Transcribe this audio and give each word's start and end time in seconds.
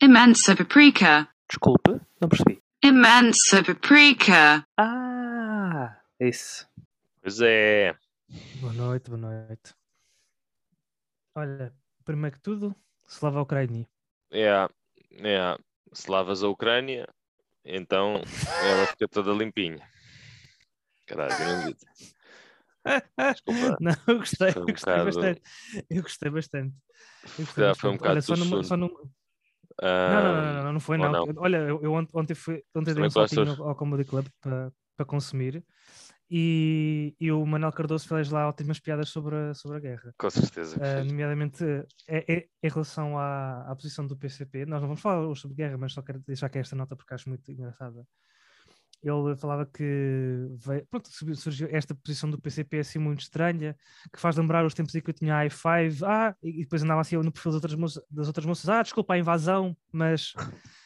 Imensa 0.00 0.54
paprika. 0.54 1.28
Desculpe, 1.48 2.00
não 2.20 2.28
percebi. 2.28 2.62
Imensa 2.82 3.62
paprika. 3.64 4.66
Ah, 4.76 6.00
isso. 6.20 6.68
Pois 7.22 7.40
é. 7.40 7.94
Boa 8.60 8.72
noite, 8.72 9.08
boa 9.10 9.18
noite. 9.20 9.74
Olha, 11.34 11.72
primeiro 12.04 12.36
que 12.36 12.42
tudo, 12.42 12.74
Slava 13.08 13.40
Ucrânia. 13.40 13.86
É, 14.30 14.48
é. 14.48 15.58
Se 15.92 16.10
lavas 16.10 16.42
a 16.42 16.48
Ucrânia, 16.48 17.08
então 17.64 18.20
ela 18.62 18.86
fica 18.88 19.08
toda 19.08 19.32
limpinha. 19.32 19.86
Caralho, 21.06 21.72
disse. 21.72 22.14
Desculpa. 23.32 23.76
Não, 23.80 23.92
eu 24.08 24.18
gostei, 24.18 24.48
eu 24.48 24.66
gostei 24.66 24.92
bocado- 24.92 25.04
bastante. 25.04 25.42
Eu 25.88 26.02
gostei 26.02 26.30
bastante. 26.30 26.74
Eu 27.38 27.44
gostei 27.44 27.64
Já 27.64 27.74
foi 27.74 27.90
um 27.90 27.96
bastante. 27.96 27.98
bocado 27.98 28.12
Olha, 28.14 28.22
só 28.22 28.62
só 28.62 28.76
Não, 29.82 30.22
não, 30.22 30.34
não, 30.54 30.62
não, 30.64 30.72
não 30.74 30.80
foi 30.80 30.96
não. 30.96 31.24
Olha, 31.36 31.56
eu, 31.58 31.82
eu 31.82 31.92
ont- 31.92 32.08
ontem, 32.14 32.34
fui, 32.34 32.62
ontem 32.74 32.94
dei 32.94 33.04
um 33.04 33.10
saltinho 33.10 33.62
ao, 33.62 33.74
Comedy 33.74 34.04
Club 34.04 34.26
para 34.40 35.04
consumir 35.06 35.62
e, 36.30 37.14
e 37.20 37.30
o 37.30 37.44
Manuel 37.46 37.72
Cardoso 37.72 38.08
fez 38.08 38.30
lá 38.30 38.48
ótimas 38.48 38.80
piadas 38.80 39.08
sobre 39.10 39.36
a, 39.36 39.54
sobre 39.54 39.76
a 39.76 39.80
guerra. 39.80 40.14
Com 40.18 40.30
certeza. 40.30 40.78
fez. 40.78 41.06
nomeadamente 41.06 41.64
é, 42.08 42.24
é- 42.34 42.46
em 42.62 42.68
relação 42.68 43.18
à, 43.18 43.70
à 43.70 43.76
posição 43.76 44.06
do 44.06 44.16
PCP. 44.16 44.66
Nós 44.66 44.80
não 44.80 44.88
vamos 44.88 45.00
falar 45.00 45.20
hoje 45.26 45.40
sobre 45.42 45.56
guerra, 45.56 45.76
mas 45.78 45.92
só 45.92 46.02
quero 46.02 46.20
deixar 46.26 46.46
aqui 46.46 46.58
esta 46.58 46.74
nota 46.74 46.96
porque 46.96 47.14
acho 47.14 47.28
muito 47.28 47.50
engraçada. 47.50 48.04
Ele 49.08 49.36
falava 49.36 49.64
que 49.66 49.82
veio- 50.56 50.86
pronto, 50.90 51.08
surgiu 51.36 51.68
esta 51.70 51.94
posição 51.94 52.28
do 52.30 52.40
PCP 52.40 52.78
assim 52.78 52.98
muito 52.98 53.20
estranha, 53.20 53.76
que 54.12 54.20
faz 54.20 54.36
lembrar 54.36 54.64
os 54.64 54.74
tempos 54.74 54.94
em 54.94 55.00
que 55.00 55.10
eu 55.10 55.14
tinha 55.14 55.44
i5, 55.46 56.02
ah, 56.04 56.34
e 56.42 56.62
depois 56.62 56.82
andava 56.82 57.00
assim 57.00 57.16
no 57.16 57.30
perfil 57.32 57.52
das 57.52 57.56
outras, 57.56 57.74
moças, 57.74 58.02
das 58.10 58.26
outras 58.26 58.46
moças, 58.46 58.68
ah, 58.68 58.82
desculpa 58.82 59.14
a 59.14 59.18
invasão, 59.18 59.76
mas 59.92 60.34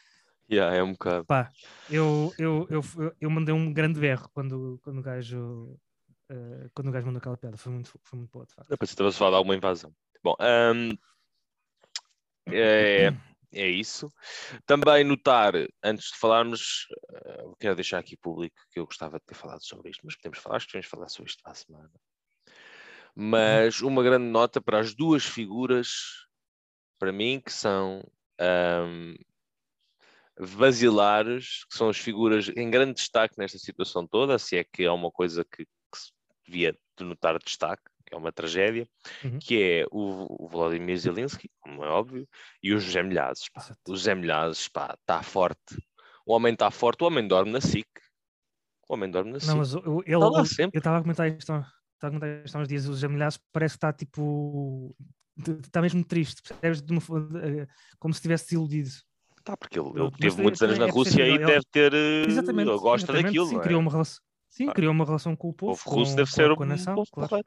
Yeah, 0.50 0.74
é 0.76 0.82
um 0.82 0.92
bocado. 0.92 1.24
pá, 1.26 1.48
eu, 1.88 2.34
eu, 2.36 2.66
eu, 2.68 2.82
eu, 3.20 3.30
mandei 3.30 3.54
um 3.54 3.72
grande 3.72 4.00
berro 4.00 4.28
quando, 4.34 4.80
quando 4.82 4.98
o 4.98 5.02
gajo 5.02 5.78
eh, 6.28 6.68
quando 6.74 6.88
o 6.88 6.90
gajo 6.90 7.06
mandou 7.06 7.18
aquela 7.18 7.36
piada, 7.36 7.56
foi 7.56 7.72
muito, 7.72 7.98
foi 8.02 8.18
muito 8.18 8.30
boa, 8.32 8.44
de 8.46 8.54
facto. 8.54 8.68
Depois 8.68 8.90
estava 8.90 9.08
a 9.08 9.12
falar 9.12 9.30
de 9.30 9.36
alguma 9.36 9.54
invasão. 9.54 9.94
Bom, 10.22 10.34
ahm, 10.40 10.92
é, 12.48 13.10
é 13.52 13.68
isso. 13.68 14.12
Também 14.64 15.04
notar, 15.04 15.54
antes 15.82 16.12
de 16.12 16.18
falarmos, 16.18 16.86
eu 17.38 17.56
quero 17.58 17.74
deixar 17.74 17.98
aqui 17.98 18.16
público 18.16 18.56
que 18.70 18.78
eu 18.78 18.84
gostava 18.84 19.18
de 19.18 19.24
ter 19.24 19.34
falado 19.34 19.64
sobre 19.64 19.90
isto, 19.90 20.02
mas 20.04 20.16
podemos 20.16 20.38
falar, 20.38 20.56
acho 20.56 20.66
que 20.66 20.72
podemos 20.72 20.88
falar 20.88 21.08
sobre 21.08 21.30
isto 21.30 21.42
para 21.42 21.52
a 21.52 21.54
semana. 21.54 21.90
Mas 23.14 23.80
uma 23.80 24.02
grande 24.02 24.26
nota 24.26 24.60
para 24.60 24.78
as 24.78 24.94
duas 24.94 25.24
figuras, 25.24 25.88
para 26.98 27.12
mim, 27.12 27.40
que 27.44 27.52
são 27.52 28.02
ahm, 28.38 29.14
basilares, 30.56 31.64
que 31.64 31.76
são 31.76 31.88
as 31.88 31.98
figuras 31.98 32.48
em 32.56 32.70
grande 32.70 32.94
destaque 32.94 33.36
nesta 33.36 33.58
situação 33.58 34.06
toda, 34.06 34.38
se 34.38 34.56
é 34.56 34.64
que 34.64 34.84
é 34.84 34.90
uma 34.90 35.10
coisa 35.10 35.44
que, 35.44 35.64
que 35.64 35.98
se 35.98 36.12
devia 36.46 36.78
denotar 36.96 37.38
destaque, 37.38 37.82
que 37.84 37.89
é 38.10 38.16
uma 38.16 38.32
tragédia, 38.32 38.88
Uhum. 39.24 39.38
que 39.38 39.62
é 39.62 39.84
o, 39.90 40.44
o 40.44 40.48
Volodymyr 40.48 40.96
Zelensky, 40.98 41.48
como 41.60 41.84
é 41.84 41.88
óbvio, 41.88 42.26
e 42.62 42.72
o 42.74 42.78
José 42.78 43.02
Milhazes. 43.02 43.44
pá. 43.52 43.74
O 43.88 43.94
José 43.96 44.14
Milhazes 44.14 44.62
está 44.62 45.22
forte. 45.22 45.76
O 46.26 46.32
homem 46.34 46.52
está 46.52 46.70
forte, 46.70 47.02
o 47.02 47.06
homem 47.06 47.26
dorme 47.26 47.52
na 47.52 47.60
SIC. 47.60 47.86
O 48.88 48.94
homem 48.94 49.10
dorme 49.10 49.32
na 49.32 49.40
SIC. 49.40 49.48
Não, 49.50 49.58
mas 49.58 49.74
o- 49.74 49.78
o- 49.78 50.02
ele, 50.02 50.14
Está 50.14 50.28
lá 50.28 50.40
o- 50.42 50.46
sempre. 50.46 50.76
eu 50.76 50.80
estava 50.80 50.98
a 50.98 51.02
comentar 51.02 51.28
isto, 51.28 51.38
estava 51.40 51.66
a 52.02 52.06
comentar 52.08 52.44
isto 52.44 52.56
há 52.56 52.60
uns 52.60 52.68
dias, 52.68 52.84
o 52.86 52.92
José 52.92 53.08
Milhares 53.08 53.38
parece 53.52 53.74
que 53.74 53.76
está 53.78 53.92
tipo. 53.92 54.94
Está 55.64 55.80
mesmo 55.80 56.04
triste, 56.04 56.42
percebes? 56.42 56.82
Uma 56.90 57.00
eh, 57.42 57.66
como 57.98 58.12
se 58.12 58.18
estivesse 58.18 58.44
desiludido. 58.46 58.90
Tá, 59.42 59.56
porque 59.56 59.78
ele, 59.80 59.88
ele 59.88 60.00
mas 60.02 60.12
teve 60.18 60.30
também- 60.30 60.42
muitos 60.42 60.62
anos 60.62 60.78
na 60.78 60.86
também 60.86 60.94
é 60.94 60.98
Rússia 61.04 61.26
e 61.28 61.38
deve 61.38 61.64
ter. 61.70 61.94
eh, 61.94 62.24
Exatamente. 62.28 62.68
Ele 62.68 62.78
gosta 62.78 63.12
daquilo. 63.12 63.46
Sim, 63.46 63.54
não 63.54 63.60
é? 63.60 63.64
criou 63.64 63.80
uma 63.80 63.90
relação. 63.90 64.22
Sim, 64.50 64.68
Ah. 64.68 64.72
criou 64.74 64.92
uma 64.92 65.04
relação 65.04 65.34
com 65.36 65.46
o 65.46 65.50
O 65.50 65.54
povo. 65.54 65.82
povo 65.82 65.96
russo 65.96 66.14
deve 66.16 66.28
com- 66.28 66.34
ser 66.36 66.54
com 66.56 66.62
a 66.62 66.66
um 66.66 66.68
nação, 66.68 66.94
povo 66.94 67.08
claro. 67.10 67.44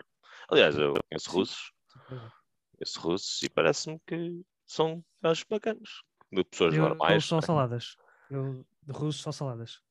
Aliás, 0.49 0.77
eu 0.77 0.93
conheço 1.09 1.31
russos, 1.31 1.71
conheço 2.07 2.99
russos 2.99 3.41
e 3.43 3.49
parece-me 3.49 3.99
que 4.05 4.41
são 4.65 5.03
gajos 5.21 5.43
bacanas. 5.43 5.89
De 6.31 6.43
pessoas 6.43 6.75
Eu, 6.75 6.81
normais. 6.81 7.25
só 7.25 7.39
saladas. 7.41 7.95
Eu, 8.29 8.65
de 8.81 8.91
russos, 8.91 9.21
só 9.21 9.31
saladas. 9.31 9.81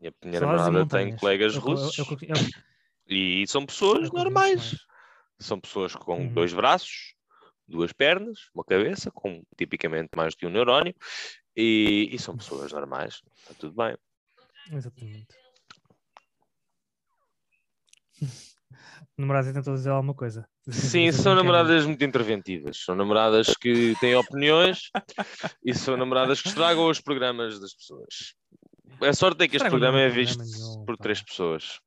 Minha, 0.00 0.14
minha 0.24 0.40
Saladas 0.40 0.66
namorada 0.66 0.86
tem 0.88 1.16
colegas 1.16 1.54
É 1.54 1.56
eu- 1.58 1.60
é 1.60 1.64
russos 1.64 1.98
é 1.98 2.02
eu- 2.32 2.36
é 2.36 2.60
e 3.06 3.46
são 3.46 3.62
é 3.62 3.66
pessoas 3.66 4.10
normais. 4.10 4.56
mais. 4.56 4.86
São 5.38 5.60
pessoas 5.60 5.94
com 5.94 6.20
Uhum. 6.20 6.34
dois 6.34 6.52
braços, 6.52 7.14
duas 7.66 7.92
pernas, 7.92 8.50
uma 8.54 8.64
cabeça, 8.64 9.10
com 9.10 9.42
tipicamente 9.56 10.10
mais 10.16 10.34
de 10.34 10.46
um 10.46 10.50
neurónio, 10.50 10.94
e, 11.56 12.08
e 12.12 12.18
são 12.18 12.36
pessoas 12.36 12.72
normais. 12.72 13.20
Está 13.38 13.54
tudo 13.54 13.74
bem. 13.74 13.96
Exatamente. 14.70 15.34
Namoradas 19.16 19.52
tentou 19.52 19.74
dizer 19.74 19.90
alguma 19.90 20.14
coisa. 20.14 20.48
Sim, 20.68 21.10
são 21.12 21.34
namoradas 21.34 21.84
muito 21.84 22.04
interventivas. 22.04 22.78
São 22.78 22.94
namoradas 22.94 23.54
que 23.56 23.94
têm 24.00 24.14
opiniões 24.14 24.90
e 25.64 25.74
são 25.74 25.96
namoradas 25.96 26.40
que 26.40 26.48
estragam 26.48 26.88
os 26.88 27.00
programas 27.00 27.60
das 27.60 27.74
pessoas. 27.74 28.34
A 29.02 29.12
sorte 29.12 29.44
é 29.44 29.48
que 29.48 29.56
este 29.56 29.68
programa 29.68 30.00
é 30.00 30.06
é 30.06 30.08
visto 30.08 30.42
nenhum, 30.42 30.84
por 30.84 30.96
pá. 30.96 31.02
três 31.04 31.22
pessoas. 31.22 31.80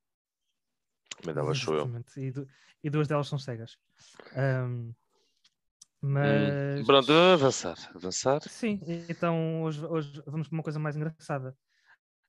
Uma 1.22 1.32
delas 1.32 1.58
sou 1.58 1.74
eu. 1.74 2.04
E, 2.16 2.30
du- 2.30 2.48
e 2.82 2.90
duas 2.90 3.08
delas 3.08 3.28
são 3.28 3.38
cegas. 3.38 3.76
Ahm, 4.34 4.92
mas. 6.00 6.80
Hum, 6.80 6.84
Pronto, 6.84 7.06
vamos 7.06 7.32
avançar. 7.42 7.76
Avançar. 7.94 8.40
Sim, 8.48 8.80
então 9.08 9.62
hoje, 9.62 9.84
hoje 9.86 10.22
vamos 10.26 10.48
para 10.48 10.56
uma 10.56 10.62
coisa 10.62 10.78
mais 10.78 10.96
engraçada 10.96 11.56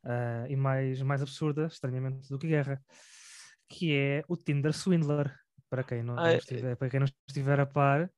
ah, 0.04 0.46
e 0.48 0.56
mais, 0.56 1.02
mais 1.02 1.22
absurda, 1.22 1.66
estranhamente, 1.66 2.30
do 2.30 2.38
que 2.40 2.48
guerra, 2.48 2.82
que 3.68 3.94
é 3.96 4.24
o 4.28 4.36
Tinder 4.38 4.74
Swindler. 4.74 5.34
Para 5.70 5.84
quem 5.84 6.04
não, 6.04 6.18
Ah, 6.18 6.32
é- 6.32 6.38
estiver, 6.38 6.76
para 6.76 6.90
quem 6.90 7.00
não 7.00 7.08
estiver 7.28 7.60
a 7.60 7.66
par, 7.66 8.10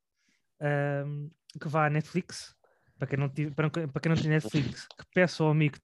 ahm, 0.60 1.30
que 1.60 1.68
vá 1.68 1.86
à 1.88 1.90
Netflix, 1.90 2.56
para 3.00 3.08
quem 3.08 3.18
não, 3.18 3.30
tive- 3.30 3.52
para, 3.52 3.70
para 3.70 4.02
quem 4.02 4.10
não 4.14 4.22
tem 4.22 4.30
Netflix, 4.30 4.88
que 4.88 5.06
peça 5.14 5.44
ao 5.44 5.50
amigo 5.50 5.76
que 5.76 5.82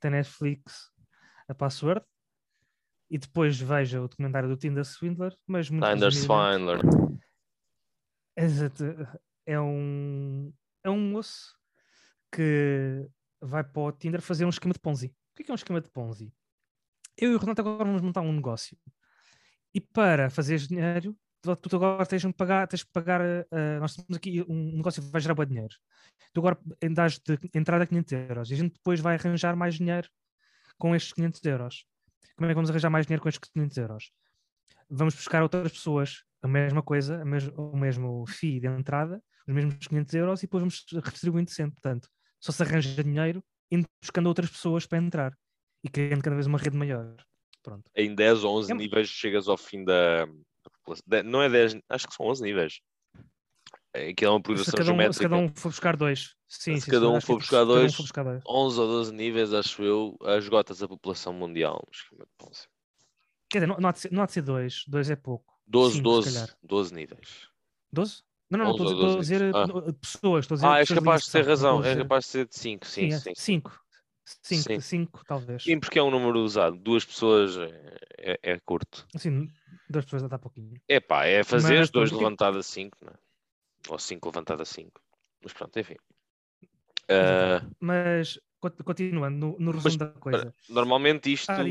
tem 0.00 0.10
Netflix 0.10 0.90
a 1.48 1.54
password 1.54 2.04
e 3.10 3.18
depois 3.18 3.58
veja 3.60 4.00
o 4.00 4.08
documentário 4.08 4.48
do 4.48 4.56
Tinder 4.56 4.84
Swindler, 4.84 5.34
mas 5.46 5.68
muito 5.70 5.84
Tinder 5.88 6.12
Swindler. 6.12 6.78
Exato. 8.36 8.84
É 9.46 9.60
um, 9.60 10.52
é 10.84 10.90
um 10.90 11.00
moço 11.10 11.56
que 12.32 13.08
vai 13.40 13.64
para 13.64 13.82
o 13.82 13.92
Tinder 13.92 14.20
fazer 14.22 14.44
um 14.44 14.48
esquema 14.50 14.72
de 14.74 14.80
Ponzi. 14.80 15.06
O 15.08 15.36
que 15.36 15.42
é, 15.42 15.44
que 15.46 15.50
é 15.50 15.54
um 15.54 15.56
esquema 15.56 15.80
de 15.80 15.90
Ponzi? 15.90 16.32
Eu 17.20 17.32
e 17.32 17.34
o 17.34 17.38
Renato 17.38 17.60
agora 17.60 17.84
vamos 17.84 18.02
montar 18.02 18.22
um 18.22 18.32
negócio. 18.32 18.76
E 19.74 19.80
para 19.80 20.30
fazeres 20.30 20.66
dinheiro, 20.66 21.16
tu 21.42 21.76
agora 21.76 22.04
tens 22.06 22.22
de 22.22 22.32
pagar, 22.32 22.66
tens 22.66 22.80
de 22.80 22.86
pagar. 22.86 23.20
eh, 23.20 23.78
nós 23.78 23.94
temos 23.94 24.16
aqui 24.16 24.42
um 24.48 24.76
negócio 24.76 25.02
que 25.02 25.10
vai 25.10 25.20
gerar 25.20 25.34
bom 25.34 25.44
dinheiro. 25.44 25.74
Tu 26.32 26.40
agora 26.40 26.58
dás 26.92 27.18
de 27.18 27.38
entrada 27.54 27.86
500 27.86 28.12
euros 28.12 28.50
e 28.50 28.54
a 28.54 28.56
gente 28.56 28.72
depois 28.74 29.00
vai 29.00 29.16
arranjar 29.16 29.54
mais 29.54 29.74
dinheiro 29.74 30.08
com 30.78 30.94
estes 30.94 31.12
500 31.12 31.44
euros. 31.44 31.84
Como 32.36 32.46
é 32.46 32.50
que 32.50 32.54
vamos 32.54 32.70
arranjar 32.70 32.90
mais 32.90 33.06
dinheiro 33.06 33.22
com 33.22 33.28
estes 33.28 33.50
500 33.52 33.76
euros? 33.76 34.10
Vamos 34.88 35.14
buscar 35.14 35.42
outras 35.42 35.72
pessoas 35.72 36.24
a 36.42 36.48
mesma 36.48 36.82
coisa, 36.82 37.20
a 37.20 37.24
mes- 37.24 37.50
o 37.54 37.76
mesmo 37.76 38.24
FII 38.26 38.60
de 38.60 38.66
entrada, 38.66 39.22
os 39.46 39.54
mesmos 39.54 39.86
500 39.86 40.14
euros 40.14 40.40
e 40.40 40.46
depois 40.46 40.62
vamos 40.62 40.84
redistribuindo 41.04 41.50
sempre. 41.50 41.74
Portanto, 41.74 42.08
só 42.40 42.50
se 42.50 42.62
arranja 42.62 43.04
dinheiro 43.04 43.44
indo 43.70 43.86
buscando 44.02 44.26
outras 44.26 44.50
pessoas 44.50 44.86
para 44.86 44.98
entrar 44.98 45.36
e 45.82 45.88
criando 45.88 46.22
cada 46.22 46.36
vez 46.36 46.46
uma 46.46 46.58
rede 46.58 46.76
maior. 46.76 47.14
Pronto. 47.62 47.90
Em 47.94 48.14
10 48.14 48.44
ou 48.44 48.56
11 48.58 48.72
É- 48.72 48.74
níveis 48.74 49.08
chegas 49.08 49.48
ao 49.48 49.56
fim 49.56 49.84
da. 49.84 50.26
da 51.06 51.22
Não 51.22 51.42
é 51.42 51.48
10, 51.48 51.76
acho 51.88 52.08
que 52.08 52.14
são 52.14 52.26
11 52.26 52.42
níveis. 52.42 52.80
Aquilo 53.92 54.30
é 54.30 54.30
uma 54.30 54.38
Se 54.38 54.42
progressão 54.42 54.72
cada, 54.72 54.82
um, 54.82 54.84
se 54.84 54.86
geométrica. 54.86 55.28
cada 55.28 55.36
um 55.36 55.48
for 55.54 55.68
buscar 55.68 55.96
dois. 55.96 56.34
Sim, 56.48 56.76
Se 56.76 56.82
sim, 56.82 56.90
cada 56.92 57.08
um 57.10 57.20
for 57.20 57.36
buscar 57.38 57.44
se 57.44 57.50
cada 57.50 57.64
dois, 57.66 57.94
for 57.94 58.02
buscar 58.02 58.22
dois. 58.24 58.42
11 58.46 58.80
ou 58.80 58.86
12 58.86 59.12
níveis, 59.12 59.52
acho 59.52 59.82
eu, 59.82 60.16
esgotas 60.38 60.82
a 60.82 60.88
população 60.88 61.32
mundial. 61.32 61.84
Quer 63.48 63.58
dizer, 63.58 63.66
não, 63.66 63.76
não, 63.78 63.88
há 63.88 63.92
de 63.92 63.98
ser, 64.00 64.12
não 64.12 64.22
há 64.22 64.26
de 64.26 64.32
ser 64.32 64.42
dois. 64.42 64.84
Dois 64.86 65.10
é 65.10 65.16
pouco. 65.16 65.52
12, 65.66 65.96
Cinco, 65.96 66.22
se 66.22 66.30
12, 66.30 66.32
calhar. 66.34 66.56
12 66.62 66.94
níveis. 66.94 67.48
12? 67.92 68.22
Não, 68.48 68.58
não, 68.58 68.64
não, 68.66 68.74
11 68.74 68.82
estou 68.84 68.96
ou 68.96 69.02
a 69.02 69.06
12 69.16 69.18
dizer 69.20 69.40
níveis. 69.54 69.68
uh, 69.88 69.92
pessoas. 69.94 70.44
Estou 70.44 70.54
a 70.54 70.56
dizer 70.56 70.66
Ah, 70.68 70.78
és 70.78 70.88
capaz 70.88 71.24
de 71.24 71.32
ter 71.32 71.46
razão, 71.46 71.80
dizer- 71.82 71.98
capaz 71.98 72.24
de 72.24 72.30
ser 72.30 72.46
de 72.46 72.56
5, 72.56 72.86
sim, 72.86 73.10
Sim, 73.10 73.30
é 73.30 73.34
sim. 73.34 73.62
Cinco. 74.42 74.62
Cinco, 74.64 74.80
Sim. 74.80 74.80
cinco, 74.80 75.24
talvez. 75.26 75.62
Sim, 75.62 75.80
porque 75.80 75.98
é 75.98 76.02
um 76.02 76.10
número 76.10 76.40
usado. 76.40 76.76
Duas 76.76 77.04
pessoas 77.04 77.56
é, 77.56 77.96
é- 78.18 78.38
é 78.52 78.58
curto. 78.60 79.06
Assim, 79.14 79.50
duas 79.88 80.04
pessoas 80.04 80.22
dá 80.28 80.38
pouquinho. 80.38 80.80
É 80.88 81.00
pá, 81.00 81.24
é 81.26 81.42
fazer 81.44 81.78
Mas, 81.78 81.90
dois 81.90 82.10
pronto, 82.10 82.22
levantado 82.22 82.58
a 82.58 82.62
5, 82.62 82.96
não 83.02 83.12
é? 83.12 83.16
Ou 83.88 83.98
5 83.98 84.28
levantado 84.28 84.62
a 84.62 84.64
5. 84.66 85.00
Mas 85.42 85.52
pronto, 85.52 85.78
enfim. 85.78 85.96
Ah, 87.08 87.62
Mas, 87.80 88.38
cont- 88.60 88.82
continuando 88.84 89.36
no, 89.38 89.56
no 89.58 89.70
resumo 89.72 89.98
da 89.98 90.08
coisa. 90.08 90.54
normalmente 90.68 91.32
isto, 91.32 91.50
Ah, 91.50 91.62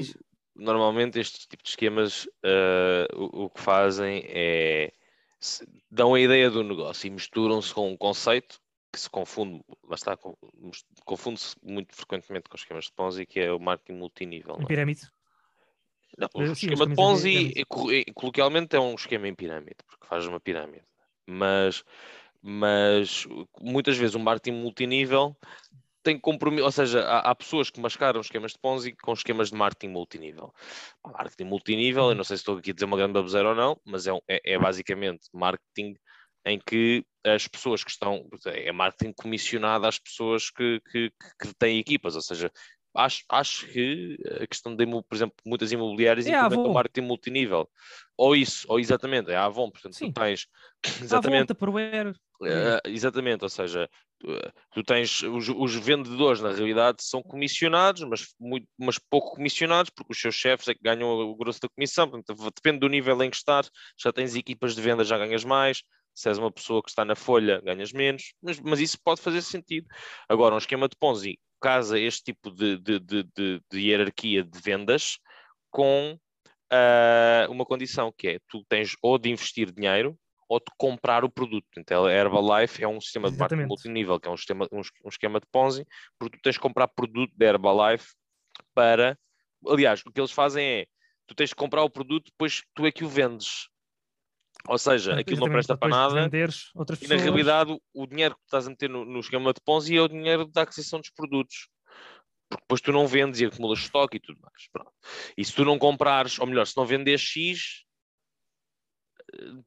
normalmente 0.56 1.20
estes 1.20 1.46
tipos 1.48 1.64
de 1.66 1.70
esquemas, 1.72 2.28
ah, 2.44 3.08
o, 3.16 3.46
o 3.46 3.50
que 3.50 3.62
fazem 3.62 4.24
é 4.28 4.92
se- 5.40 5.66
dão 5.90 6.14
a 6.14 6.20
ideia 6.20 6.50
do 6.50 6.64
negócio 6.64 7.08
e 7.08 7.10
misturam-se 7.12 7.74
com 7.74 7.92
um 7.92 7.98
conceito 7.98 8.60
que 8.92 9.00
se 9.00 9.10
confunde, 9.10 9.64
lá 9.84 9.96
está, 9.96 10.18
con- 10.18 10.36
confunde-se 11.06 11.56
muito 11.64 11.96
frequentemente 11.96 12.50
com 12.50 12.56
esquemas 12.56 12.86
de 12.86 12.94
Ponzi, 12.94 13.26
que 13.26 13.40
é 13.40 13.52
o 13.52 13.60
marketing 13.60 14.00
multinível. 14.00 14.58
Em 14.60 14.64
é? 14.64 14.68
pirâmide. 14.68 15.02
Não, 16.18 16.28
o 16.34 16.56
sim, 16.56 16.68
esquema 16.68 16.88
de 16.88 16.96
Ponzi, 16.96 17.54
coloquialmente, 18.14 18.76
é 18.76 18.80
um 18.80 18.96
esquema 18.96 19.28
em 19.28 19.36
pirâmide, 19.36 19.78
porque 19.88 20.08
faz 20.08 20.26
uma 20.26 20.40
pirâmide. 20.40 20.84
Mas, 21.26 21.84
mas 22.42 23.28
muitas 23.62 23.96
vezes 23.96 24.16
o 24.16 24.20
marketing 24.20 24.58
multinível 24.58 25.38
tem 26.02 26.18
compromisso, 26.18 26.66
ou 26.66 26.72
seja, 26.72 27.02
há, 27.02 27.30
há 27.30 27.36
pessoas 27.36 27.70
que 27.70 27.80
mascaram 27.80 28.22
esquemas 28.22 28.54
de 28.54 28.60
Ponzi 28.60 28.94
com 28.94 29.14
esquemas 29.14 29.50
de 29.50 29.56
marketing 29.56 29.94
multinível. 29.94 30.54
Marketing 31.06 31.44
multinível, 31.44 32.10
eu 32.10 32.16
não 32.16 32.24
sei 32.24 32.38
se 32.38 32.42
estou 32.42 32.58
aqui 32.58 32.72
a 32.72 32.74
dizer 32.74 32.86
uma 32.86 32.98
grande 32.98 33.14
baboseira 33.14 33.50
ou 33.50 33.56
não, 33.56 33.80
mas 33.86 34.08
é, 34.08 34.12
é, 34.28 34.54
é 34.54 34.58
basicamente 34.58 35.28
marketing 35.32 35.96
em 36.46 36.60
que 36.60 37.06
as 37.26 37.48
pessoas 37.48 37.84
que 37.84 37.92
estão, 37.92 38.28
é 38.46 38.72
marketing 38.72 39.14
comissionado 39.14 39.86
às 39.86 40.00
pessoas 40.00 40.50
que, 40.50 40.82
que, 40.92 41.12
que- 41.42 41.54
têm 41.58 41.78
equipas, 41.78 42.16
ou 42.16 42.22
seja, 42.22 42.52
acho, 42.96 43.24
acho 43.30 43.68
que 43.68 44.18
a 44.42 44.48
questão 44.48 44.76
de, 44.76 44.86
por 44.86 45.16
exemplo, 45.16 45.36
muitas 45.46 45.72
imobiliárias 45.72 46.26
É 46.26 46.32
implementam 46.32 46.64
Avon. 46.64 46.74
marketing 46.74 47.08
multinível. 47.08 47.70
Ou 48.18 48.36
isso, 48.36 48.66
ou 48.70 48.80
exatamente, 48.80 49.32
é 49.32 49.36
a 49.36 49.46
Avon, 49.46 49.70
portanto 49.70 49.96
Sim. 49.96 50.12
tu 50.12 50.20
tens, 50.20 50.48
exatamente, 51.02 51.54
para 51.54 51.70
o 51.70 51.78
Air. 51.78 52.16
eh, 52.44 52.82
exatamente, 52.86 53.44
ou 53.44 53.50
seja, 53.50 53.90
tu, 54.18 54.32
eh, 54.32 54.52
tu 54.72 54.84
tens 54.84 55.22
os, 55.22 55.50
os 55.50 55.76
vendedores 55.76 56.42
na 56.42 56.52
realidade 56.52 57.04
são 57.04 57.22
comissionados, 57.22 58.04
mas, 58.04 58.34
muito, 58.40 58.68
mas 58.78 58.98
pouco 58.98 59.36
comissionados, 59.36 59.90
porque 59.90 60.14
os 60.14 60.20
seus 60.22 60.36
chefes 60.36 60.68
é 60.70 60.74
que 60.74 60.82
ganham 60.82 61.10
o 61.10 61.36
grosso 61.36 61.60
da 61.62 61.70
comissão, 61.70 62.10
portanto, 62.10 62.52
depende 62.56 62.80
do 62.80 62.88
nível 62.90 63.22
em 63.24 63.30
que 63.30 63.36
estás, 63.38 63.70
já 64.02 64.12
tens 64.12 64.36
equipas 64.36 64.74
de 64.76 64.82
venda, 64.82 65.04
já 65.04 65.18
ganhas 65.18 65.44
mais, 65.44 65.84
se 66.20 66.28
és 66.28 66.38
uma 66.38 66.52
pessoa 66.52 66.84
que 66.84 66.90
está 66.90 67.06
na 67.06 67.16
folha, 67.16 67.62
ganhas 67.62 67.94
menos, 67.94 68.34
mas, 68.42 68.60
mas 68.60 68.80
isso 68.82 68.98
pode 69.02 69.22
fazer 69.22 69.42
sentido. 69.42 69.88
Agora, 70.28 70.54
um 70.54 70.58
esquema 70.58 70.90
de 70.90 70.98
Ponzi 70.98 71.40
casa 71.62 71.98
este 71.98 72.24
tipo 72.26 72.52
de, 72.52 72.78
de, 72.78 73.00
de, 73.00 73.24
de- 73.36 73.62
de 73.72 73.80
hierarquia 73.80 74.44
de 74.44 74.60
vendas 74.60 75.18
com 75.72 76.18
ah, 76.72 77.48
uma 77.50 77.66
condição 77.66 78.14
que 78.18 78.28
é 78.28 78.40
tu 78.50 78.64
tens 78.68 78.96
ou 79.02 79.18
de 79.18 79.30
investir 79.30 79.72
dinheiro 79.72 80.18
ou 80.50 80.60
de 80.60 80.66
comprar 80.78 81.24
o 81.24 81.30
produto. 81.30 81.68
Então, 81.78 82.06
a 82.06 82.12
Herbalife 82.12 82.84
é 82.84 82.88
um 82.88 83.00
sistema 83.00 83.30
de 83.30 83.38
marketing 83.38 83.62
multinível, 83.68 84.20
que 84.20 84.28
é 84.28 84.32
um, 84.32 84.38
sistema, 84.38 84.68
um, 84.72 84.82
um 85.06 85.10
esquema 85.10 85.40
de 85.40 85.46
Ponzi, 85.52 85.86
porque 86.18 86.38
tu 86.38 86.42
tens 86.42 86.56
de 86.56 86.60
comprar 86.60 86.88
produto 86.88 87.32
da 87.38 87.46
Herbalife 87.46 88.14
para. 88.74 89.18
Aliás, 89.68 90.02
o 90.06 90.12
que 90.12 90.20
eles 90.20 90.32
fazem 90.32 90.66
é 90.66 90.86
tu 91.28 91.36
tens 91.36 91.50
de 91.50 91.56
comprar 91.56 91.84
o 91.84 91.90
produto, 91.90 92.32
depois 92.32 92.64
tu 92.74 92.86
é 92.86 92.92
que 92.92 93.04
o 93.06 93.08
vendes. 93.08 93.70
Ou 94.68 94.78
seja, 94.78 95.14
aquilo 95.20 95.40
não 95.40 95.48
exatamente, 95.48 95.52
presta 95.52 95.78
para 95.78 95.90
nada. 95.90 96.14
venderes 96.14 96.72
E 96.76 96.80
na 96.80 96.86
pessoas. 96.86 97.22
realidade, 97.22 97.78
o, 97.94 98.08
dinheiro 98.08 98.36
que 98.36 98.42
tu 98.42 98.46
estás 98.46 98.68
a 98.68 98.70
meter 98.70 98.90
no, 98.90 99.06
no 99.06 99.20
esquema 99.20 99.54
de 99.54 99.62
Ponzi 99.62 99.96
é 99.96 100.02
o 100.02 100.08
dinheiro 100.08 100.46
da 100.46 100.64
aquisição 100.64 101.00
dos 101.00 101.10
produtos. 101.10 101.70
Porque 102.50 102.64
depois 102.64 102.82
tu 102.82 102.92
não 102.92 103.08
vendes 103.08 103.40
e 103.40 103.46
acumulas 103.46 103.80
estoque 103.80 104.18
e 104.18 104.20
tudo 104.20 104.40
mais. 104.42 104.68
Pronto. 104.72 104.92
E 105.38 105.46
se 105.46 105.54
tu 105.54 105.64
não 105.64 105.78
comprares, 105.78 106.40
ou 106.40 106.48
melhor, 106.48 106.66
se 106.66 106.76
não 106.76 106.86
vendes 106.86 107.22
X, 107.22 107.86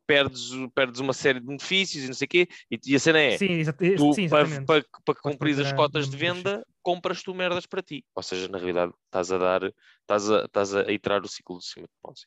perdes, 0.06 0.50
perdes 0.74 1.00
uma 1.00 1.12
série 1.12 1.40
de 1.40 1.46
benefícios 1.46 2.04
e 2.04 2.06
não 2.06 2.14
sei 2.14 2.26
o 2.26 2.28
quê. 2.28 2.48
E, 2.70 2.78
e 2.86 2.96
a 2.96 2.98
cena 2.98 3.18
é, 3.20 3.38
Sim, 3.38 3.62
tu, 3.96 4.12
sim, 4.12 4.28
para, 4.28 4.42
exatamente. 4.46 4.66
para, 4.66 4.84
para 5.04 5.14
cumprir 5.20 5.60
as 5.60 5.72
cotas 5.72 6.08
de 6.08 6.16
venda, 6.16 6.66
compras 6.82 7.22
tu 7.22 7.34
merdas 7.34 7.66
para 7.66 7.82
ti. 7.82 8.04
Ou 8.14 8.22
seja, 8.22 8.48
na 8.48 8.58
realidade, 8.58 8.92
estás 9.06 9.30
a 9.32 9.38
dar, 9.38 9.62
estás 10.00 10.30
a, 10.30 10.44
estás 10.44 10.74
a 10.74 10.92
iterar 10.92 11.22
o 11.22 11.28
ciclo 11.28 11.58
de 11.58 11.66
cima 11.66 11.86
de 11.86 11.92
Ponzi. 12.02 12.26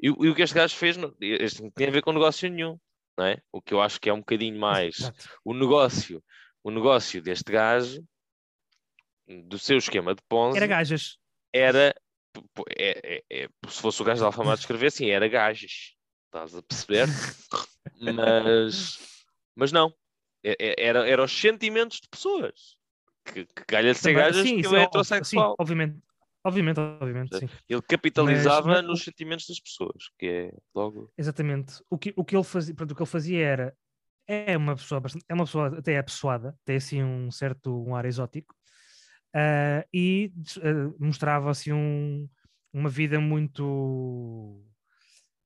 E, 0.00 0.10
o- 0.10 0.24
e 0.24 0.28
o 0.30 0.34
que 0.34 0.42
este 0.42 0.54
gajo 0.54 0.74
fez, 0.76 0.96
não, 0.96 1.14
este 1.20 1.62
não 1.62 1.70
tinha 1.70 1.88
a 1.88 1.92
ver 1.92 2.02
com 2.02 2.12
negócio 2.12 2.48
nenhum. 2.50 2.78
Não 3.18 3.24
é? 3.26 3.38
O 3.50 3.62
que 3.62 3.72
eu 3.72 3.80
acho 3.80 3.98
que 4.00 4.10
é 4.10 4.12
um 4.12 4.18
bocadinho 4.18 4.58
mais 4.60 4.98
Exato. 5.00 5.28
o 5.44 5.54
negócio, 5.54 6.22
o 6.62 6.70
negócio 6.70 7.22
deste 7.22 7.50
gajo, 7.50 8.04
do 9.26 9.58
seu 9.58 9.78
esquema 9.78 10.14
de 10.14 10.22
Ponzi, 10.28 10.56
Era 10.58 10.66
gajas. 10.66 11.18
era, 11.52 11.94
é- 12.78 13.16
é- 13.16 13.44
é- 13.44 13.48
se 13.68 13.80
fosse 13.80 14.00
o 14.02 14.04
gajo 14.04 14.20
da 14.20 14.26
Alfamar 14.26 14.54
escrever 14.54 14.86
assim, 14.88 15.10
era 15.10 15.26
gajas. 15.26 15.95
Estás 16.36 16.54
a 16.54 16.62
perceber? 16.62 17.08
mas, 17.98 18.98
mas 19.54 19.72
não. 19.72 19.92
É- 20.44 20.56
é- 20.60 20.86
Era, 20.88 21.08
era 21.08 21.24
os 21.24 21.32
sentimentos 21.32 21.98
de 21.98 22.08
pessoas. 22.08 22.76
Que, 23.24 23.46
que 23.46 23.64
calha 23.66 23.92
de 23.92 23.98
ser 23.98 24.12
gajas 24.12 24.46
sim, 24.46 24.60
que 24.60 24.66
ele 24.66 24.76
é 24.76 24.80
é 24.80 24.82
heterossexual. 24.82 25.50
Sim, 25.50 25.56
obviamente. 25.58 25.98
Obviamente, 26.44 26.78
obviamente, 26.78 27.38
sim. 27.38 27.48
Ele 27.68 27.82
capitalizava 27.82 28.68
mas- 28.68 28.84
nos 28.84 29.02
sentimentos 29.02 29.46
das 29.48 29.58
pessoas, 29.58 30.10
que 30.18 30.26
é 30.26 30.52
logo. 30.74 31.10
Exatamente. 31.18 31.82
O 31.90 31.98
que, 31.98 32.12
o 32.16 32.24
que 32.24 32.36
ele 32.36 32.44
fazia, 32.44 32.74
pronto, 32.74 32.92
o 32.92 32.94
que 32.94 33.02
ele 33.02 33.10
fazia 33.10 33.44
era 33.44 33.76
é 34.28 34.56
uma 34.56 34.76
pessoa 34.76 35.00
bastante, 35.00 35.24
é 35.28 35.34
uma 35.34 35.44
pessoa 35.44 35.78
até 35.78 35.98
apessoada, 35.98 36.56
tem 36.64 36.76
assim 36.76 37.02
um 37.02 37.30
certo 37.30 37.82
um 37.84 37.94
ar 37.96 38.04
exótico 38.04 38.54
ah, 39.34 39.84
e 39.92 40.32
ah, 40.58 40.94
mostrava 41.00 41.50
assim 41.50 41.72
um, 41.72 42.28
uma 42.72 42.88
vida 42.88 43.18
muito 43.20 44.62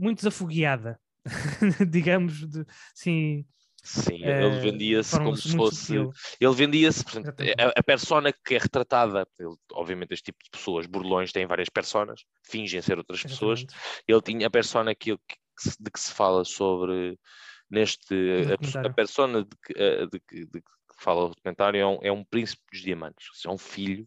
muito 0.01 0.19
desafogueada, 0.19 1.01
digamos, 1.91 2.49
de, 2.49 2.65
assim, 2.97 3.45
Sim, 3.83 4.23
eh, 4.25 4.43
ele 4.45 4.59
vendia-se 4.61 5.19
como 5.19 5.37
se 5.37 5.57
fosse. 5.57 5.77
sutil. 5.87 6.11
Ele 6.39 6.55
vendia-se, 6.55 7.03
portanto, 7.03 7.25
Exatamente. 7.41 7.61
a, 7.63 7.81
a 7.81 7.83
persona 7.83 8.33
que 8.33 8.55
é 8.55 8.59
retratada, 8.59 9.27
ele- 9.39 9.57
obviamente 9.73 10.13
este 10.13 10.25
tipo 10.27 10.39
de 10.45 10.51
pessoas, 10.51 10.87
burlões, 10.87 11.33
têm 11.33 11.47
várias 11.47 11.69
personas, 11.71 12.21
fingem 12.45 12.83
ser 12.83 12.99
outras 12.99 13.23
pessoas. 13.23 13.61
Exatamente. 13.61 14.03
Ele 14.07 14.21
tinha 14.23 14.47
a 14.49 14.51
persona 14.51 14.95
que, 14.95 15.17
que 15.17 15.37
de 15.79 15.91
que 15.91 15.99
se 16.01 16.13
fala 16.13 16.45
sobre 16.45 17.19
neste. 17.71 18.15
A, 18.83 18.87
a 18.87 18.91
persona 18.93 19.45
de 19.45 19.51
que, 19.65 19.73
a- 19.83 20.07
de 20.07 20.47
de 20.47 20.61
que 20.61 21.03
fala 21.03 21.25
o 21.25 21.29
documentário 21.31 21.81
é 21.81 21.87
um, 21.87 21.99
é 22.03 22.13
um 22.13 22.25
príncipe 22.25 22.63
dos 22.71 22.83
diamantes, 22.83 23.29
é 23.47 23.49
um 23.51 23.57
filho 23.59 24.07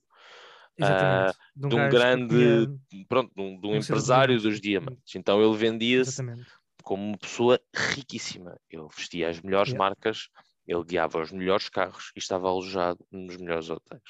Exatamente. 0.77 1.37
de 1.55 1.65
um 1.67 1.89
grande- 1.89 3.05
pronto, 3.07 3.31
de 3.35 3.41
um, 3.41 3.59
de 3.59 3.67
um 3.67 3.75
empresário 3.75 4.41
dos 4.41 4.59
diamantes. 4.59 5.15
Então 5.15 5.41
ele 5.43 5.55
vendia-se 5.57 6.09
Exatamente. 6.21 6.47
como 6.83 7.03
uma 7.03 7.17
pessoa 7.17 7.59
riquíssima. 7.75 8.59
Ele 8.69 8.87
vestia 8.95 9.29
as 9.29 9.39
melhores 9.41 9.69
Yeah. 9.71 9.77
marcas, 9.89 10.29
ele 10.67 10.83
guiava 10.83 11.21
os 11.21 11.31
melhores 11.31 11.69
carros 11.69 12.11
e 12.15 12.19
estava 12.19 12.47
alojado 12.47 13.05
nos 13.11 13.37
melhores 13.37 13.69
hotéis. 13.69 14.01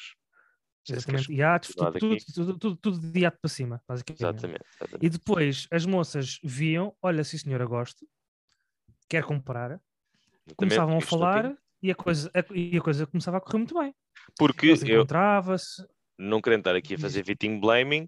Se 0.85 0.93
queres 0.93 1.27
Exatamente. 1.27 1.27
Continuar 1.27 1.59
tudo, 1.61 1.99
tudo, 1.99 2.17
tudo, 2.33 2.57
tudo, 2.59 2.75
tudo 2.77 3.11
de 3.11 3.19
iate 3.21 3.37
para 3.41 3.49
cima, 3.49 3.81
basicamente. 3.87 4.21
Exatamente. 4.21 4.61
E 4.61 4.75
exatamente. 4.83 5.09
depois 5.09 5.67
as 5.71 5.85
moças 5.85 6.39
viam, 6.43 6.95
olha, 7.01 7.23
sim 7.23 7.37
senhora, 7.37 7.65
gosto, 7.65 8.05
quer 9.09 9.23
comprar, 9.23 9.79
começavam 10.57 10.95
a 10.95 10.97
Exatamente, 10.97 11.09
falar 11.09 11.57
e 11.81 11.89
a, 11.91 11.95
coisa, 11.95 12.29
a- 12.33 12.53
e 12.53 12.77
a 12.77 12.81
coisa 12.81 13.07
começava 13.07 13.37
a 13.37 13.41
correr 13.41 13.57
muito 13.59 13.77
bem. 13.79 13.93
Porque 14.37 14.67
Eles 14.67 14.83
eu, 14.83 14.97
encontrava-se, 14.97 15.85
não 16.23 16.41
querendo 16.41 16.61
estar 16.61 16.75
aqui 16.75 16.95
a 16.95 16.99
fazer 16.99 17.23
victim 17.23 17.59
blaming, 17.59 18.07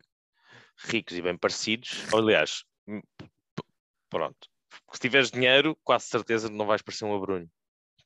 ricos 0.78 1.18
e 1.18 1.22
bem 1.22 1.38
parecidos, 1.38 2.06
aliás, 2.14 2.64
m- 2.88 3.02
p- 3.18 3.64
pronto, 4.10 4.48
se 4.94 5.00
tiveres 5.00 5.32
dinheiro, 5.32 5.78
quase 5.84 6.06
certeza 6.06 6.50
não 6.50 6.66
vais 6.66 6.82
parecer 6.82 7.06
um 7.06 7.16
abrunho, 7.16 7.50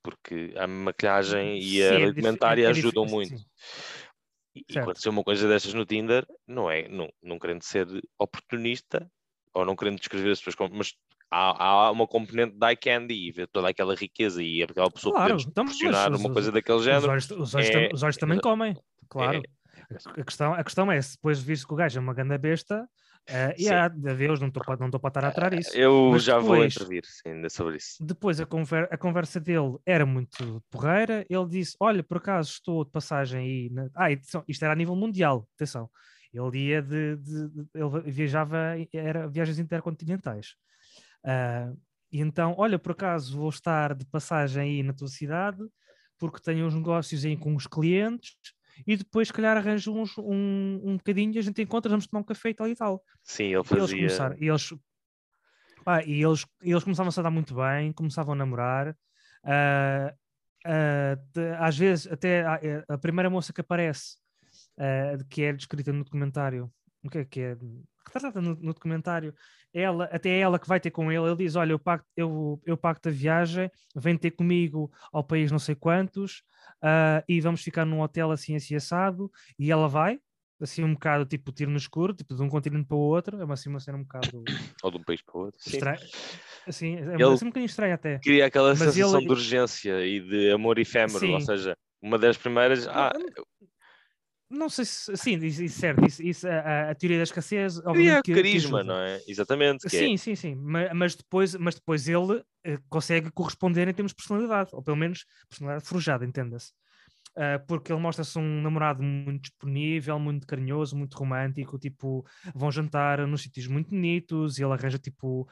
porque 0.03 0.53
a 0.57 0.67
maquilhagem 0.67 1.57
e 1.59 1.77
Sim, 1.77 1.81
a 1.81 1.85
é 1.85 1.99
dif- 1.99 2.03
alimentária 2.03 2.63
é 2.67 2.71
dif- 2.71 2.79
ajudam 2.79 3.05
muito. 3.05 3.37
sim. 3.37 3.45
E, 4.55 4.65
e 4.67 4.79
aconteceu 4.79 5.11
uma 5.11 5.23
coisa 5.23 5.47
destas 5.47 5.73
no 5.73 5.85
Tinder, 5.85 6.25
não 6.47 6.69
é, 6.69 6.87
não, 6.87 7.11
não 7.21 7.37
querendo 7.37 7.61
ser 7.63 7.87
oportunista, 8.17 9.09
ou 9.53 9.63
não 9.65 9.75
querendo 9.75 9.99
descrever 9.99 10.31
as 10.31 10.39
pessoas 10.39 10.55
como, 10.55 10.75
mas 10.75 10.95
há, 11.29 11.63
há 11.63 11.91
uma 11.91 12.07
componente 12.07 12.55
de 12.57 12.65
eye 12.67 12.75
candy 12.75 13.13
e 13.13 13.31
ver 13.31 13.47
toda 13.47 13.69
aquela 13.69 13.95
riqueza 13.95 14.41
e 14.43 14.63
aquela 14.63 14.89
pessoa 14.91 15.13
Claro, 15.13 15.33
poder 15.33 15.41
então, 15.49 15.65
proporcionar 15.65 16.11
os- 16.11 16.19
uma 16.19 16.29
os- 16.29 16.33
coisa 16.33 16.51
daquele 16.51 16.77
Os 16.79 16.83
género. 16.83 17.09
olhos, 17.09 17.29
os 17.31 17.53
olhos 17.55 17.69
é- 17.69 17.71
tam- 17.71 17.89
os 17.93 18.03
olhos 18.03 18.17
também 18.17 18.37
é- 18.37 18.41
comem, 18.41 18.77
claro. 19.07 19.37
é- 19.37 19.58
A 20.17 20.23
questão, 20.23 20.53
a 20.53 20.63
questão 20.63 20.91
é, 20.91 21.01
se 21.01 21.15
depois 21.15 21.39
vires 21.39 21.65
que 21.65 21.73
o 21.73 21.75
gajo 21.75 21.97
é 21.97 22.01
uma 22.01 22.13
ganda 22.13 22.37
besta, 22.37 22.83
uh, 22.83 23.53
e 23.57 23.67
há, 23.69 23.87
Deus, 23.87 24.39
não 24.39 24.47
estou 24.49 24.63
para 24.63 24.77
não 24.77 24.87
estar 24.87 25.25
a 25.25 25.27
aturar 25.29 25.53
isso. 25.53 25.75
Eu 25.75 26.09
Mas 26.11 26.23
já 26.23 26.37
vou 26.37 26.51
depois- 26.51 26.75
intervir 26.75 27.03
sim, 27.05 27.29
ainda 27.29 27.49
sobre 27.49 27.77
isso. 27.77 27.95
Depois 28.05 28.39
a, 28.39 28.45
conver- 28.45 28.87
a 28.91 28.97
conversa 28.97 29.39
dele 29.39 29.77
era 29.85 30.05
muito 30.05 30.63
porreira. 30.69 31.25
Ele 31.29 31.45
disse: 31.47 31.75
Olha, 31.79 32.03
por 32.03 32.17
acaso 32.17 32.51
estou 32.51 32.85
de 32.85 32.91
passagem 32.91 33.39
aí. 33.41 33.69
na-" 33.71 33.89
Ah, 33.95 34.05
atenção, 34.11 34.43
isto 34.47 34.63
era 34.63 34.73
a 34.73 34.75
nível 34.75 34.95
mundial, 34.95 35.47
atenção. 35.55 35.89
Ele 36.31 36.57
ia 36.67 36.81
de. 36.83 37.15
de- 37.17 37.49
de- 37.49 37.67
ele 37.73 38.11
viajava, 38.11 38.57
era 38.93 39.27
viagens 39.27 39.57
intercontinentais. 39.57 40.53
Ah, 41.25 41.73
e 42.11 42.19
então, 42.21 42.53
olha, 42.59 42.77
por 42.77 42.91
acaso 42.91 43.35
vou 43.37 43.49
estar 43.49 43.95
de 43.95 44.05
passagem 44.05 44.61
aí 44.61 44.83
na 44.83 44.93
tua 44.93 45.07
cidade, 45.07 45.59
porque 46.19 46.39
tenho 46.39 46.67
uns 46.67 46.75
negócios 46.75 47.25
aí 47.25 47.35
com 47.35 47.55
os 47.55 47.65
clientes. 47.65 48.35
E 48.87 48.97
depois, 48.97 49.27
se 49.29 49.33
calhar, 49.33 49.57
arranjo 49.57 49.93
uns, 49.93 50.17
um, 50.17 50.79
um 50.83 50.97
bocadinho 50.97 51.33
e 51.35 51.39
a 51.39 51.41
gente 51.41 51.61
encontra, 51.61 51.89
vamos 51.89 52.07
tomar 52.07 52.21
um 52.21 52.25
café 52.25 52.49
e 52.49 52.53
tal 52.53 52.67
e 52.67 52.75
tal. 52.75 53.03
Sim, 53.23 53.45
ele 53.45 53.53
E 53.53 53.55
eles 53.55 53.63
fazia. 53.63 53.97
começaram, 53.97 54.37
e 54.39 54.47
eles, 54.49 54.69
pá, 55.83 56.03
e 56.03 56.21
eles, 56.23 56.45
eles 56.61 56.83
começavam 56.83 57.09
a 57.09 57.11
se 57.11 57.21
dar 57.21 57.31
muito 57.31 57.55
bem, 57.55 57.91
começavam 57.93 58.33
a 58.33 58.37
namorar. 58.37 58.95
ah, 59.43 60.13
ah, 60.65 61.15
de- 61.33 61.55
às 61.57 61.77
vezes, 61.77 62.07
até 62.07 62.45
a, 62.45 62.59
eh, 62.61 62.83
a 62.89 62.97
primeira 62.97 63.29
moça 63.29 63.53
que 63.53 63.61
aparece, 63.61 64.17
ah, 64.77 65.15
de- 65.17 65.25
que 65.25 65.43
é 65.43 65.53
descrita 65.53 65.93
no 65.93 66.03
documentário, 66.03 66.71
o 67.03 67.09
que 67.09 67.19
é 67.19 67.25
que 67.25 67.41
é? 67.41 67.57
Retratada 68.05 68.41
no, 68.41 68.55
no 68.55 68.73
documentário, 68.73 69.33
ela, 69.73 70.05
até 70.05 70.37
ela 70.39 70.59
que 70.59 70.67
vai 70.67 70.79
ter 70.79 70.91
com 70.91 71.11
ele. 71.11 71.25
Ele 71.27 71.35
diz: 71.37 71.55
Olha, 71.55 71.71
eu 71.73 71.79
pago, 71.79 72.03
eu, 72.17 72.61
eu 72.65 72.77
pago 72.77 72.99
a 73.05 73.09
viagem, 73.09 73.71
vem 73.95 74.17
ter 74.17 74.31
comigo 74.31 74.91
ao 75.13 75.23
país 75.23 75.51
não 75.51 75.59
sei 75.59 75.75
quantos, 75.75 76.43
ah, 76.81 77.23
e 77.27 77.39
vamos 77.41 77.61
ficar 77.61 77.85
num 77.85 78.01
hotel 78.01 78.31
assim, 78.31 78.55
assim, 78.55 78.75
assado, 78.75 79.31
e 79.57 79.71
ela 79.71 79.87
vai, 79.87 80.19
assim 80.61 80.83
um 80.83 80.93
bocado 80.93 81.25
tipo 81.25 81.51
tiro 81.51 81.71
no 81.71 81.77
escuro, 81.77 82.13
tipo 82.13 82.35
de 82.35 82.41
um 82.41 82.49
continente 82.49 82.85
para 82.87 82.97
o 82.97 82.99
outro, 82.99 83.39
é 83.39 83.45
uma, 83.45 83.53
assim, 83.53 83.69
uma 83.69 83.79
cena 83.79 83.97
um 83.97 84.03
bocado 84.03 84.43
Ou 84.83 84.91
de 84.91 84.97
um 84.97 85.03
país 85.03 85.21
para 85.21 85.37
o 85.37 85.41
outro. 85.45 85.59
Sim. 85.61 85.77
estranha. 85.77 85.99
Assim, 86.67 86.95
é 86.95 86.99
Ele- 87.15 87.23
assim 87.23 87.45
um 87.45 87.49
bocadinho 87.49 87.65
estranho 87.65 87.93
até. 87.95 88.19
Cria 88.19 88.45
aquela 88.45 88.69
Mas 88.69 88.79
sensação 88.79 89.17
ele- 89.19 89.25
de 89.27 89.31
urgência 89.31 90.05
e 90.05 90.19
de 90.19 90.51
amor 90.51 90.77
efêmero. 90.77 91.31
Ou 91.33 91.39
Sim. 91.39 91.45
seja, 91.45 91.75
uma 92.01 92.17
das 92.17 92.37
primeiras. 92.37 92.87
Ah, 92.87 93.11
Não 94.49 94.67
sei 94.69 94.83
se, 94.85 95.15
sim, 95.15 95.37
isso, 95.37 95.63
isso 95.63 95.79
certo, 95.79 96.05
isso, 96.07 96.23
isso, 96.23 96.47
a, 96.47 96.89
a- 96.89 96.95
teoria 96.95 97.17
da 97.17 97.23
escassez, 97.23 97.77
obviamente 97.85 98.23
que, 98.23 98.33
que 98.33 98.41
carisma, 98.41 98.79
ajuda. 98.79 98.93
não 98.95 98.99
é? 99.01 99.21
Exatamente. 99.27 99.87
Que 99.87 99.95
é- 99.95 99.99
Sim, 99.99 100.17
sim, 100.17 100.35
sim. 100.35 100.55
Ma- 100.55 100.93
Mas, 100.93 101.15
depois, 101.15 101.53
mas 101.55 101.75
depois 101.75 102.07
ele 102.09 102.43
eh, 102.63 102.79
consegue 102.89 103.29
corresponder 103.31 103.87
em 103.87 103.93
termos 103.93 104.11
de 104.11 104.15
personalidade, 104.15 104.71
ou 104.73 104.81
pelo 104.81 104.97
menos 104.97 105.25
personalidade 105.47 105.87
forjada, 105.87 106.25
entenda-se. 106.25 106.71
Ah, 107.37 107.59
porque 107.67 107.93
ele 107.93 108.01
mostra-se 108.01 108.37
um 108.37 108.61
namorado 108.61 109.01
muito 109.03 109.43
disponível, 109.43 110.19
muito 110.19 110.45
carinhoso, 110.47 110.97
muito 110.97 111.15
romântico, 111.15 111.77
tipo, 111.77 112.25
vão 112.55 112.71
jantar 112.71 113.25
nos 113.27 113.43
sítios 113.43 113.67
muito 113.67 113.91
bonitos, 113.91 114.57
e 114.57 114.63
ele 114.63 114.73
arranja, 114.73 114.97
tipo, 114.97 115.47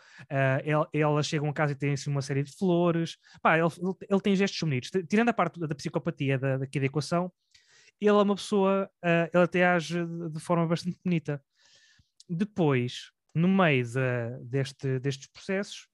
el- 0.65 0.87
elas 0.91 1.27
chegam 1.27 1.47
a 1.49 1.53
casa 1.53 1.73
e 1.73 1.75
têm 1.75 1.93
assim, 1.93 2.09
uma 2.09 2.21
série 2.21 2.43
de 2.43 2.51
flores. 2.57 3.17
Pá, 3.41 3.57
ele, 3.57 3.67
ele, 3.79 3.93
ele 4.09 4.21
tem 4.21 4.35
gestos 4.35 4.59
bonitos. 4.59 4.89
Tirando 5.07 5.29
a 5.29 5.33
parte 5.33 5.59
da 5.59 5.73
psicopatia 5.75 6.37
da, 6.37 6.57
daqui 6.57 6.79
da 6.79 6.87
equação, 6.87 7.31
ele 8.05 8.09
é 8.09 8.13
uma 8.23 8.35
pessoa, 8.35 8.89
ah, 9.03 9.29
ele 9.33 9.43
até 9.43 9.65
age 9.65 10.05
de, 10.05 10.29
de 10.29 10.39
forma 10.39 10.67
bastante 10.67 10.97
bonita. 11.03 11.43
Depois, 12.29 13.11
no 13.35 13.47
meio 13.47 13.91
da- 13.93 14.39
deste, 14.43 14.99
destes 14.99 15.27
processos, 15.27 15.87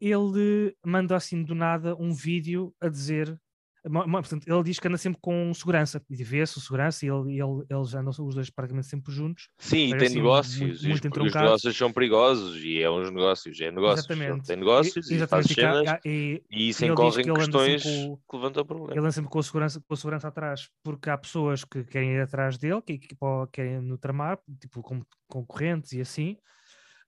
ele 0.00 0.76
manda 0.84 1.16
assim 1.16 1.42
do 1.42 1.54
nada 1.54 1.96
um 1.96 2.12
vídeo 2.12 2.74
a 2.80 2.88
dizer. 2.88 3.40
Portanto, 3.84 4.48
ele 4.48 4.62
diz 4.62 4.78
que 4.80 4.88
anda 4.88 4.96
sempre 4.96 5.20
com 5.20 5.52
segurança, 5.52 6.02
e 6.08 6.24
vê-se 6.24 6.56
o 6.56 6.60
segurança, 6.60 7.04
e 7.04 7.08
ele, 7.10 7.32
ele, 7.32 7.64
eles 7.68 7.94
andam 7.94 8.10
os 8.18 8.34
dois 8.34 8.48
praticamente 8.48 8.86
sempre 8.86 9.12
juntos. 9.12 9.48
Sim, 9.58 9.88
e 9.88 9.98
tem 9.98 10.06
assim, 10.06 10.16
negócios. 10.16 10.58
muito- 10.58 10.74
os- 10.74 10.82
muito 10.84 10.94
os, 11.00 11.04
entroncados. 11.06 11.42
negócios 11.42 11.76
são 11.76 11.92
perigosos 11.92 12.64
e 12.64 12.80
é 12.80 12.90
uns 12.90 13.10
negócios. 13.10 13.60
É 13.60 13.70
negócios. 13.70 14.08
Exatamente. 14.08 14.46
tem 14.46 14.56
negócios 14.56 15.10
e, 15.10 15.26
faz 15.26 15.46
e, 15.50 15.54
cá- 15.54 15.72
cenas 15.84 16.00
e- 16.04 16.42
e 16.50 16.68
isso 16.70 16.78
que 16.78 16.86
em 16.86 16.90
assim 16.92 17.34
questões 17.34 17.82
com 17.84 18.16
que 18.30 18.36
levantam 18.36 18.64
problemas. 18.64 18.92
ele 18.92 19.00
anda 19.00 19.12
sempre 19.12 19.30
com 19.30 19.38
a 19.38 19.42
segurança, 19.42 19.80
com 19.86 19.94
a 19.94 19.96
segurança 19.96 20.28
atrás, 20.28 20.68
porque 20.82 21.10
há 21.10 21.18
pessoas 21.18 21.62
que 21.64 21.84
querem 21.84 22.12
ir 22.12 22.20
atrás 22.22 22.56
dele, 22.56 22.80
que, 22.80 22.96
que 22.98 23.14
querem 23.52 23.82
no 23.82 23.98
tramar, 23.98 24.38
tipo 24.60 24.80
como 24.82 25.06
concorrentes 25.28 25.92
e 25.92 26.00
assim. 26.00 26.38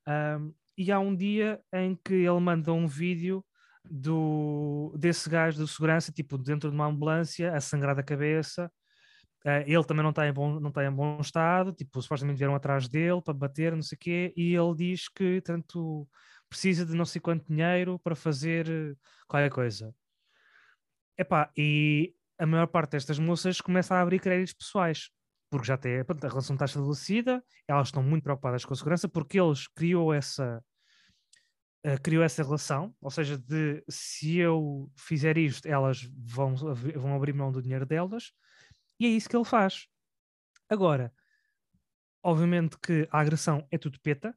Ahm, 0.06 0.52
e 0.76 0.92
há 0.92 0.98
um 1.00 1.16
dia 1.16 1.58
em 1.72 1.96
que 2.04 2.12
ele 2.14 2.38
manda 2.40 2.70
um 2.72 2.86
vídeo 2.86 3.42
do, 3.90 4.94
desse 4.98 5.28
gajo 5.28 5.64
de 5.64 5.70
segurança, 5.70 6.12
tipo 6.12 6.38
dentro 6.38 6.70
de 6.70 6.74
uma 6.76 6.86
ambulância, 6.86 7.54
a 7.54 7.60
sangrar 7.60 7.94
da 7.94 8.02
cabeça. 8.02 8.70
Ah, 9.44 9.60
ele 9.60 9.84
também 9.84 10.02
não 10.02 10.10
está 10.10 10.26
em 10.26 10.32
bom, 10.32 10.58
não 10.58 10.70
está 10.70 10.84
em 10.84 10.90
bom 10.90 11.20
estado, 11.20 11.72
tipo, 11.72 12.02
supostamente 12.02 12.38
vieram 12.38 12.54
atrás 12.54 12.88
dele 12.88 13.22
para 13.22 13.32
bater, 13.32 13.72
não 13.74 13.82
sei 13.82 13.96
o 13.96 13.98
quê, 13.98 14.32
e 14.36 14.54
ele 14.54 14.74
diz 14.74 15.08
que 15.08 15.40
tanto 15.40 16.08
precisa 16.48 16.84
de 16.84 16.94
não 16.94 17.04
sei 17.04 17.20
quanto 17.20 17.46
dinheiro 17.46 17.98
para 18.00 18.16
fazer 18.16 18.68
eh, 18.68 18.94
qualquer 19.28 19.50
coisa. 19.50 19.94
Epá, 21.16 21.50
e 21.56 22.12
a 22.38 22.46
maior 22.46 22.66
parte 22.66 22.92
destas 22.92 23.18
moças 23.18 23.60
começa 23.60 23.94
a 23.94 24.00
abrir 24.00 24.20
créditos 24.20 24.52
pessoais, 24.52 25.10
porque 25.50 25.66
já 25.66 25.76
tem, 25.76 26.00
a 26.00 26.28
relação 26.28 26.54
está 26.54 26.64
estabelecida, 26.64 27.42
elas 27.68 27.88
estão 27.88 28.02
muito 28.02 28.24
preocupadas 28.24 28.64
com 28.64 28.74
a 28.74 28.76
segurança, 28.76 29.08
porque 29.08 29.40
eles 29.40 29.68
criou 29.68 30.12
essa 30.12 30.62
eh, 31.84 31.98
criou 31.98 32.22
essa 32.24 32.42
relação, 32.42 32.94
ou 33.00 33.10
seja, 33.10 33.38
de 33.38 33.84
se 33.88 34.38
eu 34.38 34.90
fizer 34.96 35.38
isto, 35.38 35.66
elas 35.66 36.02
vão, 36.16 36.54
vão 36.56 37.14
abrir 37.16 37.32
mão 37.34 37.52
do 37.52 37.62
dinheiro 37.62 37.86
delas, 37.86 38.32
e 39.00 39.06
é 39.06 39.10
isso 39.10 39.28
que 39.28 39.36
ele 39.36 39.44
faz. 39.44 39.86
Agora, 40.70 41.12
obviamente 42.22 42.76
que 42.78 43.08
a 43.10 43.20
agressão 43.20 43.66
é 43.70 43.78
tudo 43.78 44.00
peta, 44.00 44.36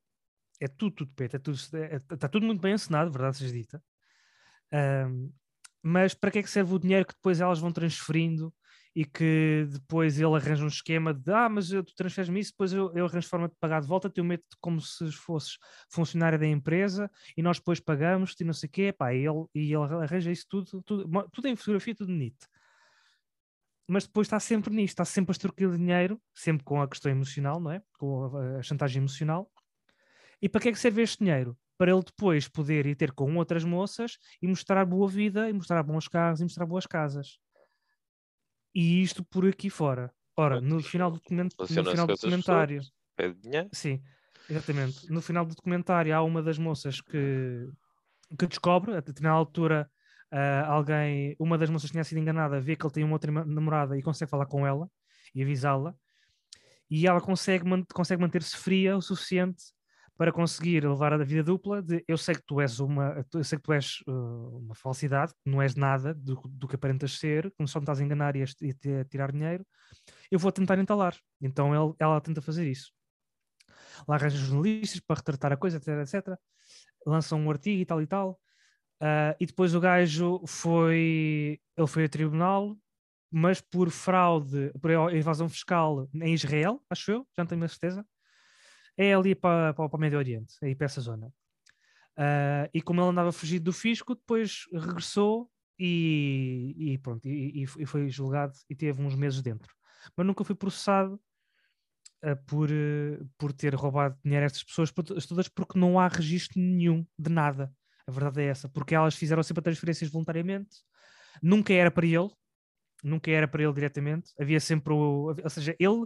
é 0.62 0.68
tudo, 0.68 0.96
tudo 0.98 1.14
peta, 1.16 1.38
é 1.38 1.40
tudo, 1.40 1.58
é- 1.78 1.98
está 2.14 2.28
tudo 2.30 2.46
muito 2.46 2.62
bem 2.62 2.74
encenado, 2.74 3.12
verdade 3.12 3.38
seja 3.38 3.54
dita. 3.54 3.84
Ahm, 4.74 5.32
mas 5.84 6.14
para 6.14 6.32
que 6.32 6.40
é 6.40 6.44
que 6.44 6.50
serve 6.52 6.74
o 6.76 6.80
dinheiro 6.80 7.06
que 7.08 7.14
depois 7.16 7.42
elas 7.42 7.60
vão 7.60 7.72
transferindo 7.72 8.54
e 9.00 9.06
que 9.06 9.66
depois 9.72 10.20
ele 10.20 10.36
arranja 10.36 10.66
um 10.66 10.68
esquema 10.68 11.14
de 11.14 11.32
ah, 11.32 11.48
mas 11.48 11.72
eu- 11.72 11.82
tu 11.86 11.96
transferes-me 11.96 12.38
isso, 12.42 12.52
depois 12.52 12.74
eu, 12.74 12.92
eu 12.94 13.06
arranjo 13.06 13.30
forma 13.30 13.48
de 13.48 13.56
pagar 13.58 13.80
de 13.82 13.88
volta, 13.88 14.12
eu 14.14 14.24
meto 14.26 14.44
como 14.60 14.82
se 14.82 15.10
fosses 15.14 15.58
funcionária 15.90 16.38
da 16.38 16.46
empresa 16.46 17.10
e 17.38 17.42
nós 17.42 17.60
depois 17.60 17.80
pagamos 17.80 18.36
e 18.38 18.44
não 18.44 18.52
sei 18.54 18.68
o 18.68 18.72
quê, 18.72 18.92
pá, 18.92 19.14
e 19.14 19.20
ele, 19.26 19.46
e 19.56 19.74
ele 19.74 20.04
arranja 20.04 20.30
isso 20.30 20.46
tudo, 20.50 20.84
tudo, 20.84 21.30
tudo 21.32 21.48
em 21.48 21.56
fotografia, 21.56 21.96
tudo 21.96 22.08
bonito. 22.12 22.46
Mas 23.88 24.06
depois 24.06 24.28
está 24.28 24.38
sempre 24.40 24.74
nisto, 24.74 24.90
está 24.96 25.06
sempre 25.06 25.32
a 25.32 25.34
extorquir 25.34 25.72
dinheiro, 25.72 26.22
sempre 26.36 26.66
com 26.66 26.82
a 26.82 26.88
questão 26.88 27.10
emocional, 27.10 27.58
não 27.62 27.72
é? 27.72 27.82
Com 27.98 28.36
a, 28.38 28.58
a 28.60 28.62
chantagem 28.62 29.00
emocional. 29.00 29.50
E 30.42 30.50
para 30.50 30.62
que 30.62 30.70
é 30.70 30.72
que 30.74 30.80
serve 30.80 31.02
este 31.04 31.20
dinheiro? 31.24 31.58
Para 31.78 31.92
ele 31.92 32.04
depois 32.04 32.50
poder 32.50 32.86
ir 32.86 32.96
ter 32.96 33.14
com 33.14 33.36
outras 33.38 33.64
moças 33.64 34.18
e 34.42 34.48
mostrar 34.48 34.86
boa 34.86 35.08
vida, 35.08 35.50
e 35.50 35.54
mostrar 35.54 35.82
bons 35.84 36.08
carros, 36.10 36.42
e 36.42 36.44
mostrar 36.44 36.66
boas 36.66 36.86
casas. 36.86 37.40
E 38.74 39.02
isto 39.02 39.24
por 39.24 39.48
aqui 39.48 39.70
fora. 39.70 40.14
Ora, 40.38 40.62
no 40.62 40.82
final 40.82 41.12
do, 41.12 41.18
document, 41.18 41.50
no 41.60 41.68
final 41.68 42.08
do 42.08 42.14
documentário, 42.14 42.82
Pede 43.16 43.36
dinheiro. 43.42 43.70
sim, 43.74 44.02
exatamente. 44.50 45.12
No 45.12 45.22
final 45.22 45.46
do 45.46 45.54
documentário 45.54 46.16
há 46.16 46.24
uma 46.24 46.42
das 46.42 46.58
moças 46.58 47.02
que, 47.02 47.68
que 48.38 48.48
descobre, 48.48 48.96
a 48.96 49.02
determinada 49.02 49.38
altura, 49.38 49.92
ah, 50.32 50.66
alguém, 50.68 51.36
uma 51.38 51.58
das 51.58 51.70
moças 51.70 51.90
que 51.90 51.94
tinha 51.94 52.04
sido 52.04 52.20
enganada, 52.20 52.62
vê 52.62 52.76
que 52.76 52.86
ele 52.86 52.94
tem 52.94 53.04
uma 53.04 53.14
outra 53.14 53.32
namorada 53.32 53.98
e 53.98 54.02
consegue 54.02 54.32
falar 54.32 54.46
com 54.46 54.66
ela 54.66 54.90
e 55.36 55.44
avisá-la, 55.44 55.94
e 56.90 57.06
ela 57.06 57.20
consegue, 57.20 57.66
man- 57.66 57.86
consegue 57.94 58.22
manter-se 58.22 58.56
fria 58.56 58.96
o 58.96 59.02
suficiente 59.02 59.64
para 60.20 60.34
conseguir 60.34 60.86
levar 60.86 61.14
a 61.14 61.18
vida 61.24 61.42
dupla 61.42 61.82
de 61.82 62.04
eu 62.06 62.18
sei 62.18 62.36
que 62.36 62.44
tu 62.46 62.60
és 62.60 62.82
uma 62.82 63.26
eu 63.34 63.42
sei 63.42 63.58
que 63.58 63.64
tu 63.64 63.72
és 63.72 64.02
uh, 64.06 64.58
uma 64.58 64.76
falsidade, 64.76 65.34
não 65.46 65.62
és 65.62 65.76
nada 65.76 66.14
do, 66.14 66.36
do 66.46 66.68
que 66.68 66.76
aparentas 66.76 67.18
ser, 67.18 67.50
como 67.56 67.70
só 67.70 67.80
me 67.80 67.86
estás 67.86 68.02
a 68.02 68.04
enganar 68.04 68.36
e 68.36 68.44
a, 68.44 68.46
e 68.62 68.72
a 68.72 68.74
ti- 68.74 68.94
a 68.96 69.06
tirar 69.06 69.32
dinheiro, 69.32 69.66
eu 70.30 70.38
vou 70.38 70.52
tentar 70.52 70.78
entalar. 70.78 71.16
Então 71.40 71.74
ele- 71.74 71.96
ela 72.00 72.20
tenta 72.20 72.42
fazer 72.42 72.70
isso. 72.70 72.92
Lá 74.06 74.16
arranja 74.16 74.38
jornalistas 74.38 75.00
para 75.00 75.16
retratar 75.18 75.54
a 75.54 75.58
coisa, 75.58 75.78
etc, 75.78 75.88
etc. 76.02 76.38
Lançam 77.08 77.40
um 77.40 77.50
artigo 77.50 77.82
e 77.82 77.86
tal 77.86 78.02
e 78.02 78.08
tal. 78.08 78.38
Ah, 79.02 79.38
e 79.40 79.46
depois 79.46 79.74
o 79.74 79.80
gajo 79.80 80.42
foi. 80.46 81.62
Ele 81.78 81.88
foi 81.88 82.04
a 82.06 82.10
tribunal, 82.10 82.78
mas 83.32 83.62
por 83.62 83.90
fraude, 83.90 84.70
por 84.82 84.92
evasão 85.14 85.48
fiscal 85.48 86.10
em 86.14 86.34
Israel, 86.34 86.84
acho 86.90 87.10
eu, 87.12 87.28
já 87.38 87.44
não 87.44 87.48
tenho 87.48 87.64
a 87.64 87.70
certeza. 87.70 88.06
É 89.00 89.14
ali 89.14 89.34
para, 89.34 89.74
para, 89.74 89.88
para 89.88 89.98
o 89.98 90.00
Médio 90.00 90.18
Oriente, 90.20 90.56
aí 90.62 90.76
para 90.76 90.84
essa 90.86 91.00
zona. 91.00 91.32
Ah, 92.18 92.70
e 92.74 92.82
como 92.82 93.00
ele 93.00 93.12
andava 93.12 93.32
fugido 93.32 93.64
do 93.64 93.74
fisco, 93.74 94.14
depois 94.14 94.66
regressou 94.74 95.50
e, 95.80 96.76
e 96.78 96.98
pronto, 96.98 97.26
e, 97.26 97.64
e- 97.64 97.86
foi 97.86 98.10
julgado 98.10 98.52
e 98.70 98.76
teve 98.76 99.02
uns 99.02 99.16
meses 99.16 99.42
dentro. 99.42 99.74
Mas 100.18 100.28
nunca 100.28 100.44
foi 100.44 100.54
processado 100.54 101.18
ah, 102.22 102.36
por, 102.36 102.70
eh, 102.70 103.20
por 103.38 103.54
ter 103.54 103.74
roubado 103.74 104.18
dinheiro 104.24 104.44
a 104.44 104.48
estas 104.48 104.64
pessoas 104.66 104.92
todas 105.26 105.48
porque 105.48 105.80
não 105.80 105.98
há 105.98 106.10
registro 106.10 106.60
nenhum 106.60 107.06
de 107.18 107.30
nada. 107.32 107.72
A 108.06 108.12
verdade 108.12 108.42
é 108.42 108.48
essa, 108.48 108.68
porque 108.68 108.96
elas 108.96 109.16
fizeram 109.16 109.44
sempre 109.44 109.64
transferências 109.64 110.10
voluntariamente, 110.10 110.78
nunca 111.42 111.72
era 111.74 111.92
para 111.92 112.06
ele, 112.06 112.30
nunca 113.04 113.32
era 113.32 113.48
para 113.48 113.64
ele 113.64 113.74
diretamente, 113.74 114.32
havia 114.40 114.60
sempre 114.60 114.94
o. 114.94 115.36
Ou 115.44 115.50
seja, 115.50 115.76
ele, 115.80 116.06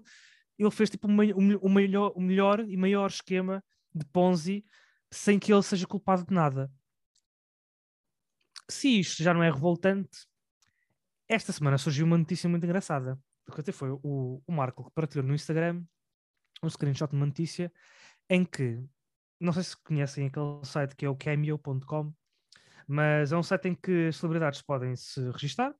ele 0.58 0.72
fez 0.72 0.90
tipo 0.90 1.08
o, 1.08 1.70
melhor, 1.70 2.12
o 2.16 2.22
melhor 2.22 2.60
e 2.68 2.78
maior 2.78 3.08
esquema 3.08 3.64
de 3.94 4.06
Ponzi 4.06 4.66
sem 5.12 5.38
que 5.40 5.54
ele 5.54 5.64
seja 5.64 5.88
culpado 5.88 6.26
de 6.26 6.34
nada. 6.34 6.72
Se 8.70 9.00
isto 9.00 9.22
já 9.22 9.34
não 9.34 9.44
é 9.44 9.52
revoltante, 9.52 10.26
esta 11.28 11.52
semana 11.52 11.78
surgiu 11.78 12.06
uma 12.06 12.18
notícia 12.18 12.50
muito 12.50 12.66
engraçada. 12.66 13.20
Que 13.54 13.60
até 13.60 13.72
foi 13.72 13.90
o, 13.92 14.42
o 14.46 14.52
Marco 14.52 14.86
que 14.86 14.92
partilhou 14.92 15.28
no 15.28 15.36
Instagram 15.36 15.84
um 16.64 16.70
screenshot 16.70 17.10
de 17.10 17.16
uma 17.16 17.26
notícia 17.26 17.72
em 18.30 18.46
que, 18.46 18.82
não 19.40 19.52
sei 19.52 19.64
se 19.64 19.78
conhecem 19.84 20.28
aquele 20.28 20.64
site 20.64 20.96
que 20.96 21.06
é 21.06 21.10
o 21.10 21.16
cameo.com, 21.16 22.14
mas 22.88 23.32
é 23.32 23.38
um 23.38 23.44
site 23.44 23.68
em 23.68 23.76
que 23.76 24.08
as 24.08 24.16
celebridades 24.16 24.62
podem 24.62 24.96
se 24.96 25.20
registar 25.32 25.76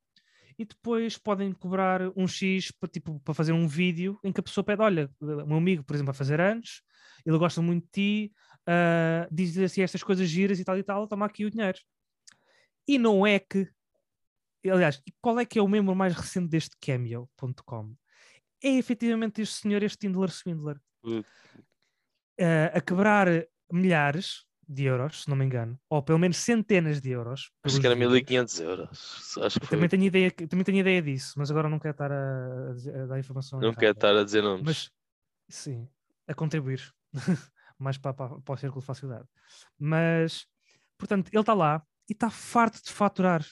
e 0.58 0.66
depois 0.66 1.18
podem 1.18 1.52
cobrar 1.52 2.02
um 2.16 2.28
X 2.28 2.72
para, 2.72 2.90
tipo, 2.90 3.20
para 3.20 3.34
fazer 3.34 3.52
um 3.54 3.68
vídeo 3.68 4.20
em 4.24 4.32
que 4.32 4.40
a 4.40 4.44
pessoa 4.44 4.64
pede: 4.64 4.82
Olha, 4.82 5.10
o 5.20 5.46
meu 5.46 5.58
amigo, 5.58 5.84
por 5.84 5.94
exemplo, 5.96 6.12
vai 6.12 6.18
fazer 6.18 6.40
anos, 6.40 6.82
ele 7.26 7.38
gosta 7.38 7.62
muito 7.62 7.86
de 7.86 7.92
ti, 7.92 8.34
ah, 8.68 9.28
diz 9.32 9.58
assim 9.58 9.82
estas 9.82 10.04
coisas 10.04 10.28
giras 10.28 10.60
e 10.60 10.64
tal 10.64 10.78
e 10.78 10.84
tal, 10.84 11.08
toma 11.08 11.26
aqui 11.26 11.46
o 11.46 11.52
dinheiro. 11.52 11.80
E 12.88 12.98
não 12.98 13.26
é 13.26 13.40
que. 13.40 13.70
Aliás, 14.66 15.02
qual 15.22 15.40
é 15.40 15.46
que 15.46 15.60
é 15.60 15.62
o 15.62 15.68
membro 15.68 15.96
mais 15.96 16.16
recente 16.16 16.48
deste 16.48 16.76
Cameo.com? 16.80 17.94
É 18.64 18.70
efetivamente 18.70 19.42
este 19.42 19.56
senhor, 19.56 19.84
este 19.84 20.00
Tindler 20.00 20.32
Swindler, 20.32 20.80
Uh. 21.06 21.22
a 22.74 22.80
quebrar 22.80 23.28
milhares 23.70 24.46
de 24.74 24.86
euros, 24.86 25.24
se 25.24 25.30
não 25.30 25.36
me 25.36 25.46
engano, 25.46 25.80
ou 25.90 26.02
pelo 26.02 26.20
menos 26.20 26.38
centenas 26.38 27.00
de 27.00 27.12
euros. 27.12 27.52
Acho 27.64 27.80
que 27.80 27.86
era 27.86 27.96
vídeos. 27.96 28.14
1500 28.14 28.60
euros. 28.60 29.38
Acho 29.42 29.60
que 29.60 29.66
foi. 29.68 29.78
também 29.78 29.90
tenho, 29.90 30.04
ideia, 30.04 30.32
também 30.32 30.64
tenho 30.64 30.80
ideia 30.80 31.02
disso, 31.02 31.34
mas 31.38 31.52
agora 31.52 31.70
não 31.70 31.80
quero 31.80 31.92
estar 31.92 32.12
a, 32.12 33.04
a 33.04 33.06
dar 33.06 33.20
informação. 33.20 33.60
Não 33.60 33.68
errada. 33.68 33.80
quero 33.80 33.92
estar 33.94 34.16
a 34.16 34.24
dizer 34.24 34.42
nomes. 34.42 34.64
Mas 34.64 34.92
sim, 35.50 35.88
a 36.28 36.34
contribuir 36.34 36.82
mais 37.78 37.98
para, 37.98 38.14
para, 38.14 38.40
para 38.42 38.54
o 38.54 38.58
círculo 38.58 38.82
de 38.82 38.88
facilidade. 38.88 39.28
Mas, 39.78 40.48
portanto, 40.98 41.30
ele 41.32 41.42
está 41.42 41.54
lá 41.54 41.84
e 42.10 42.14
está 42.14 42.30
farto 42.30 42.84
de 42.84 42.92
faturar. 42.92 43.46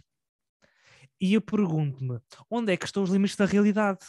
E 1.19 1.35
eu 1.35 1.41
pergunto-me, 1.41 2.19
onde 2.49 2.73
é 2.73 2.77
que 2.77 2.85
estão 2.85 3.03
os 3.03 3.11
limites 3.11 3.35
da 3.35 3.45
realidade? 3.45 3.99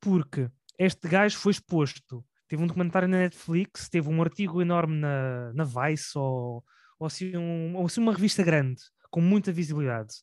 Porque 0.00 0.50
este 0.78 1.06
gajo 1.06 1.36
foi 1.36 1.52
exposto, 1.52 2.24
teve 2.50 2.64
um 2.64 2.66
documentário 2.66 3.06
na 3.06 3.18
Netflix, 3.18 3.88
teve 3.88 4.08
um 4.08 4.20
artigo 4.20 4.60
enorme 4.60 4.96
na, 4.96 5.52
na 5.52 5.62
Vice 5.62 6.18
ou, 6.18 6.64
ou, 6.98 7.06
assim 7.06 7.36
um- 7.36 7.76
ou 7.76 7.86
assim 7.86 8.00
uma 8.00 8.12
revista 8.12 8.42
grande, 8.42 8.82
com 9.08 9.20
muita 9.20 9.52
visibilidade. 9.52 10.14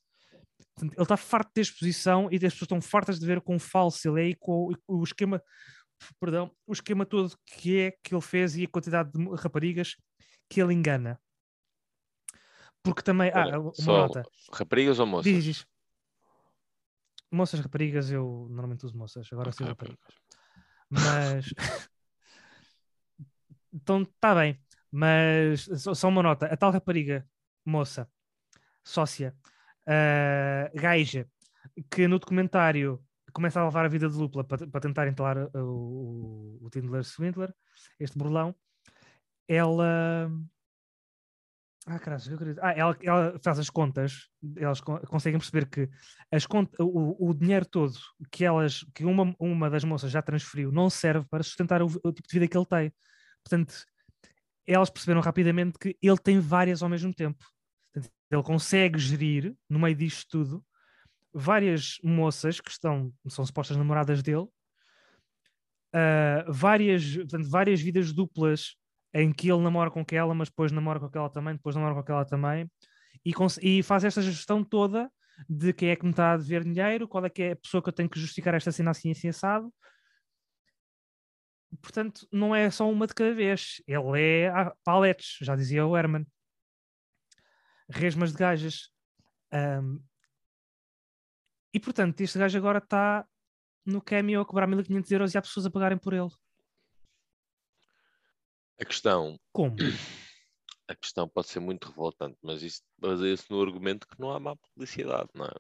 Portanto, 0.76 0.94
ele 0.94 1.04
está 1.04 1.16
farto 1.16 1.52
de 1.56 1.62
exposição 1.62 2.28
e 2.30 2.36
as 2.36 2.42
pessoas 2.42 2.64
estão 2.64 2.82
fartas 2.82 3.18
de 3.18 3.26
ver 3.26 3.40
quão 3.40 3.58
falso 3.58 4.10
ele 4.10 4.22
é 4.28 4.30
e 4.32 4.36
com 4.36 4.74
o- 4.88 5.00
o 5.00 5.04
esquema 5.06 5.42
perdão, 6.20 6.52
o 6.68 6.74
esquema 6.74 7.06
todo 7.06 7.34
que 7.46 7.80
é 7.80 7.92
que 8.04 8.14
ele 8.14 8.22
fez 8.22 8.58
e 8.58 8.66
a 8.66 8.68
quantidade 8.68 9.10
de 9.14 9.24
raparigas 9.36 9.96
que 10.50 10.62
ele 10.62 10.74
engana. 10.74 11.18
Porque 12.84 13.02
também. 13.02 13.32
Olha, 13.34 13.56
ah, 13.56 13.60
uma 13.60 13.94
nota. 13.94 14.24
Raparigas 14.54 15.00
ou 15.00 15.06
moças? 15.08 15.32
Diz, 15.32 15.44
diz. 15.44 15.66
Moças, 17.32 17.60
raparigas, 17.62 18.12
eu 18.12 18.48
normalmente 18.50 18.86
uso 18.86 18.98
moças, 18.98 19.28
agora 19.32 19.52
sim 19.54 19.64
Ok, 19.64 19.70
raparigas. 19.70 20.14
Mas. 20.90 21.46
então, 23.82 24.02
está 24.04 24.36
bem. 24.36 24.60
Mas 24.92 25.68
só, 25.96 26.08
uma 26.10 26.24
nota: 26.24 26.48
a 26.48 26.58
tal 26.58 26.72
rapariga, 26.72 27.28
moça, 27.66 28.10
sócia, 28.84 29.36
ah, 29.88 30.70
gaja, 30.76 31.28
que 31.92 32.08
no 32.08 32.20
documentário 32.20 33.04
começa 33.34 33.60
a 33.62 33.66
levar 33.66 33.86
a 33.86 33.90
vida 33.90 34.10
de 34.10 34.18
dupla 34.18 34.44
para, 34.44 34.68
para 34.68 34.82
tentar 34.82 35.08
entalar 35.08 35.38
uh, 35.38 35.50
o, 35.64 36.60
o 36.66 36.70
Tindler 36.70 37.04
Swindler, 37.04 37.54
este 38.00 38.18
burlão, 38.18 38.56
ela. 39.48 40.30
Ah, 41.90 42.00
caralho, 42.00 42.22
eu 42.32 42.38
queria- 42.38 42.56
ah, 42.62 42.72
ela, 42.74 42.98
ela 43.02 43.40
faz 43.42 43.60
as 43.60 43.70
contas, 43.70 44.28
elas 44.58 44.82
con- 44.82 45.00
conseguem 45.08 45.40
perceber 45.40 45.68
que 45.70 45.90
as 46.30 46.46
cont- 46.46 46.70
o, 46.82 47.30
o 47.30 47.34
dinheiro 47.34 47.66
todo 47.66 47.94
que 48.30 48.44
elas, 48.44 48.84
que 48.94 49.06
uma, 49.06 49.34
uma 49.40 49.70
das 49.70 49.86
moças 49.86 50.12
já 50.12 50.22
transferiu, 50.22 50.70
não 50.70 50.90
serve 50.90 51.26
para 51.30 51.44
sustentar 51.44 51.82
o, 51.82 51.86
o 52.04 52.12
tipo 52.12 52.28
de 52.28 52.34
vida 52.40 52.48
que 52.48 52.58
ele 52.58 52.66
tem. 52.66 52.94
Portanto, 53.48 53.86
elas 54.66 54.90
perceberam 54.90 55.22
rapidamente 55.22 55.80
que 55.80 55.98
ele 56.02 56.18
tem 56.18 56.40
várias 56.40 56.84
ao 56.84 56.90
mesmo 56.90 57.14
tempo. 57.14 57.46
Portanto, 57.94 58.14
ele 58.30 58.44
consegue 58.44 59.00
gerir, 59.00 59.56
no 59.70 59.80
meio 59.80 59.96
disto 59.96 60.28
tudo, 60.30 60.66
várias 61.34 61.98
moças 62.04 62.60
que 62.60 62.70
estão, 62.70 63.14
são 63.28 63.46
supostas 63.46 63.78
namoradas 63.78 64.22
dele, 64.22 64.48
ah, 65.94 66.46
várias, 66.48 67.16
portanto, 67.16 67.50
várias 67.50 67.82
vidas 67.82 68.12
duplas 68.12 68.76
em 69.14 69.32
que 69.32 69.50
ele 69.50 69.62
namora 69.62 69.90
com 69.90 70.02
aquela, 70.02 70.34
mas 70.36 70.50
depois 70.50 70.72
namora 70.72 71.00
com 71.00 71.06
aquela 71.06 71.30
também, 71.30 71.56
depois 71.56 71.76
namora 71.76 71.94
com 71.94 72.02
aquela 72.02 72.26
também, 72.26 72.70
e, 73.26 73.34
e 73.62 73.84
faz 73.84 74.04
esta 74.04 74.22
gestão 74.22 74.64
toda 74.64 75.10
de 75.50 75.72
quem 75.74 75.90
é 75.90 75.96
que 75.96 76.04
me 76.04 76.12
está 76.12 76.34
a 76.34 76.38
dever 76.38 76.64
dinheiro, 76.64 77.08
qual 77.08 77.26
é 77.26 77.30
que 77.30 77.44
é 77.44 77.52
a 77.52 77.56
pessoa 77.56 77.82
que 77.82 77.90
eu 77.90 77.94
tenho 77.94 78.10
que 78.10 78.20
justificar 78.20 78.54
esta 78.54 78.72
cena 78.72 78.92
assim, 78.92 79.12
assim, 79.12 79.30
assado. 79.30 79.72
Portanto, 81.82 82.28
não 82.32 82.56
é 82.56 82.70
só 82.72 82.90
uma 82.90 83.06
de 83.08 83.14
cada 83.14 83.34
vez. 83.34 83.82
Ele 83.88 84.22
é 84.22 84.48
a 84.50 84.74
paletes, 84.84 85.38
já 85.42 85.56
dizia 85.56 85.86
o 85.86 85.96
Herman. 85.98 86.26
Resmas 87.90 88.32
de 88.32 88.38
gajas. 88.38 88.90
Ahm, 89.52 90.00
e 91.74 91.80
portanto, 91.80 92.20
este 92.22 92.38
gajo 92.40 92.58
agora 92.58 92.80
está 92.80 93.28
no 93.86 94.02
Cameo 94.02 94.42
a 94.42 94.46
cobrar 94.46 94.68
1500 94.68 95.12
euros 95.12 95.34
e 95.34 95.38
há 95.38 95.42
pessoas 95.42 95.66
a 95.66 95.72
pagarem 95.72 95.98
por 95.98 96.14
ele. 96.14 96.30
A 98.80 98.86
questão, 98.86 99.40
Como? 99.52 99.76
a 100.88 100.96
questão 100.96 101.28
pode 101.28 101.48
ser 101.48 101.60
muito 101.60 101.88
revoltante, 101.90 102.38
mas 102.42 102.62
isso 102.62 102.82
baseia-se 102.98 103.50
no 103.50 103.62
argumento 103.62 104.08
que 104.08 104.20
não 104.20 104.32
há 104.32 104.40
má 104.40 104.56
publicidade, 104.56 105.30
não 105.34 105.46
é? 105.46 105.54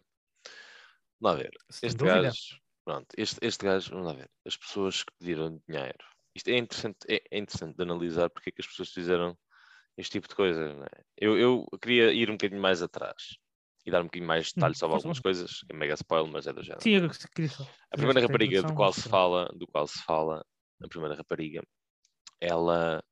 Vamos 1.20 1.41
ver. 1.41 1.52
Sem 1.70 1.88
Este 1.88 1.98
dúvida. 1.98 2.22
gajo, 2.24 2.60
pronto, 2.88 3.08
este, 3.17 3.38
este 3.41 3.65
gajo, 3.65 3.89
vamos 3.91 4.08
lá 4.08 4.13
ver. 4.13 4.30
As 4.45 4.56
pessoas 4.56 5.04
que 5.04 5.12
pediram 5.19 5.62
dinheiro. 5.67 6.06
Isto 6.34 6.47
é 6.47 6.58
interessante, 6.58 6.97
é, 7.10 7.21
é 7.30 7.38
interessante 7.38 7.76
de 7.76 7.84
analisar 7.84 8.30
porque 8.30 8.50
é 8.50 8.54
que 8.54 8.62
as 8.62 8.67
pessoas 8.67 8.93
fizeram 8.93 9.38
este 9.97 10.13
tipo 10.13 10.30
de 10.30 10.36
coisas, 10.36 10.73
não 10.73 10.86
é? 10.86 11.04
Eu, 11.17 11.38
eu 11.38 11.67
queria 11.82 12.13
ir 12.13 12.30
um 12.30 12.36
bocadinho 12.36 12.62
mais 12.62 12.82
atrás 12.82 13.36
e 13.86 13.91
dar 13.91 14.00
um 14.00 14.06
bocadinho 14.06 14.28
mais 14.28 14.54
detalhes 14.54 14.78
sobre 14.78 14.95
algumas 14.95 15.19
coisas. 15.19 15.65
É 15.69 15.73
mega 15.76 15.95
spoiler, 15.95 16.32
mas 16.32 16.47
é 16.47 16.54
do 16.54 16.63
género. 16.63 16.82
Sim, 16.82 16.91
eu 16.91 17.10
queria 17.36 17.50
só. 17.50 17.67
A 17.91 17.97
primeira 17.97 18.21
rapariga 18.21 18.63
do 18.63 18.73
qual 18.73 18.93
se 18.93 19.10
fala, 19.10 19.50
do 19.54 19.67
qual 19.67 19.86
se 19.86 20.02
fala, 20.04 20.45
a 20.82 20.88
primeira 20.88 21.15
rapariga, 21.15 21.62
ela 22.39 23.04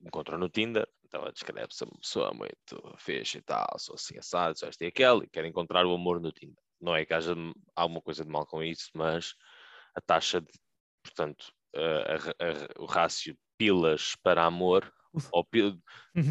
encontrou 0.00 0.36
no 0.36 0.48
Tinder, 0.48 0.88
então 1.04 1.20
ela 1.20 1.32
descreve-se 1.32 1.84
uma 1.84 1.96
pessoa 2.00 2.34
muito 2.34 2.96
fixe 2.98 3.38
e 3.38 3.42
tal, 3.42 3.68
sou 3.78 3.94
assim 3.94 4.18
assado, 4.18 4.58
sou 4.58 4.68
este 4.68 4.84
e 4.84 4.88
aquele, 4.88 5.26
e 5.26 5.28
quer 5.28 5.44
encontrar 5.44 5.86
o 5.86 5.94
amor 5.94 6.20
no 6.20 6.32
Tinder. 6.32 6.65
Não 6.80 6.94
é 6.96 7.04
que 7.06 7.14
haja 7.14 7.34
alguma 7.74 8.02
coisa 8.02 8.24
de 8.24 8.30
mal 8.30 8.46
com 8.46 8.62
isso, 8.62 8.90
mas 8.94 9.34
a 9.94 10.00
taxa 10.00 10.40
de, 10.40 10.50
portanto, 11.04 11.52
a- 11.74 12.16
a- 12.78 12.82
o 12.82 12.86
rácio 12.86 13.36
pilas 13.58 14.14
para 14.22 14.44
amor, 14.44 14.92
ou 15.30 15.44
pil- 15.44 15.80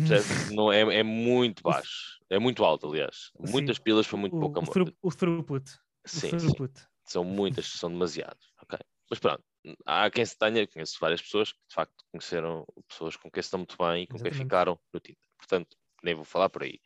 percebe? 0.03 0.29
não 0.55 0.71
é, 0.71 0.81
é 0.99 1.03
muito 1.03 1.63
baixo, 1.63 2.19
é 2.29 2.39
muito 2.39 2.63
alto, 2.65 2.87
aliás. 2.89 3.31
Sim. 3.45 3.49
Muitas 3.51 3.79
pilas 3.79 4.07
para 4.07 4.17
muito 4.17 4.37
o, 4.37 4.37
pouco 4.37 4.59
o, 4.61 4.65
amor. 4.65 4.73
thru- 4.73 4.97
o 5.01 5.09
throughput. 5.11 5.71
O 6.13 6.21
Sim, 6.21 6.37
sim. 6.37 6.57
throughput. 6.57 6.73
São 7.07 7.23
muitas, 7.23 7.67
são 7.67 7.89
demasiados. 7.91 8.53
ok? 8.61 8.79
Mas 9.09 9.19
pronto, 9.19 9.43
há 9.85 10.09
quem 10.09 10.25
se 10.25 10.37
tenha, 10.37 10.67
conheço 10.67 10.97
várias 10.99 11.21
pessoas 11.21 11.51
que 11.51 11.59
de 11.69 11.73
facto 11.75 12.03
conheceram 12.11 12.65
pessoas 12.87 13.15
com 13.15 13.29
quem 13.29 13.41
se 13.43 13.47
estão 13.47 13.59
muito 13.59 13.75
bem 13.77 14.03
e 14.03 14.07
com 14.07 14.19
quem 14.19 14.31
Exatamente. 14.31 14.31
ficaram 14.31 14.79
no 14.93 14.99
Tinder. 14.99 15.21
Portanto, 15.37 15.77
nem 16.05 16.15
vou 16.15 16.23
falar 16.23 16.49
por 16.49 16.63
aí. 16.63 16.79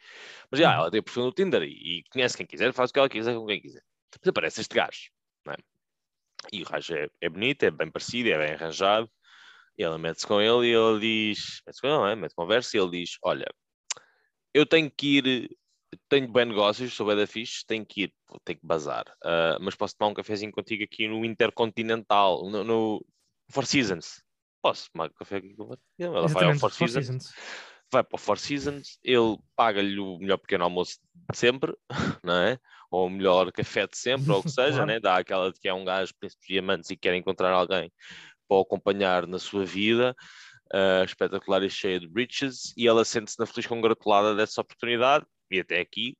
Mas 0.49 0.59
já, 0.59 0.69
Uhum. 0.69 0.75
ela 0.81 0.91
tem 0.91 1.03
perfil 1.03 1.25
no 1.25 1.31
Tinder 1.33 1.63
e, 1.63 1.99
e 1.99 2.03
conhece 2.11 2.37
quem 2.37 2.45
quiser, 2.45 2.73
faz 2.73 2.89
o 2.89 2.93
que 2.93 2.99
ela 2.99 3.09
quiser 3.09 3.35
com 3.35 3.45
quem 3.45 3.61
quiser. 3.61 3.83
Depois 4.11 4.29
aparece 4.29 4.61
este 4.61 4.75
gajo, 4.75 5.09
não 5.45 5.53
é? 5.53 5.57
E 6.51 6.63
o 6.63 6.65
gajo 6.65 6.95
é, 6.95 7.09
é 7.21 7.29
bonito, 7.29 7.63
é 7.63 7.71
bem 7.71 7.91
parecido, 7.91 8.29
é 8.29 8.37
bem 8.37 8.53
arranjado. 8.55 9.09
E 9.77 9.83
ela 9.83 9.97
mete-se 9.97 10.27
com 10.27 10.41
ele 10.41 10.67
e 10.67 10.73
ele 10.73 10.99
diz: 10.99 11.61
mete-se 11.65 11.81
com 11.81 11.87
ele, 11.87 11.97
não 11.97 12.07
é? 12.07 12.15
Mete 12.15 12.35
conversa 12.35 12.75
e 12.75 12.79
ele 12.79 12.91
diz: 12.91 13.17
Olha, 13.23 13.45
eu 14.53 14.65
tenho 14.65 14.91
que 14.91 15.17
ir, 15.17 15.57
tenho 16.09 16.27
bem 16.31 16.45
negócios, 16.45 16.93
sou 16.93 17.07
bem 17.07 17.15
da 17.15 17.27
fixe, 17.27 17.65
tenho 17.65 17.85
que 17.85 18.03
ir, 18.03 18.13
ter 18.43 18.55
que 18.55 18.65
bazar. 18.65 19.05
Ah, 19.23 19.57
mas 19.61 19.75
posso 19.75 19.95
tomar 19.97 20.11
um 20.11 20.13
cafezinho 20.13 20.51
contigo 20.51 20.83
aqui 20.83 21.07
no 21.07 21.23
Intercontinental, 21.23 22.49
no, 22.49 22.63
no 22.63 23.05
Four 23.49 23.65
Seasons. 23.65 24.21
Posso 24.61 24.91
tomar 24.91 25.09
café 25.11 25.37
aqui 25.37 25.55
com? 25.55 25.73
Ela 25.97 26.27
vai 26.27 26.45
ao 26.45 26.53
Exatamente, 26.53 26.59
Four 26.59 26.71
Four 26.71 26.89
Seasons, 26.89 27.05
Seasons. 27.05 27.33
Vai 27.91 28.03
para 28.03 28.15
o 28.15 28.19
Four 28.19 28.37
Seasons, 28.37 28.99
ele 29.03 29.37
paga-lhe 29.55 29.99
o 29.99 30.17
melhor 30.19 30.37
pequeno 30.37 30.63
almoço 30.63 30.99
de 31.31 31.37
sempre, 31.37 31.75
não 32.23 32.33
é? 32.33 32.59
Ou 32.91 33.07
o 33.07 33.09
melhor 33.09 33.51
café 33.51 33.85
de 33.87 33.97
sempre, 33.97 34.31
ou 34.31 34.39
o 34.39 34.43
que 34.43 34.49
seja, 34.51 34.71
Claro. 34.77 34.85
né? 34.87 34.99
dá 34.99 35.17
aquela 35.17 35.51
de 35.51 35.59
que 35.59 35.67
é 35.67 35.73
um 35.73 35.85
gajo 35.85 36.13
príncipe 36.19 36.41
de 36.47 36.53
diamantes 36.53 36.89
e 36.89 36.97
quer 36.97 37.15
encontrar 37.15 37.51
alguém 37.51 37.91
para 38.47 38.57
o 38.57 38.61
acompanhar 38.61 39.27
na 39.27 39.37
sua 39.39 39.63
vida, 39.65 40.15
ah, 40.73 41.03
espetacular 41.05 41.63
e 41.63 41.69
cheia 41.69 41.99
de 41.99 42.07
riches, 42.07 42.73
e 42.75 42.87
ela 42.87 43.05
sente-se 43.05 43.39
na 43.39 43.45
feliz 43.45 43.67
congratulada 43.67 44.35
dessa 44.35 44.61
oportunidade, 44.61 45.25
e 45.51 45.59
até 45.59 45.79
aqui, 45.79 46.15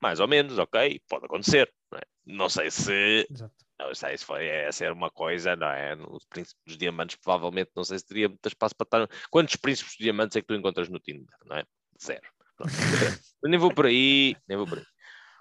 mais 0.00 0.20
ou 0.20 0.28
menos, 0.28 0.58
ok, 0.58 1.00
pode 1.08 1.24
acontecer. 1.26 1.72
Não, 1.90 1.98
é? 1.98 2.02
não 2.26 2.48
sei 2.48 2.70
se 2.70 3.26
Exato. 3.30 3.65
Não 3.78 3.94
sei 3.94 4.16
se 4.16 4.24
foi 4.24 4.46
essa 4.46 4.84
era 4.84 4.94
uma 4.94 5.10
coisa, 5.10 5.54
não 5.54 5.68
é? 5.68 5.94
No 5.94 6.18
Príncipe 6.28 6.60
dos 6.66 6.76
Diamantes, 6.76 7.16
provavelmente, 7.16 7.70
não 7.74 7.84
sei 7.84 7.98
se 7.98 8.06
teria 8.06 8.28
muito 8.28 8.46
espaço 8.46 8.74
para 8.74 9.04
estar. 9.04 9.28
Quantos 9.30 9.56
Príncipes 9.56 9.92
dos 9.92 10.04
Diamantes 10.04 10.36
é 10.36 10.40
que 10.40 10.46
tu 10.46 10.54
encontras 10.54 10.88
no 10.88 10.98
Tinder, 10.98 11.36
não 11.44 11.56
é? 11.56 11.64
Zero. 12.02 12.28
Nem 13.42 13.58
vou 13.58 13.72
por 13.72 13.86
aí, 13.86 14.34
nem 14.48 14.56
vou 14.56 14.66
por 14.66 14.78
aí. 14.78 14.84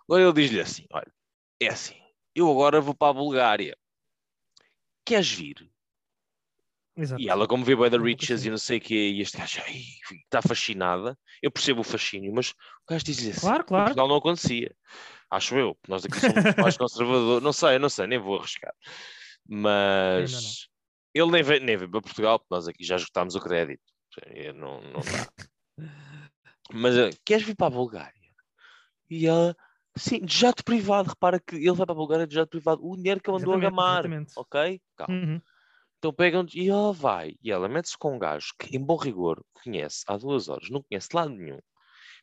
Agora 0.08 0.24
ele 0.24 0.34
diz-lhe 0.34 0.60
assim: 0.60 0.86
olha, 0.92 1.12
é 1.62 1.68
assim, 1.70 2.00
eu 2.36 2.50
agora 2.52 2.82
vou 2.82 2.94
para 2.94 3.12
a 3.12 3.14
Bulgária. 3.14 3.78
Queres 5.06 5.32
vir? 5.32 5.72
Exato. 6.98 7.22
E 7.22 7.30
ela, 7.30 7.48
como 7.48 7.66
vê 7.66 7.74
Um 7.74 7.78
pouco 7.78 8.04
Riches 8.04 8.46
e 8.46 8.50
não 8.50 8.58
sei 8.58 8.78
o 8.78 8.82
quê, 8.82 9.10
e 9.10 9.22
este 9.22 9.38
gajo 9.38 9.62
ai, 9.66 9.82
está 10.24 10.42
fascinada, 10.42 11.18
eu 11.42 11.52
percebo 11.52 11.82
o 11.82 11.84
fascínio, 11.84 12.34
mas 12.34 12.52
o 12.52 12.54
gajo 12.90 13.04
diz-lhe 13.04 13.32
assim: 13.32 13.42
Claro, 13.42 13.66
claro. 13.66 13.86
Portugal 13.86 14.08
não 14.08 14.16
acontecia. 14.16 14.74
Acho 15.36 15.58
eu, 15.58 15.78
nós 15.88 16.06
aqui 16.06 16.20
somos 16.20 16.56
mais 16.56 16.78
conservadores. 16.78 17.44
Não 17.44 17.52
sei, 17.52 17.78
não 17.78 17.90
sei, 17.90 18.08
nem 18.08 18.18
vou 18.18 18.38
arriscar. 18.38 18.74
Mas 19.48 20.70
ele 21.14 21.32
nem 21.32 21.44
veio, 21.44 21.62
nem 21.62 21.78
veio 21.78 21.92
para 21.92 22.02
Portugal, 22.02 22.40
porque 22.40 22.56
nós 22.56 22.68
aqui 22.68 22.84
já 22.84 22.96
esgotámos 22.96 23.36
o 23.36 23.42
crédito. 23.42 23.84
Não, 24.56 24.82
não 24.82 25.02
dá. 25.02 25.28
Mas 26.74 26.98
eh, 26.98 27.10
queres 27.26 27.46
vir 27.46 27.56
para 27.56 27.68
a 27.68 27.78
Bulgária? 27.78 28.14
E 29.10 29.28
ela, 29.28 29.56
sim, 29.96 30.20
de 30.22 30.36
jato 30.36 30.64
privado. 30.64 31.10
Repara 31.10 31.40
que 31.40 31.56
ele 31.56 31.74
vai 31.74 31.86
para 31.86 31.94
a 31.94 31.98
Bulgária 31.98 32.26
de 32.26 32.34
jato 32.34 32.50
privado. 32.50 32.82
O 32.84 32.96
dinheiro 32.96 33.22
que 33.22 33.30
ele 33.30 33.38
andou 33.38 33.54
a 33.54 33.60
gamar. 33.60 34.06
exatamente. 34.06 34.34
Ok? 34.36 34.82
Calma. 34.96 35.14
Uhum. 35.14 35.42
Então 35.98 36.14
pegam 36.14 36.46
e 36.54 36.70
ela 36.70 36.94
vai, 36.94 37.36
e 37.42 37.52
ela 37.52 37.68
mete-se 37.68 37.98
com 37.98 38.16
um 38.16 38.20
gajo 38.20 38.54
que, 38.60 38.76
em 38.76 38.80
bom 38.80 38.96
rigor, 38.96 39.44
conhece 39.54 40.04
há 40.08 40.18
duas 40.18 40.48
horas, 40.48 40.70
não 40.70 40.84
conhece 40.84 41.10
de 41.10 41.16
lado 41.16 41.32
nenhum. 41.32 41.60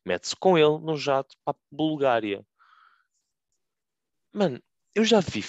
Mete-se 0.05 0.37
com 0.37 0.57
ele 0.57 0.79
num 0.79 0.97
jato 0.97 1.35
para 1.45 1.57
a 1.57 1.61
Bulgária. 1.71 2.45
Mano, 4.33 4.63
eu 4.95 5.05
já 5.05 5.21
vi, 5.21 5.45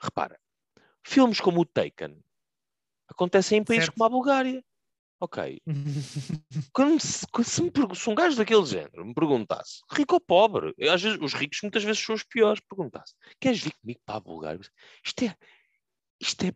repara, 0.00 0.38
filmes 1.04 1.40
como 1.40 1.60
o 1.60 1.64
Taken 1.64 2.22
acontecem 3.08 3.58
em 3.58 3.64
países 3.64 3.86
Certo. 3.86 3.96
como 3.96 4.04
a 4.04 4.08
Bulgária. 4.08 4.64
Ok. 5.20 5.60
Quando 6.72 6.98
se, 7.00 7.26
se 7.44 7.62
me 7.62 7.70
se 7.94 8.08
um 8.10 8.14
gajo 8.14 8.36
daquele 8.36 8.64
género 8.64 9.04
me 9.04 9.12
perguntasse, 9.12 9.80
rico 9.92 10.14
ou 10.14 10.20
pobre, 10.20 10.72
eu, 10.78 10.92
às 10.92 11.02
vezes, 11.02 11.18
os 11.20 11.34
ricos 11.34 11.58
muitas 11.62 11.84
vezes 11.84 12.02
são 12.02 12.14
os 12.14 12.22
piores, 12.22 12.60
perguntasse, 12.60 13.14
queres 13.38 13.60
vir 13.60 13.74
comigo 13.80 14.00
para 14.06 14.16
a 14.16 14.20
Bulgária? 14.20 14.60
Isto 15.04 15.24
é, 15.24 15.36
isto 16.20 16.46
é, 16.46 16.54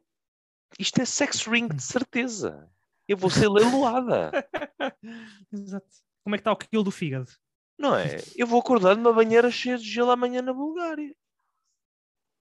isto 0.79 1.01
é 1.01 1.05
sex 1.05 1.47
ring 1.47 1.69
de 1.69 1.83
certeza. 1.83 2.71
Eu 3.07 3.19
vou 3.19 3.29
ser 3.29 3.49
leiloada, 3.49 4.31
Exato. 5.53 5.87
Como 6.23 6.35
é 6.35 6.39
que 6.39 6.41
está 6.41 6.53
o 6.53 6.57
quilo 6.57 6.85
do 6.85 6.91
fígado? 6.91 7.31
não 7.79 7.95
é? 7.97 8.17
Eu 8.35 8.47
vou 8.47 8.61
acordar 8.61 8.97
numa 8.97 9.13
banheira 9.13 9.51
cheia 9.51 9.77
de 9.77 9.85
gelo 9.85 10.11
amanhã 10.11 10.41
na 10.41 10.53
Bulgária. 10.53 11.15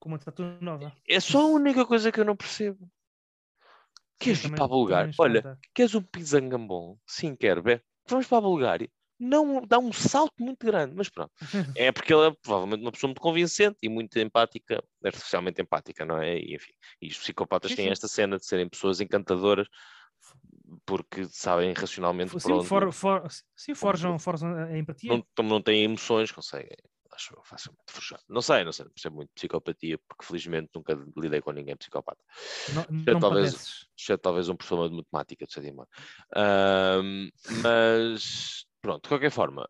Com 0.04 0.10
uma 0.10 0.18
tatu 0.18 0.42
nova. 0.60 0.92
É 1.08 1.18
só 1.18 1.40
a 1.40 1.46
única 1.46 1.86
coisa 1.86 2.12
que 2.12 2.20
eu 2.20 2.26
não 2.26 2.36
percebo. 2.36 2.86
Queres 4.18 4.42
Também- 4.42 4.56
para 4.56 4.66
a 4.66 4.68
Bulgária? 4.68 5.14
Olha, 5.18 5.58
Queres 5.74 5.94
um 5.94 6.02
pizzangambon? 6.02 6.98
Sim, 7.06 7.34
quero. 7.34 7.62
Bé. 7.62 7.80
Vamos 8.06 8.26
para 8.26 8.36
a 8.36 8.40
Bulgária. 8.42 8.90
Não 9.18 9.62
dá 9.66 9.78
um 9.78 9.94
salto 9.94 10.34
muito 10.40 10.66
grande, 10.66 10.94
mas 10.94 11.08
pronto. 11.08 11.32
É 11.78 11.90
porque 11.90 12.12
ela 12.12 12.26
é 12.26 12.30
provavelmente 12.32 12.82
uma 12.82 12.92
pessoa 12.92 13.08
muito 13.08 13.20
convincente 13.22 13.78
e 13.82 13.88
muito 13.88 14.18
empática, 14.18 14.84
artificialmente 15.02 15.62
empática, 15.62 16.04
não 16.04 16.20
é? 16.20 16.36
E, 16.36 16.54
enfim, 16.54 16.72
e 17.00 17.08
os 17.08 17.16
psicopatas 17.16 17.70
Sim, 17.70 17.76
têm 17.76 17.88
esta 17.88 18.06
cena 18.06 18.36
de 18.36 18.44
serem 18.44 18.68
pessoas 18.68 19.00
encantadoras 19.00 19.66
porque 20.84 21.24
sabem 21.30 21.72
racionalmente 21.72 22.38
Sim, 22.38 22.62
for, 22.62 22.92
for, 22.92 23.26
sim 23.56 23.74
forjam, 23.74 24.18
forjam 24.18 24.54
a 24.54 24.76
empatia. 24.76 25.24
não, 25.38 25.44
não 25.48 25.62
têm 25.62 25.84
emoções, 25.84 26.30
conseguem, 26.30 26.76
acho 27.14 27.34
eu, 27.34 27.42
facilmente 27.44 27.84
forjar. 27.90 28.20
Não 28.28 28.42
sei, 28.42 28.64
não 28.64 28.72
sei, 28.72 28.84
não 28.84 28.92
percebo 28.92 29.16
muito 29.16 29.28
de 29.28 29.34
psicopatia, 29.34 29.98
porque 30.08 30.24
felizmente 30.24 30.70
nunca 30.74 30.94
lidei 31.16 31.40
com 31.40 31.52
ninguém 31.52 31.76
psicopata. 31.76 32.22
não 32.74 32.82
é 32.82 33.12
não 33.12 33.20
talvez- 33.20 33.86
talvez 34.22 34.48
um 34.48 34.56
professor 34.56 34.88
de 34.88 34.96
matemática 34.96 35.46
de 35.46 35.52
Sedimar. 35.52 35.86
Ahm, 36.34 37.30
mas, 37.62 38.66
pronto, 38.80 39.02
de 39.04 39.08
qualquer 39.08 39.30
forma, 39.30 39.68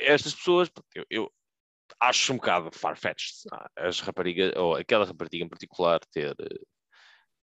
estas 0.00 0.34
pessoas, 0.34 0.70
eu, 0.94 1.04
eu 1.10 1.32
acho 2.00 2.32
um 2.32 2.36
bocado 2.36 2.70
far-fetched 2.72 3.48
as 3.76 4.00
raparigas, 4.00 4.52
ou 4.56 4.74
aquela 4.76 5.04
rapariga 5.04 5.44
em 5.44 5.48
particular, 5.48 6.00
ter, 6.10 6.34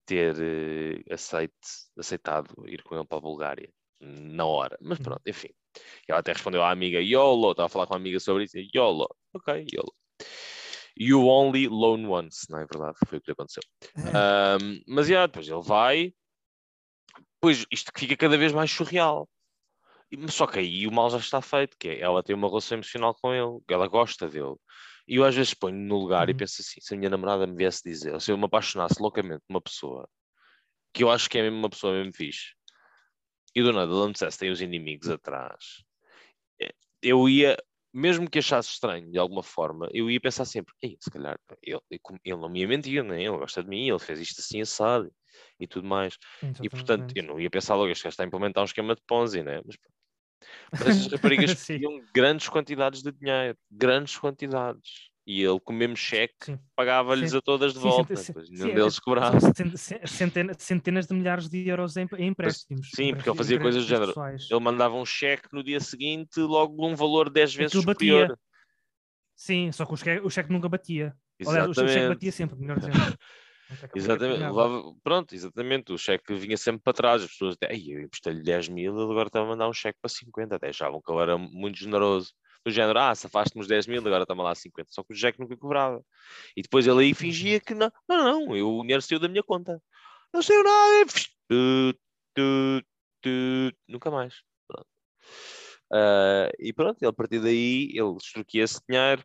ter 0.07 0.35
eh, 0.40 1.14
aceite, 1.14 1.55
aceitado 1.98 2.53
ir 2.66 2.83
com 2.83 2.96
ele 2.96 3.07
para 3.07 3.18
a 3.18 3.20
Bulgária 3.20 3.72
na 4.02 4.44
hora. 4.46 4.76
Mas 4.80 4.98
Uhum. 4.98 5.04
pronto, 5.04 5.22
enfim. 5.26 5.48
Ela 6.08 6.20
até 6.20 6.32
respondeu 6.32 6.62
à 6.62 6.70
amiga 6.70 7.00
YOLO, 7.00 7.52
estava 7.52 7.66
a 7.66 7.68
falar 7.70 7.86
com 7.86 7.94
a 7.94 7.96
amiga 7.96 8.20
sobre 8.20 8.44
isso, 8.44 8.58
e 8.58 8.68
YOLO, 8.74 9.08
ok, 9.34 9.66
YOLO. 9.72 9.92
You 10.96 11.26
only 11.26 11.68
loan 11.68 12.06
once, 12.08 12.46
não 12.50 12.58
é 12.58 12.66
verdade? 12.66 12.98
Foi 13.06 13.18
o 13.18 13.20
que 13.20 13.30
lhe 13.30 13.32
aconteceu. 13.32 13.62
Ahm, 14.14 14.82
mas 14.86 15.06
já, 15.08 15.26
depois 15.26 15.48
ele 15.48 15.62
vai, 15.62 16.12
depois 17.34 17.66
isto 17.70 17.90
fica 17.96 18.16
cada 18.16 18.36
vez 18.36 18.52
mais 18.52 18.70
surreal. 18.70 19.28
E- 20.10 20.30
Só 20.30 20.46
que 20.46 20.58
aí 20.58 20.86
o 20.86 20.92
mal 20.92 21.10
já 21.10 21.18
está 21.18 21.40
feito, 21.40 21.76
que 21.78 21.88
é 21.88 22.00
ela 22.00 22.22
tem 22.22 22.34
uma 22.36 22.48
relação 22.48 22.76
emocional 22.76 23.14
com 23.20 23.32
ele, 23.34 23.60
ela 23.68 23.86
gosta 23.88 24.28
dele. 24.28 24.56
E 25.08 25.16
eu 25.16 25.24
às 25.24 25.34
vezes 25.34 25.54
ponho 25.54 25.76
no 25.76 25.98
lugar 25.98 26.28
e 26.28 26.32
Uhum. 26.32 26.38
penso 26.38 26.60
assim, 26.62 26.80
se 26.80 26.94
a 26.94 26.96
minha 26.96 27.10
namorada 27.10 27.46
me 27.46 27.56
viesse 27.56 27.82
dizer, 27.84 28.20
se 28.20 28.30
eu 28.30 28.38
me 28.38 28.44
apaixonasse 28.44 29.00
loucamente 29.02 29.40
por 29.46 29.54
uma 29.54 29.60
pessoa, 29.60 30.08
que 30.94 31.02
eu 31.04 31.10
acho 31.10 31.28
que 31.30 31.38
é 31.38 31.42
mesmo 31.42 31.58
uma 31.58 31.70
pessoa 31.70 31.92
mesmo 31.94 32.12
fixe, 32.14 32.54
e 33.54 33.62
do 33.62 33.72
nada 33.72 33.92
ela 33.92 34.06
me 34.06 34.12
dissesse 34.12 34.38
tem 34.38 34.50
os 34.50 34.60
inimigos 34.60 35.08
atrás, 35.08 35.84
eh, 36.60 36.74
eu 37.02 37.28
ia, 37.28 37.56
mesmo 37.92 38.28
que 38.28 38.38
achasse 38.38 38.70
estranho 38.70 39.10
de 39.10 39.18
alguma 39.18 39.42
forma, 39.42 39.88
eu 39.92 40.10
ia 40.10 40.20
pensar 40.20 40.44
sempre, 40.44 40.74
Ei, 40.82 40.96
se 41.00 41.10
calhar 41.10 41.38
ele, 41.62 41.80
ele 41.90 42.36
não 42.36 42.48
me 42.48 42.60
ia 42.60 42.68
mentir, 42.68 43.04
né? 43.04 43.22
ele 43.22 43.38
gosta 43.38 43.62
de 43.62 43.68
mim, 43.68 43.88
ele 43.88 43.98
fez 43.98 44.20
isto 44.20 44.40
assim 44.40 44.60
assado 44.60 45.12
e 45.58 45.66
tudo 45.66 45.86
mais. 45.86 46.18
E 46.62 46.68
portanto, 46.68 47.12
eu 47.16 47.22
não 47.22 47.40
ia 47.40 47.50
pensar 47.50 47.74
logo, 47.74 47.90
este 47.90 48.04
gajo 48.04 48.12
está 48.12 48.22
a 48.22 48.26
implementar 48.26 48.62
um 48.62 48.66
esquema 48.66 48.94
de 48.94 49.02
Ponzi, 49.06 49.42
né? 49.42 49.60
Mas. 49.64 49.76
Mas 50.72 50.82
estas 50.88 51.12
raparigas 51.12 51.64
tinham 51.64 52.04
grandes 52.12 52.48
quantidades 52.48 53.02
de 53.02 53.12
dinheiro, 53.12 53.56
grandes 53.70 54.18
quantidades. 54.18 55.12
E 55.26 55.40
ele, 55.42 55.61
com 55.61 55.72
o 55.72 55.76
mesmo 55.76 55.96
cheque, 55.96 56.58
pagava-lhes 56.74 57.32
a 57.32 57.40
todas 57.40 57.72
de 57.72 57.78
Sim, 57.78 57.85
volta. 57.88 58.14
sim, 58.16 58.24
Depois 58.26 58.50
nenhum 58.50 58.68
sim, 58.68 58.74
deles 58.74 58.98
cobrava. 58.98 59.40
cent- 59.40 59.76
cent- 59.76 60.06
centena- 60.06 60.54
centenas 60.58 61.06
de 61.06 61.14
milhares 61.14 61.48
de 61.48 61.68
euros 61.68 61.96
em, 61.96 62.08
em 62.18 62.26
empréstimos. 62.28 62.88
sim, 62.92 63.14
porque 63.14 63.28
ele 63.28 63.37
fazia 63.37 63.58
coisas 63.61 63.85
do 63.85 63.88
género. 63.88 64.08
pessoais. 64.08 64.50
Ele 64.50 64.61
mandava 64.61 64.94
um 64.96 65.06
cheque 65.06 65.48
no 65.52 65.62
dia 65.62 65.78
seguinte, 65.80 66.40
logo 66.40 66.74
num 66.76 66.96
valor 66.96 67.30
10 67.30 67.54
vezes 67.54 67.72
Aquilo 67.72 67.85
batia. 67.85 68.12
superior. 68.12 68.38
Sim, 69.37 69.72
só 69.72 69.87
que 69.87 69.94
o 69.94 69.96
cheque, 69.96 70.26
o 70.26 70.30
cheque 70.30 70.52
nunca 70.52 70.68
batia. 70.68 71.16
Aliás, 71.46 71.68
o 71.68 71.74
cheque 71.74 71.87
Exatamente. 71.88 72.14
batia 72.16 72.32
sempre, 72.32 72.56
melhor 72.58 72.78
dizendo. 72.78 73.16
Exatamente, 73.96 74.40
levava- 74.40 74.94
pronto, 75.02 75.35
exatamente, 75.35 75.92
o 75.92 75.98
cheque 75.98 76.35
vinha 76.35 76.56
sempre 76.56 76.82
para 76.82 76.92
trás, 76.92 77.22
as 77.22 77.30
pessoas 77.30 77.54
até, 77.54 77.72
"Ei, 77.74 77.94
eu 77.94 78.00
emprestei-lhe 78.02 78.42
10 78.42 78.68
mil, 78.68 78.94
ele 78.94 79.11
agora 79.11 79.28
está 79.28 79.40
a 79.40 79.44
mandar 79.44 79.68
um 79.68 79.72
cheque 79.72 79.98
para 80.00 80.08
50, 80.11 80.56
até 80.56 80.68
achavam 80.68 81.00
que 81.00 81.11
ele 81.11 81.20
era 81.22 81.38
muito 81.38 81.78
generoso, 81.78 82.32
do 82.64 82.70
género, 82.70 82.98
ah, 82.98 83.14
safaste-me 83.14 83.62
os 83.62 83.68
10 83.68 83.87
mil, 83.87 84.01
agora 84.01 84.22
está-me 84.22 84.42
lá 84.42 84.55
50, 84.55 84.88
só 84.90 85.03
que 85.03 85.12
o 85.12 85.16
cheque 85.16 85.40
nunca 85.40 85.57
cobrava, 85.57 86.05
e 86.57 86.62
depois 86.62 86.87
ele 86.87 87.05
aí 87.05 87.14
fingia 87.14 87.61
que 87.61 87.75
não, 87.75 87.90
não, 88.09 88.46
não, 88.46 88.57
eu, 88.57 88.68
o 88.68 88.83
dinheiro 88.83 89.03
saiu 89.03 89.20
da 89.20 89.29
minha 89.29 89.42
conta, 89.42 89.83
não 90.33 90.42
saiu 90.42 90.62
nada, 90.62 91.12
tu, 91.48 91.94
tu, 92.35 92.83
tu, 93.20 93.77
nunca 93.88 94.11
mais, 94.11 94.35
pronto. 94.68 94.87
Ah, 95.92 96.51
e 96.59 96.72
pronto, 96.72 97.03
ele, 97.03 97.11
a 97.11 97.12
partir 97.12 97.40
daí, 97.40 97.90
ele 97.92 98.16
extorquia 98.16 98.64
esse 98.64 98.81
dinheiro, 98.88 99.25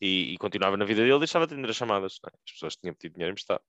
e, 0.00 0.32
e 0.34 0.38
continuava 0.38 0.76
na 0.76 0.84
vida 0.84 1.02
dele, 1.02 1.18
deixava 1.18 1.46
de 1.46 1.54
atender 1.54 1.70
as 1.70 1.76
chamadas. 1.76 2.18
é? 2.24 2.28
As 2.28 2.52
pessoas 2.52 2.76
tinham 2.76 2.94
pedido 2.94 3.14
dinheiro 3.14 3.32
emprestado. 3.32 3.62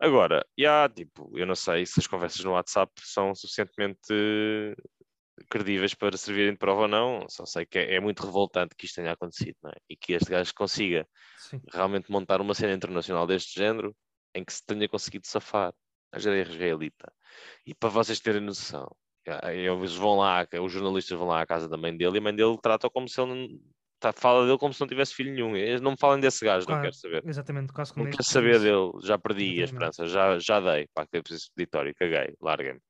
Agora, 0.00 0.44
já, 0.58 0.88
tipo, 0.88 1.30
eu 1.38 1.46
não 1.46 1.54
sei 1.54 1.86
se 1.86 2.00
as 2.00 2.06
conversas 2.06 2.44
no 2.44 2.52
WhatsApp 2.52 2.92
são 2.98 3.34
suficientemente 3.34 4.12
credíveis 5.50 5.94
para 5.94 6.16
servirem 6.16 6.52
de 6.52 6.58
prova 6.58 6.82
ou 6.82 6.88
não. 6.88 7.26
Só 7.28 7.44
sei 7.46 7.66
que 7.66 7.78
é, 7.78 7.94
é 7.96 8.00
muito 8.00 8.24
revoltante 8.24 8.74
que 8.76 8.86
isto 8.86 8.96
tenha 8.96 9.12
acontecido, 9.12 9.56
não 9.62 9.70
é? 9.70 9.74
E 9.88 9.96
que 9.96 10.12
este 10.14 10.30
gajo 10.30 10.52
consiga 10.54 11.06
Sim. 11.36 11.60
realmente 11.72 12.10
montar 12.10 12.40
uma 12.40 12.54
cena 12.54 12.72
internacional 12.74 13.26
deste 13.26 13.58
género 13.58 13.94
em 14.34 14.44
que 14.44 14.52
se 14.52 14.64
tenha 14.64 14.88
conseguido 14.88 15.26
safar 15.26 15.72
a 16.12 16.18
guerra 16.18 16.50
israelita. 16.50 17.12
E 17.66 17.74
para 17.74 17.88
vocês 17.88 18.20
terem 18.20 18.40
noção, 18.40 18.88
eles 19.52 19.94
vão 19.94 20.16
lá, 20.18 20.46
os 20.62 20.72
jornalistas 20.72 21.18
vão 21.18 21.28
lá 21.28 21.40
à 21.42 21.46
casa 21.46 21.68
da 21.68 21.76
mãe 21.76 21.96
dele 21.96 22.16
e 22.16 22.18
a 22.18 22.20
mãe 22.22 22.34
dele 22.34 22.56
trata 22.62 22.90
como 22.90 23.08
se 23.08 23.20
ele 23.20 23.34
não. 23.34 23.60
tá- 23.98 24.12
Fala 24.12 24.44
dele 24.46 24.58
como 24.58 24.72
se 24.74 24.80
não 24.80 24.86
tivesse 24.88 25.14
filho 25.14 25.32
nenhum. 25.32 25.56
Eles 25.56 25.80
não 25.80 25.92
me 25.92 25.96
falem 25.98 26.20
desse 26.20 26.44
gajo, 26.44 26.66
não 26.68 26.74
Quase. 26.74 26.82
quero 26.82 26.94
saber. 26.94 27.24
Exatamente, 27.26 27.72
quase 27.72 27.92
como 27.92 28.04
Não 28.04 28.08
é 28.08 28.12
quero 28.12 28.22
que 28.24 28.30
saber 28.32 28.60
dele, 28.60 28.90
já 29.02 29.18
perdi 29.18 29.60
a 29.60 29.64
Exatamente. 29.64 29.64
esperança, 29.64 30.06
já, 30.06 30.38
já 30.38 30.60
dei 30.60 30.86
para 30.94 31.04
aquele 31.04 31.22
expeditório, 31.30 31.94
caguei, 31.94 32.34
larguem-me. 32.40 32.80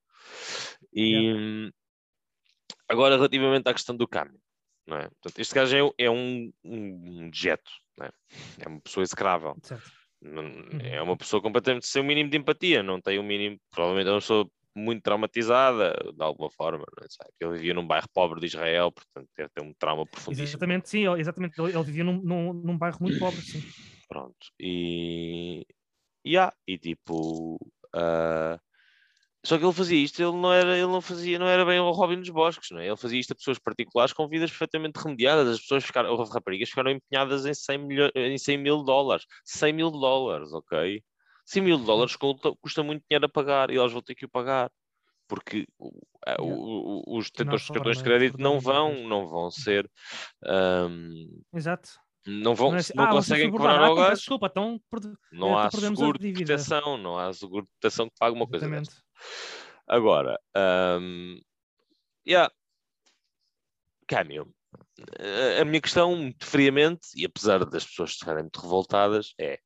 E 0.93 1.33
hum, 1.35 1.71
agora, 2.89 3.17
relativamente 3.17 3.69
à 3.69 3.73
questão 3.75 3.97
do 3.97 4.07
câmbio, 4.09 4.41
não 4.87 4.97
é? 4.97 5.09
Portanto, 5.09 5.39
este 5.39 5.55
gajo 5.55 5.77
é, 5.77 5.83
um- 5.83 5.93
é 5.99 6.11
um, 6.11 6.53
um 6.65 7.31
dejeto, 7.31 7.71
é? 8.01 8.11
é 8.61 8.69
uma 8.69 8.81
pessoa 8.81 9.03
execrável, 9.03 9.57
Certo. 9.63 9.91
não- 10.21 10.81
é 10.81 11.01
uma 11.03 11.17
pessoa 11.17 11.43
completamente 11.43 11.87
sem 11.87 12.03
o 12.03 12.05
mínimo 12.05 12.31
de 12.31 12.37
empatia, 12.37 12.83
não 12.83 13.01
tem 13.01 13.19
o 13.19 13.23
mínimo, 13.23 13.59
provavelmente 13.71 14.09
é 14.09 14.13
uma 14.13 14.21
pessoa 14.21 14.51
muito 14.77 15.03
traumatizada 15.03 15.95
de 16.13 16.23
alguma 16.23 16.51
forma, 16.51 16.85
não 17.01 17.09
sei, 17.09 17.27
porque 17.31 17.45
ele 17.45 17.55
vivia 17.55 17.75
num 17.75 17.87
bairro 17.87 18.09
pobre 18.13 18.41
de 18.41 18.47
Israel, 18.47 18.91
portanto 18.91 19.29
deve 19.37 19.49
ter 19.51 19.61
um 19.63 19.73
trauma 19.75 20.05
profundíssimo. 20.05 20.49
Exatamente, 20.49 20.89
sim, 20.89 21.07
exatamente. 21.17 21.61
Ele, 21.61 21.73
ele 21.73 21.85
vivia 21.85 22.03
num, 22.03 22.21
num, 22.21 22.53
num 22.53 22.77
bairro 22.77 22.99
muito 23.01 23.19
pobre, 23.21 23.41
sim. 23.41 23.63
Pronto. 24.09 24.37
E. 24.61 25.65
Yeah. 26.27 26.53
E 26.67 26.77
tipo. 26.79 27.59
ah, 27.95 28.59
Só 29.47 29.59
que 29.59 29.65
ele 29.65 29.73
fazia 29.75 29.99
isto, 30.03 30.23
ele 30.23 30.33
não 30.33 30.53
era, 30.53 30.73
ele 30.77 30.87
não 30.87 31.01
fazia, 31.03 31.39
não 31.39 31.47
era 31.47 31.65
bem 31.67 31.79
o 31.79 31.91
Robin 31.91 32.19
dos 32.19 32.31
Bosques, 32.31 32.71
não 32.71 32.81
é? 32.81 32.87
Ele 32.89 32.97
fazia 32.97 33.21
isto 33.21 33.33
a 33.33 33.37
pessoas 33.37 33.59
particulares 33.59 34.13
com 34.15 34.27
vidas 34.27 34.51
perfeitamente 34.51 34.99
remediadas. 34.99 35.49
As 35.49 35.61
pessoas 35.61 35.85
ficaram, 35.85 36.11
houve 36.11 36.33
raparigas 36.33 36.71
ficaram 36.71 36.91
empenhadas 36.93 37.45
em 37.45 37.53
100, 37.53 37.79
milho, 37.79 38.11
em 38.15 38.39
100 38.39 38.57
mil 38.57 38.83
dólares. 38.83 39.25
100 39.45 39.73
mil 39.75 39.91
dólares, 39.91 40.51
ok? 40.53 41.03
100 41.45 41.63
mil 41.63 41.79
dólares 41.79 42.17
custa, 42.17 42.53
custa 42.61 42.83
muito 42.83 43.05
dinheiro 43.09 43.27
a 43.27 43.29
pagar 43.29 43.71
e 43.71 43.77
elas 43.77 43.93
vão 43.93 44.01
ter 44.03 44.15
que 44.15 44.25
o 44.25 44.31
pagar. 44.31 44.71
Porque 45.29 45.67
o- 45.79 45.91
o- 46.41 47.03
o- 47.15 47.19
os 47.19 47.31
detentores 47.31 47.67
de 47.67 47.73
cartões 47.73 47.99
de 47.99 48.03
crédito 48.05 48.39
não 48.39 48.61
vão, 48.61 49.07
não 49.09 49.27
vão 49.27 49.51
ser. 49.51 49.91
ahm, 50.47 51.27
Exato. 51.53 51.91
não 52.27 52.55
vão, 52.55 52.71
Não, 52.71 52.77
é 52.77 52.81
assim, 52.81 52.93
não 52.95 53.05
ah, 53.05 53.11
conseguem 53.11 53.51
cobrar 53.51 53.81
ao 53.83 53.93
Ah, 53.93 53.97
gajo. 53.97 54.17
Desculpa, 54.17 54.51
perde- 54.51 55.15
Não 55.33 55.51
Eh, 55.51 55.63
há 55.63 55.67
então 55.67 55.81
seguro 55.81 56.19
de 56.19 56.33
proteção, 56.33 56.97
não 56.97 57.19
há 57.19 57.33
seguro 57.33 57.65
de 57.65 57.71
proteção 57.81 58.07
que 58.09 58.15
pague 58.19 58.37
uma 58.37 58.47
coisa 58.47 58.67
Exatamente. 58.67 59.04
Agora, 59.87 60.39
hum, 61.01 61.41
yeah. 62.27 62.53
Câmbio. 64.07 64.53
A- 65.19 65.61
A 65.63 65.65
minha 65.65 65.81
questão, 65.81 66.17
muito 66.17 66.47
friamente, 66.47 67.09
e 67.17 67.25
apesar 67.25 67.65
das 67.65 67.85
pessoas 67.85 68.11
estarem 68.11 68.43
muito 68.45 68.61
revoltadas, 68.61 69.35
é: 69.39 69.59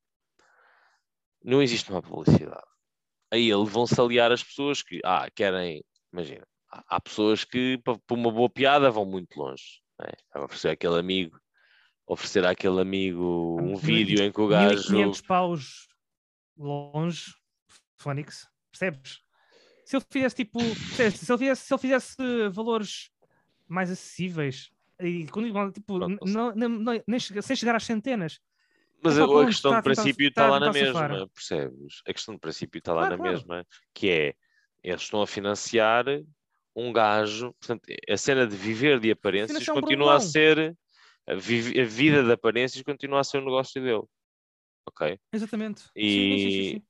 não 1.43 1.61
existe 1.61 1.89
uma 1.91 2.01
publicidade. 2.01 2.67
a 3.31 3.37
ele 3.37 3.65
vão-se 3.65 3.99
aliar 4.01 4.31
as 4.31 4.43
pessoas 4.43 4.81
que, 4.81 4.99
ah, 5.05 5.29
querem, 5.29 5.83
imagina, 6.11 6.47
há, 6.69 6.99
pessoas 6.99 7.43
que, 7.43 7.77
para 7.77 7.99
uma 8.11 8.31
boa 8.31 8.49
piada, 8.49 8.89
vão 8.89 9.05
muito 9.05 9.37
longe. 9.37 9.81
É? 10.01 10.11
Vai 10.33 10.43
oferecer 10.45 10.69
àquele 10.69 10.97
amigo, 10.99 11.39
oferecer 12.07 12.43
àquele 12.45 12.81
amigo 12.81 13.57
um 13.61 13.75
vídeo 13.75 14.23
em 14.23 14.31
que 14.31 14.41
o 14.41 14.47
gajo. 14.47 14.91
1500 14.91 15.21
paus 15.21 15.87
longe, 16.57 17.35
Phonics, 17.97 18.47
percebes? 18.71 19.19
Se 19.89 19.95
ele 19.97 20.05
fizesse 20.07 20.35
tipo, 20.35 20.59
se 20.93 21.01
ele 21.01 21.11
fizesse, 21.39 21.65
se 21.65 21.73
ele 21.73 21.81
fizesse 21.81 22.15
valores 22.51 23.09
mais 23.67 23.89
acessíveis 23.89 24.69
e 24.99 25.25
quando- 25.25 25.71
tipo, 25.71 25.97
não 25.97 26.53
não, 26.53 26.69
não- 26.69 27.03
nem 27.07 27.19
sem 27.19 27.55
chegar 27.55 27.75
às 27.75 27.85
centenas, 27.85 28.39
Mas 29.01 29.17
Epá, 29.17 29.39
a, 29.39 29.41
a 29.41 29.45
questão 29.47 29.71
de 29.71 29.77
a 29.79 29.81
princípio 29.81 30.27
tá 30.31 30.43
está 30.43 30.45
a 30.45 30.49
lá 30.51 30.59
na 30.59 30.71
safar. 30.71 31.09
mesma, 31.09 31.27
percebes? 31.29 32.01
A 32.07 32.13
questão 32.13 32.35
de 32.35 32.39
princípio 32.39 32.77
está 32.77 32.93
lá 32.93 33.07
Claro, 33.07 33.17
na 33.17 33.23
claro. 33.23 33.31
mesma, 33.33 33.67
que 33.91 34.09
é 34.11 34.35
eles 34.83 35.01
estão 35.01 35.23
a 35.23 35.27
financiar 35.27 36.05
um 36.75 36.93
gajo, 36.93 37.51
portanto, 37.53 37.81
a 38.07 38.15
cena 38.17 38.45
de 38.45 38.55
viver 38.55 38.99
de 38.99 39.09
aparências 39.09 39.67
um 39.69 39.73
continua 39.73 40.17
a 40.17 40.19
Brunão. 40.19 40.31
ser 40.31 40.77
a, 41.25 41.33
vi- 41.33 41.81
a 41.81 41.83
vida 41.83 42.23
de 42.23 42.31
aparências 42.31 42.83
continua 42.83 43.21
a 43.21 43.23
ser 43.23 43.39
um 43.39 43.45
negócio 43.45 43.81
dele. 43.81 44.03
Ok? 44.87 45.19
exatamente. 45.33 45.81
Sim, 45.81 45.89
E 45.95 46.09
sim, 46.11 46.37
sim, 46.37 46.69
sim. 46.73 46.83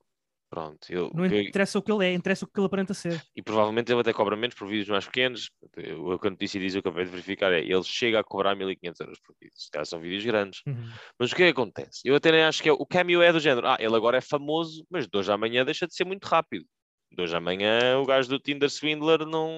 Pronto, 0.49 0.79
eu, 0.89 1.11
Não 1.13 1.25
eu- 1.25 1.41
interessa 1.41 1.77
o 1.77 1.81
que 1.81 1.91
ele 1.91 2.05
é, 2.05 2.13
interessa 2.13 2.45
o 2.45 2.47
que 2.47 2.59
ele 2.59 2.65
aparenta 2.65 2.93
ser. 2.93 3.21
e 3.35 3.41
provavelmente 3.41 3.91
ele 3.91 4.01
até 4.01 4.11
cobra 4.11 4.35
menos 4.35 4.55
por 4.55 4.67
vídeos 4.67 4.89
mais 4.89 5.05
pequenos. 5.05 5.49
Eu- 5.77 6.05
O 6.05 6.19
que 6.19 6.27
a 6.27 6.31
notícia 6.31 6.59
diz, 6.59 6.73
o 6.75 6.81
que 6.81 6.87
eu 6.87 6.91
acabei 6.91 7.05
de 7.05 7.11
verificar 7.11 7.51
é 7.53 7.59
ele 7.59 7.83
chega 7.83 8.19
a 8.19 8.23
cobrar 8.23 8.55
1500 8.55 8.99
euros 9.01 9.19
por 9.19 9.35
vídeo. 9.39 9.53
Se 9.55 9.69
calhar 9.71 9.85
são 9.85 9.99
vídeos 9.99 10.25
grandes. 10.25 10.61
Uhum. 10.67 10.89
Mas 11.19 11.31
o 11.31 11.35
que 11.35 11.43
é 11.43 11.45
que 11.45 11.51
acontece? 11.51 12.01
Eu 12.03 12.15
até 12.15 12.31
nem 12.31 12.43
acho 12.43 12.61
que 12.63 12.69
é, 12.69 12.73
o 12.73 12.85
cameo 12.85 13.21
é 13.21 13.31
do 13.31 13.39
género. 13.39 13.67
Ah, 13.67 13.77
ele 13.79 13.95
agora 13.95 14.17
é 14.17 14.21
famoso, 14.21 14.85
mas 14.89 15.07
de 15.07 15.17
hoje 15.17 15.31
à 15.31 15.37
manhã 15.37 15.63
deixa 15.63 15.85
de 15.87 15.93
ser 15.95 16.05
muito 16.05 16.25
rápido. 16.25 16.65
De 17.11 17.23
hoje 17.23 17.35
à 17.35 17.39
manhã 17.41 17.97
o 17.97 18.05
gajo 18.05 18.29
do 18.29 18.39
Tinder 18.39 18.69
Swindler 18.69 19.25
não. 19.25 19.49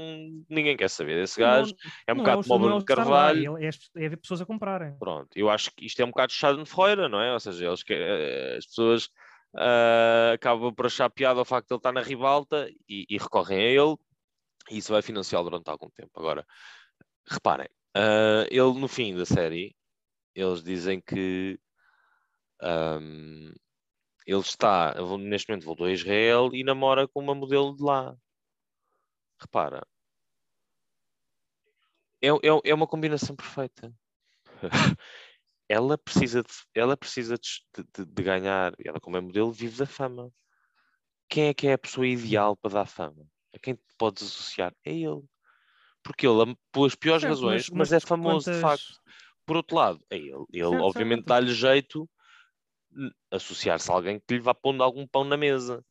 ninguém 0.49 0.77
quer 0.77 0.89
saber 0.89 1.19
desse 1.19 1.37
gajo. 1.39 1.73
É 2.07 2.13
um 2.13 2.15
Não 2.15 2.23
bocado 2.23 2.41
o- 2.41 2.43
como 2.45 2.55
o 2.55 2.59
não 2.59 2.65
é 2.65 2.69
Bruno 2.69 2.75
o 2.75 2.79
estar 2.79 2.95
lá, 2.95 3.03
Carvalho. 3.27 3.57
É, 3.57 3.69
é, 4.05 4.09
ver 4.09 4.17
pessoas 4.17 4.39
a 4.41 4.45
comprarem. 4.45 4.95
Pronto, 4.97 5.27
eu 5.35 5.49
acho 5.49 5.69
que 5.75 5.85
isto 5.85 5.99
é 6.01 6.05
um 6.05 6.09
bocado 6.11 6.31
Schadenfreude, 6.31 7.09
não 7.09 7.21
é? 7.21 7.33
Ou 7.33 7.39
seja, 7.41 7.65
eles 7.65 7.83
eh, 7.89 8.55
as 8.57 8.65
pessoas 8.67 9.09
ah, 9.55 10.31
acabam 10.33 10.73
por 10.73 10.85
achar 10.85 11.09
piada 11.09 11.39
ao 11.39 11.45
facto 11.45 11.67
de 11.67 11.73
ele 11.73 11.79
estar 11.79 11.91
na 11.91 12.01
ribalta 12.01 12.69
e, 12.87 13.05
e 13.09 13.17
recorrem 13.17 13.59
a 13.59 13.71
ele 13.83 13.97
e 14.69 14.77
isso 14.77 14.91
vai 14.93 15.01
financiá-lo 15.01 15.49
durante 15.49 15.69
algum 15.69 15.89
tempo. 15.89 16.11
Agora, 16.19 16.45
reparem, 17.25 17.67
ah, 17.95 18.45
ele 18.49 18.79
no 18.79 18.87
fim 18.87 19.15
da 19.15 19.25
série, 19.25 19.75
eles 20.35 20.63
dizem 20.63 21.01
que 21.01 21.59
ahm, 22.61 23.53
ele 24.25 24.39
está, 24.39 24.95
neste 25.19 25.49
momento 25.49 25.65
voltou 25.65 25.87
a 25.87 25.91
Israel 25.91 26.49
e 26.53 26.63
namora 26.63 27.07
com 27.07 27.21
uma 27.21 27.35
modelo 27.35 27.75
de 27.75 27.83
lá. 27.83 28.15
Repara, 29.39 29.85
é, 32.21 32.27
é, 32.29 32.61
é 32.65 32.73
uma 32.73 32.87
combinação 32.87 33.35
perfeita. 33.35 33.93
ela 35.71 35.97
precisa 35.97 36.43
de, 36.43 36.49
ela 36.75 36.97
precisa 36.97 37.37
de, 37.37 37.49
de- 37.95 38.05
de 38.05 38.23
ganhar, 38.23 38.73
ela 38.83 38.99
como 38.99 39.15
é 39.15 39.21
modelo 39.21 39.51
vive 39.51 39.77
da 39.77 39.85
fama. 39.85 40.29
Quem 41.29 41.45
é 41.47 41.53
que 41.53 41.67
é 41.67 41.73
a 41.73 41.77
pessoa 41.77 42.05
ideal 42.05 42.57
para 42.57 42.73
dar 42.73 42.85
fama? 42.85 43.25
A 43.55 43.59
quem 43.59 43.75
te 43.75 43.81
podes 43.97 44.23
associar? 44.23 44.73
É 44.83 44.91
ele. 44.91 45.23
Porque 46.03 46.27
ele, 46.27 46.57
pelas 46.71 46.93
piores 46.95 47.21
Certo, 47.21 47.31
razões, 47.31 47.69
mas, 47.69 47.93
é 47.93 47.99
famoso 47.99 48.51
de 48.51 48.59
quantas- 48.59 48.81
facto. 48.81 49.01
Por 49.45 49.55
outro 49.55 49.75
lado, 49.77 50.05
é 50.09 50.17
ele. 50.17 50.45
Ele, 50.51 50.63
Certo, 50.69 50.83
obviamente, 50.83 51.25
dá-lhe 51.25 51.53
jeito 51.53 52.09
associar-se 53.29 53.89
a 53.89 53.93
alguém 53.93 54.19
que 54.19 54.33
lhe 54.33 54.39
vá 54.41 54.53
pondo 54.53 54.83
algum 54.83 55.07
pão 55.07 55.23
na 55.23 55.37
mesa. 55.37 55.83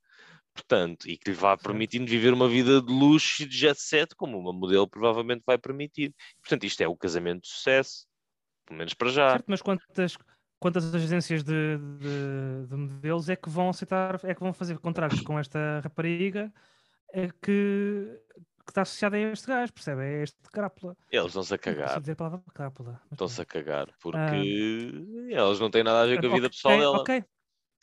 Portanto, 0.53 1.09
e 1.09 1.17
que 1.17 1.31
lhe 1.31 1.37
vá 1.37 1.57
permitindo 1.57 2.11
viver 2.11 2.35
uma 2.35 2.49
vida 2.49 2.83
de 2.83 2.93
luxo 2.93 3.43
e 3.43 3.47
de 3.47 3.57
jet 3.57 3.81
set, 3.81 4.15
como 4.15 4.39
uma 4.39 4.53
modelo 4.53 4.87
provavelmente 4.89 5.43
vai 5.47 5.57
permitir. 5.57 6.15
Portanto, 6.41 6.65
isto 6.65 6.81
é 6.83 6.89
o 6.89 6.97
casamento 6.97 7.43
de 7.43 7.49
sucesso, 7.49 8.07
pelo 8.71 8.79
menos 8.79 8.95
para 8.95 9.11
já. 9.11 9.31
Certo, 9.33 9.47
mas 9.49 9.61
quantas, 9.61 10.17
quantas 10.61 10.95
agências 10.95 11.43
de, 11.43 11.77
de, 11.77 12.67
de 12.69 12.77
modelos 12.77 13.29
é 13.29 13.35
que 13.35 13.51
vão 13.51 13.69
aceitar, 13.69 14.21
é 14.25 14.33
que 14.33 14.41
vão 14.41 14.53
fazer 14.53 14.79
contratos 14.79 15.21
com 15.21 15.39
esta 15.39 15.81
rapariga 15.83 16.53
é 17.13 17.27
que, 17.29 18.21
que 18.65 18.71
está 18.71 18.83
associada 18.83 19.17
a 19.17 19.21
este 19.21 19.49
gajo, 19.49 19.73
percebe? 19.73 20.03
É 20.05 20.23
este 20.23 20.39
crápula. 20.53 20.97
Eles 21.11 21.27
estão-se 21.27 21.53
a 21.53 21.57
Não 21.57 21.63
cagar. 21.63 22.01
dizer 22.01 22.13
a 22.13 22.17
palavra 22.17 22.43
crápula. 22.55 23.01
Estão-se 23.11 23.43
a 23.43 23.45
cagar, 23.45 23.89
porque 24.01 24.21
Ah. 24.21 24.37
eles 24.37 25.59
não 25.59 25.69
têm 25.69 25.83
nada 25.83 26.03
a 26.03 26.07
ver 26.07 26.21
com 26.21 26.27
a 26.27 26.35
vida 26.35 26.47
Ok, 26.47 26.51
pessoal 26.51 26.79
dela. 26.79 26.99
Ok, 26.99 27.25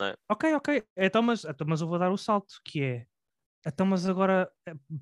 é? 0.01 0.15
ok, 0.29 0.53
ok. 0.55 0.83
Então 0.95 1.21
mas, 1.21 1.43
então, 1.43 1.67
mas 1.67 1.81
eu 1.81 1.87
vou 1.89 1.99
dar 1.99 2.09
o 2.09 2.17
salto, 2.17 2.55
que 2.63 2.81
é. 2.81 3.05
Então, 3.65 3.85
mas 3.85 4.07
agora. 4.07 4.49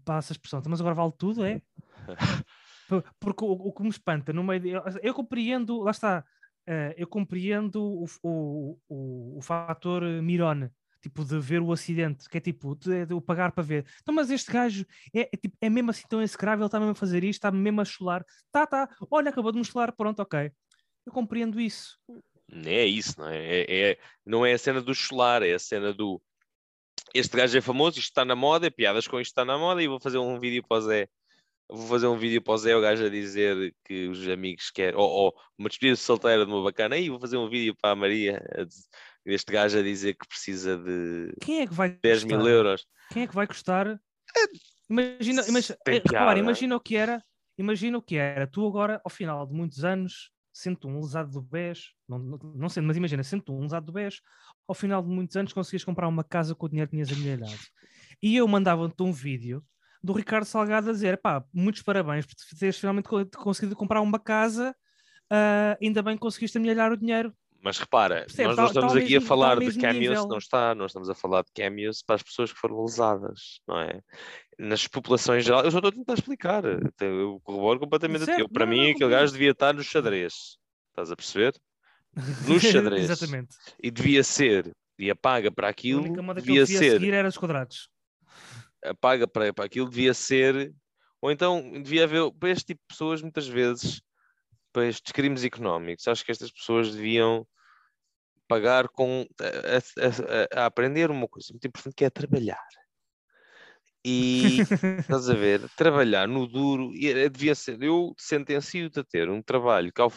Passa 0.03 0.33
a 0.33 0.35
expressão, 0.35 0.59
então, 0.59 0.71
mas 0.71 0.81
agora 0.81 0.95
vale 0.95 1.13
tudo, 1.15 1.45
é? 1.45 1.61
Por- 2.87 3.03
Porque 3.19 3.43
o, 3.43 3.51
o 3.51 3.73
que 3.73 3.83
me 3.83 3.89
espanta 3.89 4.31
no 4.33 4.43
meio 4.43 4.59
de. 4.59 4.69
Eu, 5.01 5.13
compreendo, 5.13 5.81
lá 5.81 5.91
está. 5.91 6.23
eh, 6.67 6.93
eu 6.97 7.07
compreendo 7.07 7.81
o, 7.83 8.05
o, 8.23 8.79
o, 8.89 9.37
o 9.37 9.41
fator 9.41 10.01
Mirone, 10.21 10.69
tipo, 11.01 11.23
de 11.23 11.39
ver 11.39 11.61
o 11.61 11.71
acidente, 11.71 12.27
que 12.29 12.37
é 12.37 12.41
tipo, 12.41 12.75
de, 12.75 13.05
de 13.05 13.13
o 13.13 13.21
pagar 13.21 13.51
para 13.51 13.63
ver. 13.63 13.85
Então, 14.01 14.13
mas 14.13 14.29
este 14.31 14.51
gajo 14.51 14.85
é, 15.13 15.21
é, 15.21 15.37
tipo, 15.37 15.55
é 15.61 15.69
mesmo 15.69 15.91
assim 15.91 16.03
tão 16.09 16.21
execrável, 16.21 16.63
ele 16.63 16.67
está 16.67 16.79
mesmo 16.79 16.91
a 16.93 16.95
fazer 16.95 17.23
isto, 17.23 17.39
está 17.39 17.51
mesmo 17.51 17.81
a 17.81 17.85
chular. 17.85 18.25
Tá, 18.51 18.65
tá, 18.65 18.89
olha, 19.11 19.29
acabou 19.29 19.51
de 19.51 19.59
me 19.59 19.65
chular, 19.65 19.91
pronto, 19.95 20.19
ok. 20.21 20.51
Eu 21.05 21.13
compreendo 21.13 21.61
isso. 21.61 21.99
É 22.65 22.85
isso, 22.85 23.19
não 23.19 23.27
é? 23.29 23.37
É- 23.37 23.91
é- 23.91 23.97
Não 24.25 24.45
é 24.45 24.53
a 24.53 24.57
cena 24.57 24.81
do 24.81 24.93
chular, 24.93 25.43
é 25.43 25.53
a 25.53 25.59
cena 25.59 25.93
do. 25.93 26.21
Este 27.13 27.37
gajo 27.37 27.57
é 27.57 27.61
famoso, 27.61 27.99
isto 27.99 28.09
está 28.09 28.25
na 28.25 28.35
moda, 28.35 28.69
piadas 28.71 29.07
com 29.07 29.19
isto 29.19 29.31
está 29.31 29.45
na 29.45 29.57
moda, 29.57 29.81
e 29.81 29.87
vou 29.87 29.99
fazer 29.99 30.17
um 30.17 30.39
vídeo 30.39 30.63
para 30.67 30.77
o 30.77 30.81
Zé. 30.81 31.07
Vou 31.67 31.87
fazer 31.87 32.07
um 32.07 32.17
vídeo 32.17 32.41
para 32.41 32.53
o 32.53 32.57
Zé, 32.57 32.75
o 32.75 32.81
gajo 32.81 33.05
a 33.05 33.09
dizer 33.09 33.75
que 33.83 34.07
os 34.07 34.27
amigos 34.27 34.69
querem, 34.69 34.99
ou, 34.99 35.09
ou 35.09 35.33
uma 35.57 35.67
despedida 35.67 35.95
solteira 35.95 36.45
de 36.45 36.51
uma 36.51 36.63
bacana, 36.63 36.97
e 36.97 37.09
vou 37.09 37.19
fazer 37.19 37.37
um 37.37 37.49
vídeo 37.49 37.75
para 37.81 37.91
a 37.91 37.95
Maria, 37.95 38.43
a 38.55 38.65
deste 39.25 39.51
gajo 39.51 39.79
a 39.79 39.81
dizer 39.81 40.13
que 40.13 40.27
precisa 40.27 40.77
de 40.77 41.33
Quem 41.41 41.61
é 41.61 41.67
que 41.67 41.73
vai 41.73 41.97
10 42.03 42.23
mil 42.23 42.37
gostar? 42.37 42.51
euros. 42.51 42.85
Quem 43.11 43.23
é 43.23 43.27
que 43.27 43.35
vai 43.35 43.47
custar? 43.47 43.99
Imagina, 44.89 45.43
imagina, 45.47 45.77
tem 45.83 45.95
eh, 45.95 46.01
repara, 46.05 46.37
imagina 46.37 46.75
o 46.75 46.79
que 46.79 46.95
era, 46.95 47.23
imagina 47.57 47.97
o 47.97 48.01
que 48.01 48.17
era. 48.17 48.45
Tu 48.45 48.65
agora, 48.65 49.01
ao 49.03 49.09
final 49.09 49.47
de 49.47 49.53
muitos 49.53 49.83
anos, 49.83 50.29
sendo 50.53 50.87
um 50.87 51.01
lesado 51.01 51.31
do 51.31 51.41
BES, 51.41 51.93
não, 52.07 52.19
não, 52.19 52.37
não 52.55 52.69
sendo, 52.69 52.85
mas 52.85 52.95
imagina, 52.95 53.23
sendo 53.23 53.43
um 53.51 53.61
lesado 53.61 53.87
do 53.87 53.91
BES, 53.91 54.21
ao 54.67 54.75
final 54.75 55.01
de 55.01 55.09
muitos 55.09 55.35
anos 55.35 55.51
conseguias 55.53 55.83
comprar 55.83 56.07
uma 56.07 56.23
casa 56.23 56.53
com 56.53 56.67
o 56.67 56.69
dinheiro 56.69 56.89
que 56.89 56.95
tinhas 56.95 57.11
amelhado. 57.11 57.59
E 58.21 58.35
eu 58.35 58.47
mandava-te 58.47 59.01
um 59.01 59.11
vídeo 59.11 59.63
do 60.05 60.13
Ricardo 60.13 60.45
Salgado 60.45 60.89
a 60.89 60.93
dizer: 60.93 61.17
pá, 61.17 61.43
muitos 61.53 61.81
parabéns 61.81 62.25
por 62.25 62.35
teres 62.59 62.77
finalmente 62.77 63.09
co- 63.09 63.25
conseguido 63.37 63.75
comprar 63.75 64.01
uma 64.01 64.19
casa, 64.19 64.75
ah, 65.29 65.77
ainda 65.81 66.01
bem 66.03 66.15
que 66.15 66.21
conseguiste 66.21 66.57
amelhar 66.57 66.91
o 66.91 66.97
dinheiro. 66.97 67.33
Mas 67.61 67.79
repara, 67.79 68.25
Percebe? 68.27 68.49
nós 68.49 68.57
não 68.57 68.65
estamos 68.67 68.95
aqui 68.95 69.13
mesmo- 69.13 69.25
a 69.25 69.27
falar 69.27 69.59
de 69.59 69.75
cameos, 69.79 69.99
nível. 70.19 70.27
não 70.27 70.37
está, 70.37 70.75
nós 70.75 70.91
estamos 70.91 71.09
a 71.09 71.15
falar 71.15 71.41
de 71.43 71.51
cameos 71.51 72.03
para 72.03 72.15
as 72.15 72.21
pessoas 72.21 72.53
que 72.53 72.59
foram 72.59 72.79
lesadas, 72.83 73.59
não 73.67 73.79
é? 73.81 74.01
Nas 74.59 74.87
populações 74.87 75.43
geral, 75.43 75.63
eu 75.65 75.71
só 75.71 75.79
estou 75.79 75.89
a 75.89 75.91
tentar 75.91 76.13
explicar, 76.13 76.63
eu 76.63 77.39
corroboro 77.43 77.79
completamente. 77.79 78.25
Certo, 78.25 78.39
Eu, 78.41 78.47
para 78.47 78.65
não, 78.67 78.71
mim, 78.71 78.77
não, 78.77 78.83
aquele 78.83 78.93
compreendo. 78.93 79.19
gajo 79.19 79.33
devia 79.33 79.49
estar 79.51 79.73
no 79.73 79.81
xadrez, 79.83 80.33
estás 80.91 81.11
a 81.11 81.15
perceber? 81.15 81.53
No 82.47 82.59
xadrez. 82.59 83.09
Exatamente. 83.09 83.55
E 83.81 83.89
devia 83.89 84.23
ser, 84.23 84.71
e 84.99 85.09
a 85.09 85.15
paga 85.15 85.51
para 85.51 85.65
A 85.67 85.71
aquilo 85.71 86.03
única 86.03 86.21
moda 86.21 86.39
que 86.39 86.45
devia 86.45 86.61
eu 86.61 86.65
devia 86.67 86.79
ser, 86.79 86.91
seguir 86.99 87.13
era 87.15 87.27
os 87.27 87.35
quadrados. 87.37 87.89
A 88.89 88.95
paga 88.95 89.27
para, 89.27 89.53
para 89.53 89.65
aquilo 89.65 89.89
devia 89.89 90.13
ser, 90.13 90.73
ou 91.21 91.31
então 91.31 91.81
devia 91.81 92.03
haver, 92.05 92.31
para 92.33 92.49
este 92.49 92.67
tipo 92.67 92.81
de 92.81 92.87
pessoas, 92.87 93.21
muitas 93.21 93.47
vezes, 93.47 94.01
para 94.73 94.87
estes 94.87 95.11
crimes 95.11 95.43
económicos, 95.43 96.07
acho 96.07 96.23
que 96.25 96.31
estas 96.31 96.51
pessoas 96.51 96.93
deviam 96.95 97.47
pagar 98.47 98.87
com 98.89 99.25
a, 99.41 100.57
a- 100.57 100.63
a- 100.63 100.65
aprender 100.67 101.09
uma 101.11 101.27
coisa 101.27 101.47
muito 101.51 101.67
importante 101.67 101.95
que 101.95 102.05
é 102.05 102.09
trabalhar. 102.09 102.63
E 104.05 104.61
estás 105.01 105.29
a 105.29 105.33
ver, 105.33 105.67
trabalhar 105.75 106.27
no 106.27 106.47
duro, 106.47 106.91
e 106.93 107.07
é- 107.09 107.29
devia 107.29 107.55
ser, 107.55 107.81
eu 107.81 108.13
sentencio-te 108.17 108.99
a 108.99 109.03
ter 109.03 109.29
um 109.29 109.41
trabalho 109.41 109.91
que, 109.91 110.01
ao 110.01 110.11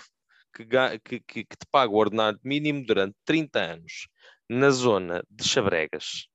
que, 0.55 1.21
que- 1.21 1.45
que 1.45 1.57
te 1.57 1.67
paga 1.71 1.93
o 1.93 1.97
ordenado 1.97 2.39
mínimo 2.45 2.85
durante 2.85 3.17
30 3.25 3.61
anos 3.61 4.09
na 4.49 4.71
zona 4.71 5.23
de 5.31 5.45
Chabregas. 5.47 6.27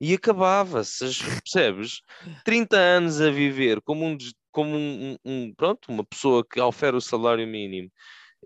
E 0.00 0.14
acabava-se, 0.14 1.04
as- 1.04 1.18
percebes? 1.22 2.00
30 2.44 2.76
anos 2.76 3.20
a 3.20 3.30
viver 3.30 3.80
como 3.82 4.04
um, 4.06 4.16
como 4.52 4.76
um, 4.76 5.16
um- 5.24 5.54
pronto, 5.54 5.86
uma 5.90 6.04
pessoa 6.04 6.44
que 6.46 6.60
ofere 6.60 6.96
o 6.96 7.00
salário 7.00 7.46
mínimo 7.46 7.90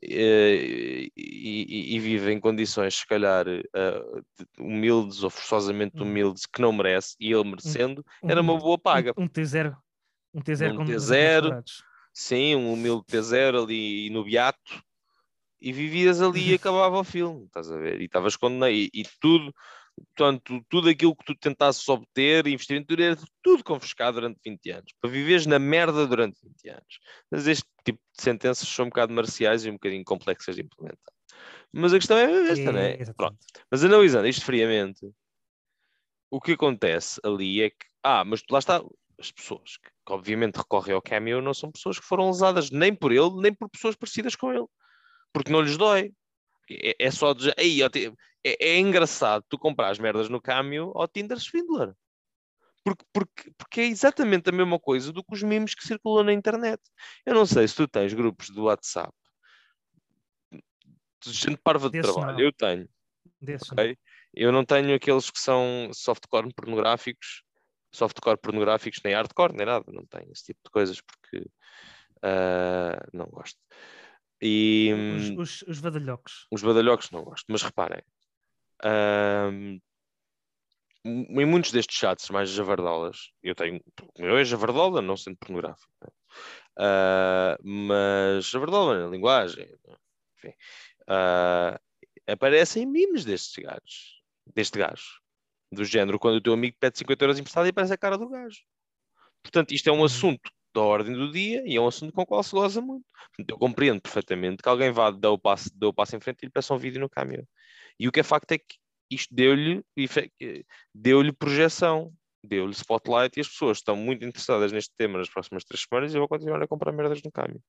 eh, 0.02 1.08
e, 1.16 1.92
e- 1.96 1.96
e 1.96 2.00
vive 2.00 2.32
em 2.32 2.40
condições, 2.40 2.96
se 2.96 3.06
calhar, 3.06 3.46
eh, 3.48 3.62
de- 4.38 4.46
humildes 4.58 5.22
ou 5.24 5.30
forçosamente 5.30 5.96
Hum. 6.02 6.06
humildes, 6.06 6.46
que 6.46 6.60
não 6.62 6.72
merece, 6.72 7.16
e 7.20 7.32
ele 7.32 7.44
merecendo, 7.44 8.04
era 8.28 8.40
uma 8.40 8.54
Um- 8.54 8.58
boa 8.58 8.78
paga. 8.78 9.12
Um, 9.16 9.24
um 9.24 9.28
T0. 9.28 9.76
Um 10.34 10.40
T0 10.40 10.74
Um 10.74 10.76
com 10.78 10.84
T0. 10.86 11.42
quadrados. 11.42 11.82
Sim, 12.14 12.56
um 12.56 12.72
humilde 12.72 13.04
T0 13.06 13.62
ali 13.64 14.10
no 14.10 14.24
beato, 14.24 14.82
e 15.60 15.72
vivias 15.72 16.22
ali 16.22 16.50
e 16.50 16.54
acabava 16.56 16.98
o 17.00 17.04
filme, 17.04 17.44
estás 17.46 17.70
a 17.70 17.76
ver? 17.76 18.00
E 18.00 18.04
estavas 18.06 18.36
condenado, 18.36 18.72
e, 18.72 18.90
e 18.94 19.02
tudo 19.20 19.52
Portanto, 20.14 20.64
tudo 20.68 20.88
aquilo 20.88 21.14
que 21.14 21.24
tu 21.24 21.34
tentasses 21.34 21.88
obter, 21.88 22.46
investir 22.46 22.76
em 22.76 22.84
tudo, 22.84 23.02
era 23.02 23.16
tudo 23.42 23.64
confiscado 23.64 24.20
durante 24.20 24.40
20 24.44 24.70
anos, 24.70 24.92
para 25.00 25.10
viveres 25.10 25.46
na 25.46 25.58
merda 25.58 26.06
durante 26.06 26.40
20 26.42 26.68
anos. 26.70 27.00
Mas 27.30 27.46
este 27.46 27.64
tipo 27.84 28.00
de 28.16 28.22
sentenças 28.22 28.68
são 28.68 28.86
um 28.86 28.88
bocado 28.88 29.12
marciais 29.12 29.64
e 29.64 29.70
um 29.70 29.74
bocadinho 29.74 30.04
complexas 30.04 30.56
de 30.56 30.62
implementar. 30.62 31.12
Mas 31.72 31.92
a 31.92 31.98
questão 31.98 32.18
é 32.18 32.50
esta, 32.50 32.72
não 32.72 32.80
é? 32.80 32.96
Pronto. 33.14 33.38
Mas 33.70 33.84
analisando 33.84 34.26
isto 34.26 34.44
friamente, 34.44 35.08
o 36.30 36.40
que 36.40 36.52
acontece 36.52 37.20
ali 37.24 37.62
é 37.62 37.70
que, 37.70 37.86
ah, 38.02 38.24
mas 38.24 38.42
lá 38.50 38.58
está, 38.58 38.82
as 39.18 39.30
pessoas 39.30 39.76
que, 39.76 39.88
que 39.88 40.12
obviamente 40.12 40.56
recorrem 40.56 40.94
ao 40.94 41.02
Cameo 41.02 41.42
não 41.42 41.54
são 41.54 41.70
pessoas 41.70 41.98
que 41.98 42.06
foram 42.06 42.28
lesadas 42.28 42.70
nem 42.70 42.94
por 42.94 43.12
ele, 43.12 43.34
nem 43.36 43.54
por 43.54 43.68
pessoas 43.68 43.94
parecidas 43.94 44.34
com 44.34 44.52
ele, 44.52 44.66
porque 45.32 45.52
não 45.52 45.60
lhes 45.60 45.76
dói. 45.76 46.12
É, 46.70 46.96
é 46.98 47.11
só 47.11 47.35
te- 47.35 47.50
é, 48.44 48.68
é 48.68 48.78
engraçado 48.78 49.44
tu 49.48 49.59
comprar 49.59 49.90
as 49.90 49.98
merdas 49.98 50.28
no 50.28 50.40
Cameo 50.40 50.92
ao 50.94 51.09
Tinder 51.09 51.38
Swindler. 51.38 51.94
Porque, 52.85 53.04
porque, 53.12 53.52
porque 53.59 53.80
é 53.83 53.87
exatamente 53.87 54.48
a 54.48 54.52
mesma 54.52 54.78
coisa 54.78 55.12
do 55.12 55.22
que 55.22 55.35
os 55.35 55.42
memes 55.42 55.74
que 55.74 55.87
circulam 55.87 56.24
na 56.24 56.33
internet. 56.33 56.80
Eu 57.26 57.35
não 57.35 57.44
sei 57.44 57.68
se 57.68 57.74
tu 57.74 57.87
tens 57.87 58.14
grupos 58.14 58.48
do 58.50 58.64
WhatsApp 58.64 59.12
de 61.22 61.33
gente 61.33 61.59
parva 61.59 61.90
de 61.90 62.00
trabalho. 62.00 62.33
não. 62.33 62.40
Eu 62.40 62.52
tenho. 62.52 62.88
Desses, 63.40 63.70
Ok. 63.70 63.98
Eu 64.33 64.52
não 64.52 64.64
tenho 64.64 64.94
aqueles 64.94 65.30
que 65.30 65.40
são 65.40 65.90
softcore 65.92 66.52
pornográficos, 66.54 67.42
softcore 67.92 68.38
pornográficos, 68.38 69.00
nem 69.04 69.14
hardcore, 69.14 69.54
nem 69.54 69.66
nada. 69.66 69.85
Não 69.88 70.06
tenho 70.06 70.30
esse 70.33 70.44
tipo 70.44 70.61
de 70.64 70.70
coisas 70.70 71.00
porque 71.00 71.46
ah, 72.22 73.06
não 73.12 73.26
gosto. 73.26 73.59
E 74.42 74.92
Os, 74.94 75.31
hum, 75.31 75.37
os, 75.37 75.62
os 75.62 75.79
vadalhocos. 75.79 76.46
os 76.50 76.62
badalhocos 76.62 77.11
não 77.11 77.24
gosto, 77.24 77.44
mas 77.48 77.62
reparem, 77.62 78.03
ahm, 78.83 79.79
em 81.05 81.46
muitos 81.46 81.72
destes 81.72 81.96
chats 81.96 82.29
mais 82.31 82.50
javardolas, 82.50 83.31
eu 83.42 83.55
tenho, 83.55 83.81
o 84.18 84.22
meu 84.22 84.37
é 84.37 84.44
javardola, 84.44 85.00
não 85.00 85.16
sendo 85.16 85.37
pornográfico, 85.37 85.92
né? 86.03 86.09
Ah, 86.79 87.57
mas 87.62 88.46
javardola 88.46 88.98
na 89.05 89.09
linguagem, 89.09 89.66
enfim, 90.37 90.55
ah, 91.09 91.81
aparecem 92.26 92.87
memes 92.87 93.24
destes 93.24 93.62
gajos, 93.62 94.22
deste 94.55 94.79
gajo, 94.79 95.20
do 95.72 95.85
género, 95.85 96.18
quando 96.18 96.37
o 96.37 96.40
teu 96.40 96.53
amigo 96.53 96.76
pede 96.81 96.98
50 96.98 97.24
euros 97.24 97.38
emprestado 97.38 97.66
e 97.66 97.70
aparece 97.70 97.92
a 97.94 97.98
cara 97.98 98.18
do 98.18 98.29
gajo. 98.29 98.61
Portanto, 99.42 99.72
isto 99.72 99.88
é 99.88 99.92
um 99.92 99.98
Uhum. 99.98 100.05
assunto 100.05 100.50
da 100.74 100.80
ordem 100.80 101.14
do 101.14 101.30
dia 101.30 101.62
e 101.66 101.76
é 101.76 101.80
um 101.80 101.87
assunto 101.87 102.12
com 102.12 102.22
o 102.22 102.26
qual 102.26 102.42
se 102.42 102.52
goza 102.52 102.80
muito. 102.80 103.04
Eu 103.48 103.59
compreendo 103.59 104.00
perfeitamente 104.00 104.62
que 104.62 104.68
alguém 104.68 104.90
vá 104.90 105.11
dar 105.11 105.30
o 105.30 105.38
passo, 105.38 105.70
dar 105.74 105.88
o 105.88 105.94
passo 105.94 106.16
em 106.16 106.20
frente 106.20 106.42
e 106.42 106.46
lhe 106.46 106.52
peça 106.52 106.74
um 106.74 106.78
vídeo 106.78 107.00
no 107.00 107.09
caminho. 107.09 107.46
E 107.98 108.09
o 108.09 108.12
que 108.12 108.20
é 108.20 108.22
facto 108.22 108.52
é 108.52 108.59
que 108.59 108.76
isto 109.11 109.35
deu-lhe 109.35 109.85
deu-lhe 110.94 111.33
projeção, 111.33 112.12
deu-lhe 112.44 112.72
spotlight 112.72 113.37
e 113.37 113.40
as 113.40 113.48
pessoas 113.48 113.78
estão 113.78 113.96
muito 113.96 114.24
interessadas 114.24 114.72
neste 114.72 114.94
tema 114.96 115.18
nas 115.18 115.28
próximas 115.28 115.64
três 115.64 115.85
semanas 115.88 116.12
e 116.12 116.16
eu 116.16 116.20
vou 116.20 116.28
continuar 116.28 116.62
a 116.62 116.68
comprar 116.68 116.92
merdas 116.92 117.20
no 117.22 117.33
caminho. 117.33 117.62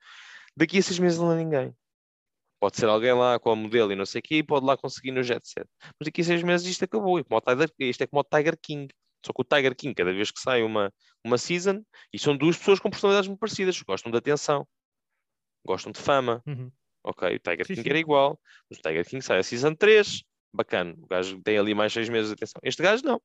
Daqui 0.55 0.77
a 0.77 0.81
seis 0.81 0.99
meses 0.99 1.19
não 1.19 1.31
há 1.31 1.35
ninguém. 1.35 1.73
Pode 2.59 2.77
ser 2.77 2.87
alguém 2.87 3.13
lá 3.13 3.39
com 3.39 3.49
a 3.49 3.55
modelo 3.55 3.91
e 3.91 3.95
não 3.95 4.05
sei 4.05 4.19
o 4.19 4.21
quê 4.21 4.35
e 4.35 4.43
pode 4.43 4.63
lá 4.65 4.77
conseguir 4.77 5.11
no 5.11 5.23
jet 5.23 5.47
set. 5.47 5.67
Mas 5.99 6.05
daqui 6.05 6.21
a 6.21 6.23
seis 6.23 6.43
meses 6.43 6.67
isto 6.67 6.85
acabou. 6.85 7.17
Isto 7.17 8.03
é 8.03 8.07
como 8.07 8.21
o 8.21 8.23
Tiger 8.23 8.55
King. 8.61 8.87
Só 9.25 9.33
que 9.33 9.41
o 9.41 9.43
Tiger 9.45 9.75
King, 9.75 9.93
cada 9.93 10.11
vez 10.13 10.31
que 10.31 10.39
sai 10.39 10.63
uma, 10.63 10.91
uma 11.23 11.37
season, 11.37 11.83
e 12.13 12.19
são 12.19 12.35
duas 12.35 12.57
pessoas 12.57 12.79
com 12.79 12.89
personalidades 12.89 13.27
muito 13.27 13.39
parecidas, 13.39 13.81
gostam 13.81 14.11
de 14.11 14.17
atenção, 14.17 14.67
gostam 15.65 15.91
de 15.91 15.99
fama. 15.99 16.41
Uhum. 16.45 16.71
Ok, 17.03 17.35
o 17.35 17.39
Tiger 17.39 17.65
Sim, 17.65 17.73
King 17.75 17.83
sim. 17.83 17.89
era 17.89 17.99
igual, 17.99 18.39
mas 18.69 18.79
o 18.79 18.81
Tiger 18.81 19.05
King 19.07 19.25
sai 19.25 19.39
a 19.39 19.43
Season 19.43 19.73
3, 19.73 20.23
bacana, 20.53 20.93
o 20.97 21.07
gajo 21.07 21.41
tem 21.43 21.57
ali 21.57 21.73
mais 21.73 21.91
seis 21.93 22.09
meses 22.09 22.27
de 22.29 22.33
atenção. 22.33 22.59
Este 22.63 22.81
gajo 22.83 23.03
não. 23.03 23.21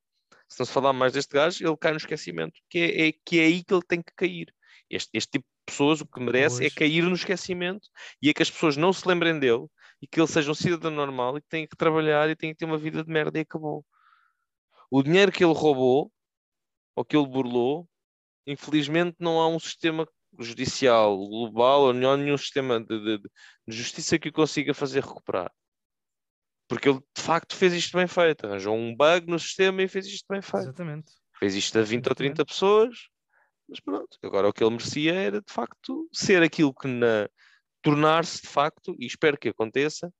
Se 0.49 0.59
não 0.59 0.65
se 0.65 0.71
falar 0.71 0.93
mais 0.93 1.13
deste 1.13 1.33
gajo, 1.33 1.65
ele 1.65 1.77
cai 1.77 1.91
no 1.91 1.97
esquecimento, 1.97 2.59
que 2.69 2.79
é, 2.79 3.07
é- 3.09 3.13
que 3.25 3.39
é 3.39 3.45
aí 3.45 3.63
que 3.63 3.73
ele 3.73 3.83
tem 3.87 4.01
que 4.01 4.13
cair. 4.15 4.53
Este, 4.89 5.09
este 5.13 5.31
tipo 5.31 5.45
de 5.45 5.65
pessoas, 5.71 6.01
o 6.01 6.05
que 6.05 6.19
merece 6.21 6.57
é 6.65 6.69
Pois. 6.69 6.73
cair 6.73 7.03
no 7.03 7.13
esquecimento 7.13 7.87
e 8.21 8.29
é 8.29 8.33
que 8.33 8.41
as 8.41 8.49
pessoas 8.49 8.77
não 8.77 8.93
se 8.93 9.05
lembrem 9.07 9.37
dele 9.37 9.67
e 10.01 10.07
que 10.07 10.19
ele 10.19 10.27
seja 10.27 10.49
um 10.49 10.53
cidadão 10.55 10.89
normal 10.91 11.37
e 11.37 11.41
que 11.41 11.47
tenha 11.49 11.67
que 11.67 11.75
trabalhar 11.75 12.29
e 12.29 12.35
tenha 12.35 12.53
que 12.53 12.59
ter 12.59 12.65
uma 12.65 12.77
vida 12.77 13.03
de 13.03 13.11
merda 13.11 13.37
e 13.37 13.41
acabou. 13.41 13.85
O 14.89 15.03
dinheiro 15.03 15.31
que 15.31 15.43
ele 15.43 15.53
roubou 15.53 16.11
ou 16.95 17.05
que 17.05 17.15
ele 17.15 17.27
burlou, 17.27 17.87
infelizmente 18.45 19.17
não 19.19 19.39
há 19.39 19.47
um 19.47 19.59
sistema 19.59 20.07
judicial 20.39 21.17
global 21.17 21.81
ou 21.81 21.93
não 21.93 22.11
há 22.11 22.17
nenhum 22.17 22.37
sistema 22.37 22.79
de, 22.79 23.17
de- 23.17 23.17
de 23.19 23.75
justiça 23.75 24.17
que 24.19 24.29
o 24.29 24.33
consiga 24.33 24.73
fazer 24.73 25.03
recuperar. 25.03 25.51
Porque 26.67 26.89
ele 26.89 26.99
de 27.15 27.21
facto 27.21 27.55
fez 27.55 27.73
isto 27.73 27.97
bem 27.97 28.07
feito, 28.07 28.45
arranjou 28.45 28.75
um 28.75 28.95
bug 28.95 29.27
no 29.27 29.39
sistema 29.39 29.81
e 29.83 29.87
fez 29.87 30.05
isto 30.07 30.25
bem 30.29 30.41
feito. 30.41 30.63
Exatamente. 30.63 31.13
Fez 31.39 31.55
isto 31.55 31.77
a 31.77 31.81
20 31.81 32.07
ou 32.07 32.11
Exatamente. 32.11 32.35
30 32.35 32.45
pessoas, 32.45 32.97
mas 33.69 33.79
pronto, 33.79 34.17
agora 34.23 34.47
o 34.49 34.53
que 34.53 34.63
ele 34.63 34.71
merecia 34.71 35.13
era 35.13 35.41
de 35.41 35.51
facto 35.51 36.09
ser 36.11 36.41
aquilo 36.43 36.73
que 36.73 36.87
na 36.87 37.29
tornar-se 37.81 38.41
de 38.41 38.47
facto, 38.47 38.95
e 38.99 39.05
espero 39.05 39.37
que 39.37 39.49
aconteça, 39.49 40.11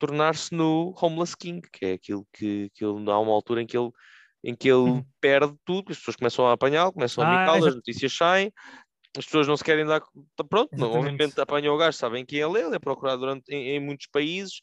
tornar-se 0.00 0.52
no 0.54 0.92
Homeless 1.00 1.36
King, 1.36 1.60
que 1.72 1.86
é 1.86 1.92
aquilo 1.92 2.26
que, 2.32 2.70
que 2.74 2.84
ele 2.84 3.10
há 3.10 3.18
uma 3.18 3.32
altura 3.32 3.62
em 3.62 3.66
que 3.66 3.76
ele 3.78 3.90
em 4.42 4.54
que 4.56 4.68
ele 4.68 4.78
Uhum. 4.78 5.04
perde 5.20 5.54
tudo, 5.66 5.92
as 5.92 5.98
pessoas 5.98 6.16
começam 6.16 6.46
a 6.46 6.52
apanhá-lo, 6.54 6.92
começam 6.94 7.22
a 7.22 7.26
Ah, 7.26 7.40
bicá-lo, 7.42 7.66
as 7.66 7.74
notícias 7.74 8.16
saem, 8.16 8.50
as 9.18 9.24
pessoas 9.26 9.46
não 9.46 9.56
se 9.56 9.62
querem 9.62 9.84
dar. 9.84 10.00
tá 10.34 10.42
Pronto, 10.44 10.70
não, 10.78 10.92
obviamente 10.92 11.38
apanham 11.40 11.74
o 11.74 11.78
gajo, 11.78 11.98
sabem 11.98 12.24
quem 12.24 12.38
ele 12.40 12.58
é, 12.58 12.64
ele 12.66 12.76
é 12.76 12.78
procurado 12.78 13.20
durante, 13.20 13.44
em, 13.54 13.76
em 13.76 13.80
muitos 13.80 14.06
países, 14.06 14.62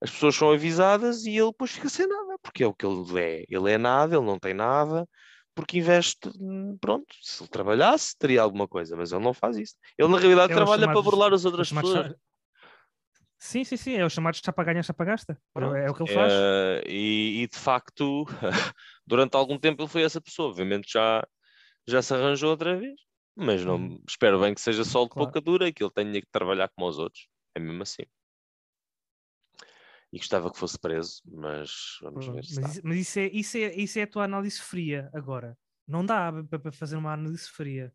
as 0.00 0.10
pessoas 0.10 0.34
são 0.34 0.50
avisadas 0.50 1.26
e 1.26 1.36
ele 1.36 1.50
depois 1.50 1.72
fica 1.72 1.90
sem 1.90 2.06
nada, 2.08 2.38
porque 2.42 2.64
é 2.64 2.66
o 2.66 2.72
que 2.72 2.86
ele 2.86 3.20
é. 3.20 3.44
Ele 3.48 3.70
é 3.70 3.76
nada, 3.76 4.16
ele 4.16 4.24
não 4.24 4.38
tem 4.38 4.54
nada, 4.54 5.06
porque 5.54 5.76
investe, 5.76 6.30
hum, 6.40 6.78
pronto, 6.80 7.06
se 7.20 7.42
ele 7.42 7.50
trabalhasse, 7.50 8.16
teria 8.16 8.40
alguma 8.40 8.66
coisa, 8.66 8.96
mas 8.96 9.12
ele 9.12 9.22
não 9.24 9.34
faz 9.34 9.58
isso. 9.58 9.74
Ele 9.98 10.08
na 10.08 10.18
realidade 10.18 10.52
É 10.52 10.54
trabalha 10.54 10.86
para 10.86 10.92
chamados- 10.92 11.04
burlar 11.04 11.32
as 11.34 11.40
os 11.40 11.44
outras 11.44 11.70
pessoas. 11.70 12.14
Sim, 13.38 13.64
sim, 13.64 13.76
sim. 13.76 13.94
É 13.94 14.04
o 14.04 14.10
chamado 14.10 14.36
chapa 14.36 14.64
ganha, 14.64 14.82
chapa 14.82 15.04
gasta. 15.04 15.40
É, 15.56 15.86
é 15.86 15.90
o 15.90 15.94
que 15.94 16.02
ele 16.02 16.12
faz. 16.12 16.32
Eh, 16.36 16.82
e, 16.86 17.42
e, 17.42 17.46
de 17.48 17.56
facto, 17.58 18.24
durante 19.06 19.36
algum 19.36 19.58
tempo 19.58 19.82
ele 19.82 19.88
foi 19.90 20.02
essa 20.02 20.20
pessoa. 20.20 20.48
Obviamente 20.50 20.90
já, 20.92 21.26
já 21.88 22.02
se 22.02 22.14
arranjou 22.14 22.50
outra 22.50 22.76
vez, 22.78 23.00
mas 23.36 23.64
não 23.64 23.76
Hum. 23.76 24.02
espero 24.08 24.40
bem 24.40 24.54
que 24.54 24.60
seja 24.60 24.84
só 24.84 25.04
de 25.04 25.10
Claro. 25.10 25.16
pouca 25.16 25.40
dura 25.40 25.68
e 25.68 25.72
que 25.72 25.82
ele 25.84 25.92
tenha 25.92 26.20
que 26.20 26.28
trabalhar 26.32 26.68
como 26.70 26.88
os 26.88 26.98
outros. 26.98 27.28
É 27.54 27.60
mesmo 27.60 27.82
assim. 27.82 28.04
E 30.12 30.18
gostava 30.18 30.50
que 30.52 30.58
fosse 30.58 30.78
preso, 30.78 31.22
mas 31.26 31.70
vamos 32.02 32.26
ver 32.26 32.44
Mas, 32.50 32.50
isso, 32.50 32.80
mas 32.84 32.98
isso, 32.98 33.18
é, 33.18 33.26
isso, 33.28 33.56
é, 33.58 33.74
isso 33.76 33.98
é 33.98 34.02
a 34.02 34.06
tua 34.06 34.24
análise 34.24 34.60
fria 34.60 35.10
agora. 35.14 35.56
Não 35.86 36.04
dá 36.04 36.32
para 36.44 36.72
fazer 36.72 36.96
uma 36.96 37.12
análise 37.12 37.48
fria. 37.48 37.94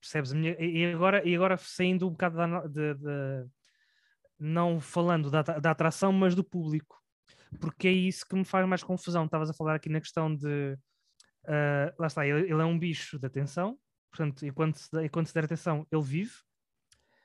Percebes? 0.00 0.32
Minha- 0.32 0.56
e 0.58 0.84
agora, 0.94 1.26
e 1.28 1.34
agora 1.36 1.56
saindo 1.58 2.06
um 2.08 2.10
bocado 2.12 2.36
da, 2.36 2.44
ana- 2.44 2.68
de, 2.68 2.94
de- 2.94 3.48
não 4.40 4.80
falando 4.80 5.30
da, 5.30 5.42
da 5.42 5.70
atração, 5.70 6.12
mas 6.12 6.34
do 6.34 6.42
público. 6.42 6.98
Porque 7.60 7.88
é 7.88 7.92
isso 7.92 8.24
que 8.26 8.34
me 8.34 8.44
faz 8.44 8.66
mais 8.66 8.82
confusão. 8.82 9.24
Estavas 9.24 9.50
a 9.50 9.54
falar 9.54 9.74
aqui 9.74 9.88
na 9.88 10.00
questão 10.00 10.34
de 10.34 10.78
ah, 11.46 11.94
lá 11.98 12.06
está, 12.06 12.26
ele, 12.26 12.42
ele 12.42 12.62
é 12.62 12.64
um 12.64 12.78
bicho 12.78 13.18
de 13.18 13.26
atenção, 13.26 13.78
portanto, 14.10 14.44
enquanto 14.46 14.76
se, 14.76 15.04
enquanto 15.04 15.26
se 15.28 15.34
der 15.34 15.44
atenção, 15.44 15.86
ele 15.90 16.02
vive. 16.02 16.32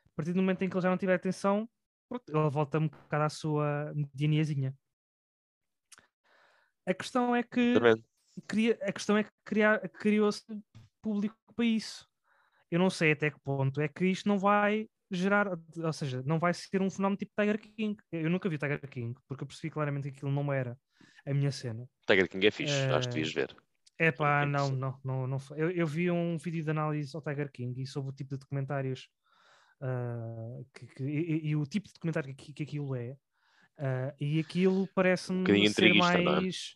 A 0.06 0.16
partir 0.16 0.34
do 0.34 0.42
momento 0.42 0.62
em 0.62 0.70
que 0.70 0.76
ele 0.76 0.82
já 0.82 0.90
não 0.90 0.98
tiver 0.98 1.16
atenção, 1.16 1.70
pronto, 2.08 2.24
ele 2.30 2.50
volta 2.50 2.80
um 2.80 2.88
bocado 2.88 3.24
à 3.24 3.30
sua 3.30 3.94
medianiazinha. 3.94 4.74
A 6.88 6.94
questão 6.94 7.36
é 7.36 7.44
que 7.44 7.74
cria- 8.48 8.78
a 8.82 8.92
questão 8.92 9.18
é 9.18 9.24
que 9.24 9.32
criou-se 10.00 10.44
público 11.02 11.36
para 11.56 11.66
isso. 11.66 12.08
Eu 12.72 12.80
não 12.80 12.90
sei 12.90 13.12
até 13.12 13.30
que 13.30 13.40
ponto 13.40 13.82
é 13.82 13.88
que 13.88 14.06
isto 14.06 14.28
não 14.28 14.38
vai 14.38 14.88
gerar, 15.16 15.48
ou 15.78 15.94
seja, 15.94 16.22
não 16.26 16.40
vai 16.40 16.54
ser 16.54 16.82
um 16.82 16.90
fenómeno 16.90 17.18
tipo 17.18 17.34
Tiger 17.40 17.60
King. 17.60 17.98
Eu 18.12 18.30
nunca 18.30 18.50
vi 18.50 18.58
Tiger 18.58 18.82
King, 18.90 19.20
porque 19.28 19.44
eu 19.44 19.48
percebi 19.48 19.72
claramente 19.72 20.12
que 20.12 20.18
aquilo 20.18 20.32
não 20.32 20.52
era 20.54 20.78
a 21.26 21.34
minha 21.34 21.52
cena. 21.52 21.88
Tiger 22.08 22.28
King 22.30 22.48
é 22.48 22.52
fixe, 22.52 22.92
acho 22.92 23.08
que 23.08 23.14
Eh, 23.14 23.20
devias 23.20 23.34
ver. 23.34 23.56
É 23.98 24.12
pá, 24.12 24.46
não, 24.46 24.72
não, 24.76 25.00
não, 25.04 25.28
não. 25.28 25.38
Eu, 25.56 25.72
eu 25.72 25.88
vi 25.88 26.12
um 26.12 26.38
vídeo 26.38 26.64
de 26.64 26.70
análise 26.70 27.16
ao 27.16 27.22
Tiger 27.22 27.52
King 27.52 27.82
e 27.82 27.88
sobre 27.88 28.12
o 28.12 28.14
tipo 28.16 28.32
de 28.32 28.40
documentários 28.40 29.10
ah, 29.82 30.60
que, 30.74 30.88
que- 30.88 31.04
e, 31.04 31.48
e 31.50 31.56
o 31.56 31.66
tipo 31.66 31.88
de 31.88 31.94
documentário 31.94 32.36
que, 32.36 32.54
que 32.54 32.64
aquilo 32.64 32.96
é. 32.96 33.18
ah, 33.80 34.14
e 34.20 34.40
aquilo 34.40 34.88
parece-me 34.90 35.40
bocadinho 35.40 35.70
ser 35.70 35.94
é? 35.94 35.94
mais. 35.94 36.76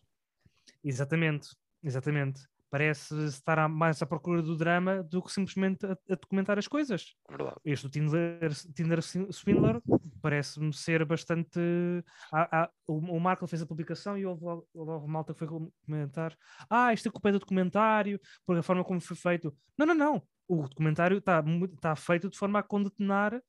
Exatamente, 0.84 1.48
exatamente. 1.82 2.42
Parece 2.70 3.14
estar 3.24 3.68
mais 3.68 4.00
à 4.00 4.06
procura 4.06 4.40
do 4.40 4.56
drama 4.56 5.02
do 5.02 5.20
que 5.22 5.32
simplesmente 5.32 5.84
a, 5.84 5.92
a 5.92 6.14
documentar 6.14 6.56
as 6.58 6.68
coisas. 6.68 7.14
Verdade. 7.28 7.56
Este 7.64 7.88
Tinder, 7.90 8.52
Tinder 8.74 9.02
Swindler 9.02 9.82
parece-me 10.22 10.72
ser 10.72 11.04
bastante. 11.04 11.58
há- 12.32 12.62
há- 12.62 12.70
o, 12.86 12.98
o 12.98 13.20
Marco 13.20 13.46
fez 13.46 13.60
a 13.60 13.66
publicação 13.66 14.16
e 14.16 14.24
houve 14.24 14.44
logo 14.72 15.08
malta 15.08 15.32
que 15.32 15.38
foi 15.40 15.48
comentar: 15.84 16.36
Ah, 16.68 16.92
isto 16.92 17.08
é 17.08 17.10
culpa 17.12 17.32
do 17.32 17.40
documentário, 17.40 18.20
por 18.46 18.56
a 18.56 18.62
forma 18.62 18.84
como 18.84 19.00
foi 19.00 19.16
feito. 19.16 19.52
Não, 19.76 19.86
não, 19.86 19.94
não. 19.94 20.22
O 20.46 20.68
documentário 20.68 21.18
está 21.18 21.42
tá 21.80 21.96
feito 21.96 22.28
de 22.28 22.38
forma 22.38 22.58
a 22.58 22.62
condenar 22.62 23.40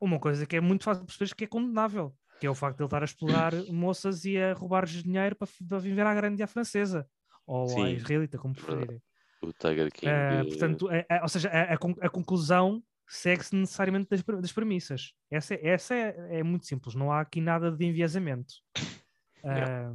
uma 0.00 0.18
coisa 0.18 0.46
que 0.46 0.56
é 0.56 0.60
muito 0.60 0.84
fácil 0.84 1.02
de 1.04 1.06
perceber 1.06 1.34
que 1.36 1.44
é 1.44 1.46
condenável. 1.46 2.14
Que 2.40 2.46
é 2.46 2.50
o 2.50 2.54
facto 2.54 2.78
de 2.78 2.82
ele 2.82 2.86
estar 2.86 3.02
a 3.02 3.04
explorar 3.04 3.52
moças 3.70 4.24
e 4.24 4.38
a 4.38 4.54
roubar-lhes 4.54 5.02
dinheiro 5.02 5.36
para, 5.36 5.78
viver 5.78 6.06
à 6.06 6.14
grande 6.14 6.40
e 6.40 6.42
à 6.42 6.46
francesa. 6.46 7.06
Ou 7.52 7.64
à 7.82 7.88
Sim, 7.88 7.96
israelita, 7.96 8.38
como 8.38 8.54
preferirem. 8.54 9.02
O 9.42 9.52
Tiger 9.52 9.90
King. 9.90 10.08
Eh, 10.12 10.44
portanto, 10.44 10.88
é- 10.90 11.06
é- 11.08 11.22
ou 11.22 11.28
seja, 11.28 11.48
a, 11.50 11.74
a 11.74 11.78
con- 11.78 11.96
a 12.00 12.08
conclusão 12.08 12.80
segue-se 13.08 13.56
necessariamente 13.56 14.08
das, 14.08 14.22
das 14.22 14.52
premissas. 14.52 15.14
Essa, 15.28 15.54
é- 15.54 15.66
essa 15.66 15.94
é, 15.94 16.38
é 16.38 16.42
muito 16.44 16.66
simples, 16.66 16.94
não 16.94 17.10
há 17.10 17.20
aqui 17.20 17.40
nada 17.40 17.72
de 17.72 17.84
enviesamento. 17.84 18.54
Ah, 19.42 19.94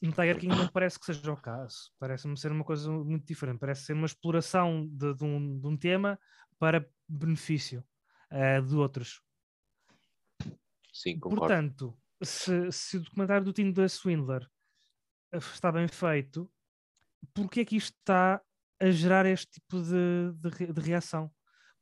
no 0.00 0.12
Tiger 0.12 0.38
King 0.38 0.54
não 0.56 0.68
parece 0.68 1.00
que 1.00 1.04
seja 1.06 1.32
o 1.32 1.36
caso. 1.36 1.90
Parece-me 1.98 2.36
ser 2.38 2.52
uma 2.52 2.62
coisa 2.62 2.88
muito 2.90 3.26
diferente. 3.26 3.58
Parece 3.58 3.86
ser 3.86 3.92
uma 3.94 4.06
exploração 4.06 4.86
de, 4.86 5.14
de 5.14 5.24
um, 5.24 5.58
de 5.58 5.66
um 5.66 5.76
tema 5.76 6.16
para 6.58 6.88
benefício 7.08 7.82
ah, 8.30 8.60
de 8.60 8.76
outros. 8.76 9.20
sim, 10.92 11.18
concordo. 11.18 11.40
Portanto, 11.40 11.98
se, 12.22 12.70
se 12.70 12.96
o 12.98 13.00
documentário 13.02 13.44
do 13.44 13.52
Tinder 13.52 13.88
Swindler 13.88 14.42
eh, 14.42 14.53
está 15.38 15.70
bem 15.70 15.88
feito, 15.88 16.50
porquê 17.32 17.60
é 17.60 17.64
que 17.64 17.76
isto 17.76 17.96
está 17.98 18.40
a 18.80 18.90
gerar 18.90 19.26
este 19.26 19.52
tipo 19.52 19.80
de, 19.80 20.32
de, 20.36 20.72
de 20.72 20.80
reação? 20.80 21.30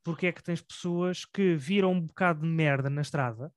Porque 0.03 0.27
é 0.27 0.31
que 0.31 0.43
tens 0.43 0.61
pessoas 0.61 1.25
que 1.25 1.55
viram 1.55 1.91
um 1.93 2.01
bocado 2.01 2.41
de 2.41 2.47
merda 2.47 2.89
na 2.89 3.01
estrada 3.01 3.53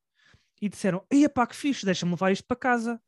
e 0.60 0.68
disseram: 0.68 1.04
Ei, 1.10 1.28
pá, 1.28 1.46
que 1.46 1.56
fixe, 1.56 1.84
deixa-me 1.84 2.12
levar 2.12 2.30
isto 2.30 2.46
para 2.46 2.56
casa. 2.56 3.00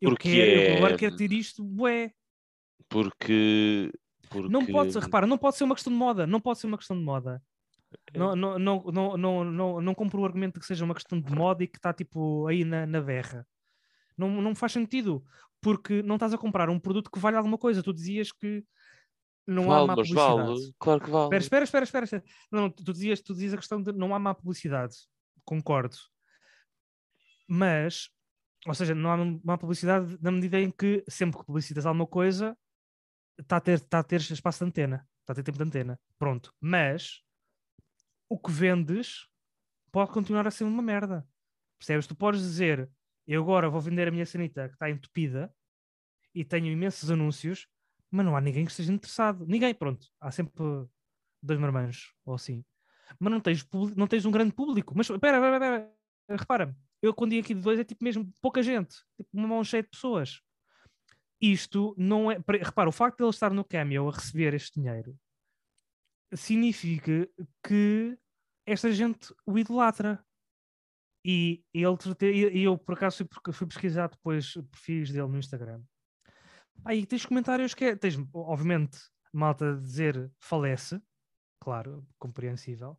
Eu, 0.00 0.10
Porque 0.10 0.30
quero, 0.30 0.62
eu 0.62 0.76
agora 0.78 0.94
é- 0.94 0.98
quero 0.98 1.16
ter 1.16 1.32
isto, 1.32 1.62
bué. 1.62 2.12
Porque. 2.88 3.92
porque... 4.28 4.48
Não 4.48 4.66
pode 4.66 4.92
ser, 4.92 5.00
repara, 5.00 5.26
não 5.26 5.38
pode 5.38 5.56
ser 5.56 5.64
uma 5.64 5.74
questão 5.74 5.92
de 5.92 5.98
moda, 5.98 6.26
não 6.26 6.40
pode 6.40 6.58
ser 6.58 6.66
uma 6.66 6.78
questão 6.78 6.96
de 6.96 7.04
moda. 7.04 7.42
Não, 8.14 8.36
não, 8.36 8.58
não, 8.58 8.84
não, 8.84 9.16
não, 9.16 9.44
não, 9.44 9.80
não 9.80 9.94
compro 9.94 10.20
o 10.20 10.24
argumento 10.24 10.54
de 10.54 10.60
que 10.60 10.66
seja 10.66 10.84
uma 10.84 10.94
questão 10.94 11.20
de 11.20 11.32
moda 11.32 11.64
e 11.64 11.66
que 11.66 11.76
está 11.76 11.92
tipo 11.92 12.46
aí 12.46 12.64
na, 12.64 12.86
na 12.86 13.00
berra. 13.00 13.46
Não, 14.20 14.42
não 14.42 14.54
faz 14.54 14.72
sentido, 14.72 15.24
porque 15.60 16.02
não 16.02 16.16
estás 16.16 16.32
a 16.34 16.38
comprar 16.38 16.68
um 16.68 16.78
produto 16.78 17.10
que 17.10 17.18
vale 17.18 17.36
alguma 17.36 17.58
coisa. 17.58 17.82
Tu 17.82 17.92
dizias 17.92 18.30
que 18.30 18.64
não 19.46 19.64
há 19.64 19.76
vale, 19.76 19.86
má 19.86 19.96
mas 19.96 20.08
publicidade. 20.08 20.48
vale. 20.48 20.74
Claro 20.78 21.00
que 21.00 21.10
vale. 21.10 21.36
Espera, 21.36 21.64
espera, 21.64 21.84
espera, 21.84 22.04
espera. 22.04 22.04
espera. 22.04 22.24
Não, 22.52 22.70
tu 22.70 22.92
dizias, 22.92 23.20
tu 23.20 23.32
dizias 23.34 23.54
a 23.54 23.56
questão 23.56 23.82
de 23.82 23.92
não 23.92 24.14
há 24.14 24.18
má 24.18 24.34
publicidade. 24.34 24.94
Concordo. 25.44 25.96
Mas, 27.48 28.08
ou 28.66 28.74
seja, 28.74 28.94
não 28.94 29.10
há 29.10 29.16
má 29.42 29.58
publicidade 29.58 30.16
na 30.20 30.30
medida 30.30 30.60
em 30.60 30.70
que 30.70 31.02
sempre 31.08 31.40
que 31.40 31.46
publicitas 31.46 31.84
alguma 31.84 32.06
coisa 32.06 32.56
está 33.38 33.56
a 33.56 33.60
ter, 33.60 33.74
está 33.74 33.98
a 33.98 34.04
ter 34.04 34.20
espaço 34.20 34.64
de 34.64 34.68
antena, 34.68 35.08
está 35.20 35.32
a 35.32 35.36
ter 35.36 35.42
tempo 35.42 35.58
de 35.58 35.64
antena. 35.64 35.98
Pronto. 36.18 36.54
Mas 36.60 37.22
o 38.28 38.38
que 38.38 38.52
vendes 38.52 39.26
pode 39.90 40.12
continuar 40.12 40.46
a 40.46 40.50
ser 40.50 40.64
uma 40.64 40.82
merda. 40.82 41.26
Percebes? 41.78 42.06
Tu 42.06 42.14
podes 42.14 42.40
dizer, 42.40 42.88
eu 43.32 43.42
agora 43.42 43.70
vou 43.70 43.80
vender 43.80 44.08
a 44.08 44.10
minha 44.10 44.26
sanita 44.26 44.68
que 44.68 44.74
está 44.74 44.90
entupida 44.90 45.54
e 46.34 46.44
tenho 46.44 46.66
imensos 46.66 47.10
anúncios, 47.10 47.68
mas 48.10 48.26
não 48.26 48.36
há 48.36 48.40
ninguém 48.40 48.64
que 48.64 48.72
esteja 48.72 48.92
interessado. 48.92 49.46
Ninguém, 49.46 49.72
pronto. 49.72 50.08
Há 50.20 50.32
sempre 50.32 50.62
dois 51.40 51.58
marmanjos 51.60 52.12
ou 52.24 52.34
assim. 52.34 52.64
Mas 53.18 53.32
não 53.32 53.40
tens, 53.40 53.66
não 53.96 54.06
tens 54.06 54.24
um 54.24 54.30
grande 54.32 54.52
público. 54.52 54.94
Mas 54.96 55.08
espera, 55.08 55.36
espera, 55.36 55.56
espera. 55.56 56.00
Repara, 56.38 56.76
eu 57.00 57.14
quando 57.14 57.30
digo 57.30 57.44
aqui 57.44 57.54
de 57.54 57.60
dois 57.60 57.78
é 57.78 57.84
tipo 57.84 58.02
mesmo 58.04 58.32
pouca 58.40 58.62
gente, 58.62 58.96
tipo 59.16 59.30
uma 59.32 59.48
mão 59.48 59.64
cheia 59.64 59.82
de 59.82 59.88
pessoas. 59.88 60.40
Isto 61.40 61.94
não 61.96 62.30
é. 62.30 62.36
Repara, 62.62 62.88
o 62.88 62.92
facto 62.92 63.18
de 63.18 63.24
ele 63.24 63.30
estar 63.30 63.52
no 63.52 63.64
Cameo 63.64 64.08
a 64.08 64.12
receber 64.12 64.54
este 64.54 64.80
dinheiro 64.80 65.16
significa 66.34 67.28
que 67.66 68.18
esta 68.66 68.92
gente 68.92 69.32
o 69.46 69.58
idolatra. 69.58 70.24
E 71.24 71.62
ele, 71.74 71.96
e 72.22 72.60
e 72.60 72.62
eu 72.64 72.78
por 72.78 72.94
acaso 72.94 73.26
fui, 73.44 73.52
fui 73.52 73.66
pesquisar 73.66 74.08
depois 74.08 74.54
perfis 74.70 75.10
dele 75.10 75.28
no 75.28 75.38
Instagram. 75.38 75.82
Aí 76.84 77.04
tens 77.04 77.26
comentários 77.26 77.74
que 77.74 77.84
é, 77.84 77.96
tens, 77.96 78.16
obviamente, 78.32 78.98
malta 79.32 79.72
a 79.72 79.76
dizer 79.76 80.32
falece, 80.38 81.00
claro, 81.60 82.06
compreensível, 82.18 82.98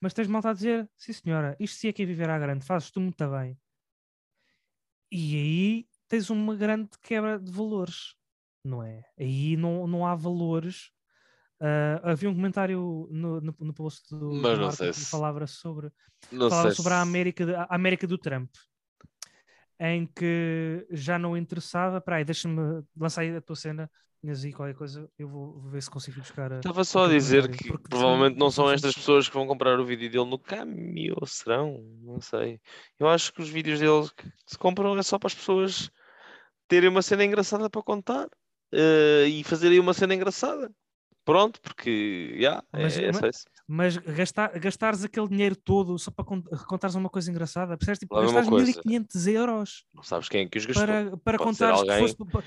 mas 0.00 0.12
tens 0.12 0.26
malta 0.26 0.50
a 0.50 0.52
dizer, 0.52 0.90
sim 0.96 1.12
senhora, 1.12 1.56
isto 1.60 1.78
sim 1.78 1.88
é 1.88 1.92
que 1.92 2.02
é 2.02 2.06
viver 2.06 2.28
à 2.28 2.38
grande, 2.38 2.66
fazes 2.66 2.90
tu 2.90 3.00
muito 3.00 3.28
bem. 3.30 3.58
E 5.12 5.36
aí 5.36 5.88
tens 6.08 6.30
uma 6.30 6.56
grande 6.56 6.90
quebra 7.02 7.38
de 7.38 7.50
valores, 7.52 8.14
não 8.64 8.82
é? 8.82 9.04
Aí 9.18 9.56
não, 9.56 9.86
não 9.86 10.06
há 10.06 10.14
valores. 10.14 10.92
Ah, 11.60 12.00
havia 12.12 12.30
um 12.30 12.34
comentário 12.34 13.06
no, 13.10 13.40
no, 13.40 13.54
no 13.58 13.74
post 13.74 14.08
do, 14.10 14.18
Mas 14.40 14.52
do 14.54 14.58
não 14.58 14.66
Marco 14.66 14.76
sei 14.76 14.90
que 14.90 14.94
se- 14.98 15.10
falava 15.10 15.46
sobre 15.46 15.90
Não 16.32 16.48
falava 16.48 16.70
sobre 16.70 16.92
a 16.94 16.96
se- 16.96 17.02
América, 17.02 17.46
de- 17.46 17.54
a 17.54 17.66
América 17.70 18.06
do 18.06 18.16
Trump, 18.18 18.50
em 19.78 20.06
que 20.06 20.86
já 20.90 21.18
não 21.18 21.36
interessava. 21.36 22.00
Peraí, 22.00 22.24
deixa-me 22.24 22.82
lançar 22.96 23.22
aí 23.22 23.34
a 23.36 23.40
tua 23.40 23.56
cena, 23.56 23.90
tinhas 24.20 24.44
aí 24.44 24.52
qualquer 24.52 24.74
coisa, 24.74 25.08
eu 25.18 25.28
vou, 25.28 25.60
ver 25.70 25.82
se 25.82 25.90
consigo 25.90 26.20
buscar. 26.20 26.52
a- 26.52 26.56
Estava 26.56 26.84
só 26.84 27.04
a 27.04 27.08
dizer 27.08 27.48
que 27.48 27.68
porque 27.68 27.88
provavelmente 27.88 28.38
não 28.38 28.50
são 28.50 28.70
estas 28.70 28.94
pessoas 28.94 29.28
que 29.28 29.34
vão 29.34 29.46
comprar 29.46 29.78
o 29.80 29.84
vídeo 29.84 30.10
dele 30.10 30.24
no 30.28 30.38
Cameo, 30.38 31.16
serão? 31.26 31.78
Não 32.02 32.20
sei. 32.20 32.60
Eu 32.98 33.08
acho 33.08 33.32
que 33.32 33.40
os 33.40 33.48
vídeos 33.48 33.80
dele 33.80 34.08
que 34.16 34.30
se 34.46 34.58
compram 34.58 34.96
é 34.98 35.02
só 35.02 35.18
para 35.18 35.28
as 35.28 35.34
pessoas 35.34 35.90
terem 36.68 36.88
uma 36.88 37.02
cena 37.02 37.24
engraçada 37.24 37.70
para 37.70 37.82
contar 37.82 38.28
eh, 38.72 39.26
e 39.28 39.44
fazerem 39.44 39.80
uma 39.80 39.94
cena 39.94 40.14
engraçada. 40.14 40.70
Pronto, 41.30 41.60
porque 41.60 42.36
já, 42.40 42.62
Mas- 42.72 42.98
é, 42.98 43.04
é 43.04 43.12
só 43.12 43.20
mas- 43.22 43.36
isso. 43.36 43.44
Mas 43.72 43.96
gastar, 43.98 44.58
gastares 44.58 45.04
aquele 45.04 45.28
dinheiro 45.28 45.54
todo 45.54 45.96
só 45.96 46.10
para 46.10 46.24
cont- 46.24 46.44
contares 46.66 46.96
uma 46.96 47.08
coisa 47.08 47.30
engraçada, 47.30 47.76
percebes? 47.76 48.00
Tipo, 48.00 48.16
Lá 48.16 48.22
gastares 48.22 48.48
coisa. 48.48 48.64
1500 48.66 49.26
euros 49.28 49.84
Não 49.94 50.02
sabes 50.02 50.28
quem 50.28 50.42
é 50.42 50.48
que 50.48 50.58
os 50.58 50.66
gastou. 50.66 50.84
para, 50.86 51.16
para 51.18 51.38
Pode 51.38 51.56
ser 51.56 51.66
contares 51.66 51.82
que 51.84 51.90
alguém- 52.22 52.42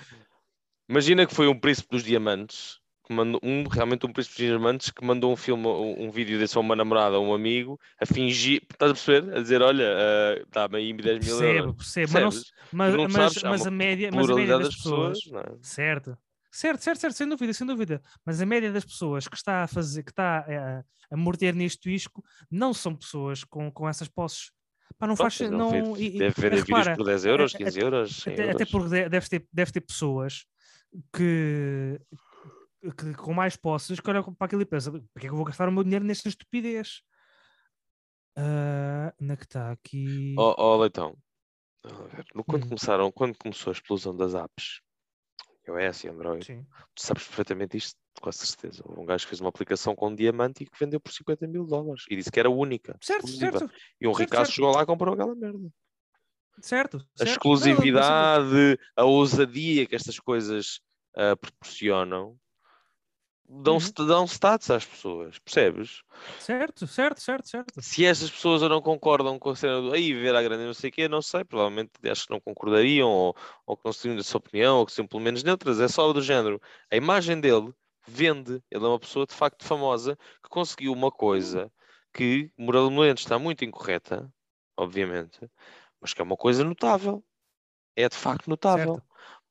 Imagina 0.90 1.26
que 1.26 1.34
foi 1.34 1.48
um 1.48 1.58
príncipe 1.58 1.88
dos 1.92 2.04
diamantes, 2.04 2.80
que 3.08 3.14
mandou, 3.14 3.40
um, 3.42 3.64
realmente 3.70 4.06
um 4.06 4.12
príncipe 4.12 4.36
dos 4.38 4.48
diamantes, 4.50 4.90
que 4.92 5.06
mandou 5.06 5.32
um 5.32 5.36
filme, 5.38 5.66
um, 5.66 6.08
um 6.08 6.12
vídeo 6.12 6.38
desse 6.38 6.58
a 6.58 6.62
uma 6.62 6.76
namorada, 6.76 7.16
a 7.16 7.20
um 7.22 7.34
amigo, 7.34 7.80
a 8.02 8.06
fingir, 8.06 8.62
estás 8.70 8.92
a 8.92 8.94
perceber? 8.94 9.34
A 9.38 9.42
dizer, 9.42 9.62
olha, 9.62 9.86
uh, 9.96 10.46
dá-me 10.52 10.78
aí 10.78 10.94
10 10.94 11.26
mil 11.26 11.38
Percebo, 11.38 11.58
euros. 11.58 11.76
percebo, 11.78 12.12
mas, 12.14 12.22
Percebes? 12.22 12.54
mas, 12.74 12.96
mas, 12.96 13.12
mas 13.44 13.62
uma 13.62 13.68
a 13.68 13.72
média, 13.72 14.10
mas 14.14 14.30
a 14.30 14.36
média 14.36 14.36
Pluralidade 14.36 14.64
das 14.64 14.76
pessoas, 14.76 15.20
não 15.32 15.40
é? 15.40 15.46
Certo. 15.62 16.18
Certo, 16.56 16.82
certo, 16.84 17.00
certo, 17.02 17.16
sem 17.16 17.28
dúvida, 17.28 17.52
sem 17.52 17.66
dúvida. 17.66 18.00
Mas 18.24 18.40
a 18.40 18.46
média 18.46 18.72
das 18.72 18.86
pessoas 18.86 19.28
que 19.28 19.36
está 19.36 19.64
a 19.64 19.68
fazer, 19.68 20.04
que 20.04 20.12
está 20.12 20.46
eh, 20.48 20.84
a, 21.12 21.18
morder 21.18 21.56
neste 21.56 21.92
isco, 21.92 22.24
não 22.52 22.76
são 22.76 22.96
pessoas 22.96 23.44
com, 23.44 23.72
com 23.72 23.90
essas 23.90 24.08
posses. 24.08 24.52
Pá, 25.00 25.08
não 25.08 25.16
Pronto, 25.16 25.32
faz 25.36 25.50
não, 25.50 25.70
vende- 25.96 26.04
e- 26.04 26.20
deve 26.20 26.40
vender 26.42 26.64
vídeos 26.64 26.88
por 26.96 27.04
10 27.06 27.26
euros, 27.26 27.54
a- 27.54 27.58
a- 27.58 27.58
15 27.58 27.80
euros, 27.82 28.16
100 28.22 28.34
até, 28.34 28.42
euros. 28.44 28.56
até 28.62 28.66
porque 28.72 28.90
de- 28.90 29.10
deves 29.10 29.30
ter, 29.30 29.48
deve 29.52 29.72
ter 29.72 29.82
pessoas 29.82 30.46
que, 31.12 32.00
que 33.00 33.14
com 33.16 33.34
mais 33.34 33.56
posses 33.56 34.00
que 34.00 34.08
olham 34.12 34.24
para 34.36 34.46
aquilo 34.46 34.62
e 34.62 34.66
pensam, 34.66 34.94
para 34.94 35.22
que 35.22 35.26
é 35.26 35.30
que 35.30 35.34
eu 35.34 35.36
vou 35.36 35.46
gastar 35.46 35.68
o 35.68 35.72
meu 35.72 35.84
dinheiro 35.84 36.06
nesta 36.06 36.30
estupidez? 36.30 37.02
Ah, 38.38 39.12
onde 39.20 39.34
é 39.34 39.36
que 39.38 39.44
está 39.46 39.72
aqui? 39.72 40.36
Ó 40.38 40.78
Leitão, 40.78 41.18
a 41.84 41.90
ver, 42.08 42.26
no- 42.36 42.44
quando 42.44 42.66
Hum. 42.66 42.70
começaram, 42.70 43.12
quando 43.12 43.36
começou 43.38 43.72
a 43.72 43.74
explosão 43.74 44.16
das 44.16 44.36
apps, 44.36 44.82
iOS 45.68 46.04
e 46.04 46.08
Android, 46.10 46.46
Sim. 46.46 46.66
tu 46.96 47.02
sabes 47.02 47.24
perfeitamente 47.26 47.78
isto, 47.78 47.98
com 48.22 48.32
certeza. 48.32 48.84
Houve 48.86 49.02
um 49.02 49.06
gajo 49.06 49.26
que 49.26 49.30
fez 49.30 49.42
uma 49.42 49.50
aplicação 49.50 49.96
com 49.96 50.10
um 50.10 50.16
diamante 50.16 50.64
e 50.64 50.66
que 50.66 50.78
vendeu 50.80 51.00
por 51.00 51.12
50 51.12 51.48
mil 51.48 51.66
dólares 51.66 52.06
e 52.10 52.16
disse 52.16 52.32
que 52.32 52.40
era 52.40 52.50
única, 52.50 52.98
Certo, 53.02 53.26
exclusiva. 53.26 53.60
certo, 53.60 53.74
E 54.00 54.08
um 54.08 54.14
certo, 54.14 54.30
ricaço 54.30 54.46
certo. 54.46 54.56
chegou 54.56 54.72
lá 54.72 54.84
e 54.84 54.86
comprou 54.86 55.14
aquela 55.14 55.36
merda. 55.36 55.70
certo. 56.62 56.98
A 56.98 57.00
certo. 57.00 57.26
Não, 57.26 57.32
exclusividade, 57.32 58.80
a 58.96 59.04
ousadia 59.06 59.86
que 59.86 59.96
estas 59.96 60.20
coisas 60.20 60.80
ah, 61.16 61.36
proporcionam 61.36 62.38
dão, 63.48 63.78
Uhum. 63.78 63.94
dão 64.08 64.26
status 64.28 64.70
às 64.72 64.86
pessoas, 64.86 65.40
percebes? 65.40 66.04
Certo, 66.38 66.86
certo, 66.88 67.20
certo, 67.22 67.48
certo. 67.48 67.74
Se 67.82 68.06
estas 68.06 68.30
pessoas 68.30 68.62
não 68.62 68.82
concordam 68.82 69.40
com 69.40 69.50
a 69.50 69.56
cena 69.56 69.82
do 69.82 69.94
aí 69.94 70.14
ver 70.14 70.36
a 70.36 70.42
grande 70.44 70.64
não 70.66 70.74
sei 70.76 70.90
o 70.90 70.94
quê, 70.94 71.08
não 71.08 71.22
sei, 71.24 71.44
provavelmente 71.44 71.92
acho 72.10 72.26
que 72.28 72.32
não 72.32 72.40
concordariam 72.40 73.10
ou, 73.10 73.36
ou 73.66 73.76
que 73.78 73.84
não 73.86 73.92
seriam 73.94 74.16
dessa 74.18 74.38
opinião 74.38 74.78
ou 74.80 74.86
que 74.86 74.92
são 74.92 75.08
pelo 75.08 75.22
menos 75.24 75.44
neutras, 75.44 75.80
é 75.80 75.88
só 75.88 76.12
do 76.14 76.22
género. 76.22 76.62
A 76.92 76.96
imagem 76.96 77.40
dele 77.42 77.74
vende, 78.08 78.62
ele 78.70 78.86
é 78.86 78.88
uma 78.88 79.00
pessoa 79.00 79.26
de 79.26 79.34
facto 79.34 79.66
famosa 79.66 80.16
que 80.44 80.50
conseguiu 80.50 80.94
uma 80.94 81.12
coisa 81.12 81.72
que 82.14 82.52
moralmente 82.58 83.22
está 83.24 83.40
muito 83.40 83.66
incorreta, 83.66 84.32
obviamente, 84.78 85.40
mas 86.02 86.14
que 86.14 86.22
é 86.22 86.24
uma 86.26 86.38
coisa 86.38 86.64
notável. 86.64 87.24
É 87.96 88.08
de 88.08 88.16
facto 88.16 88.50
notável. 88.50 88.96
Certo. 88.96 89.04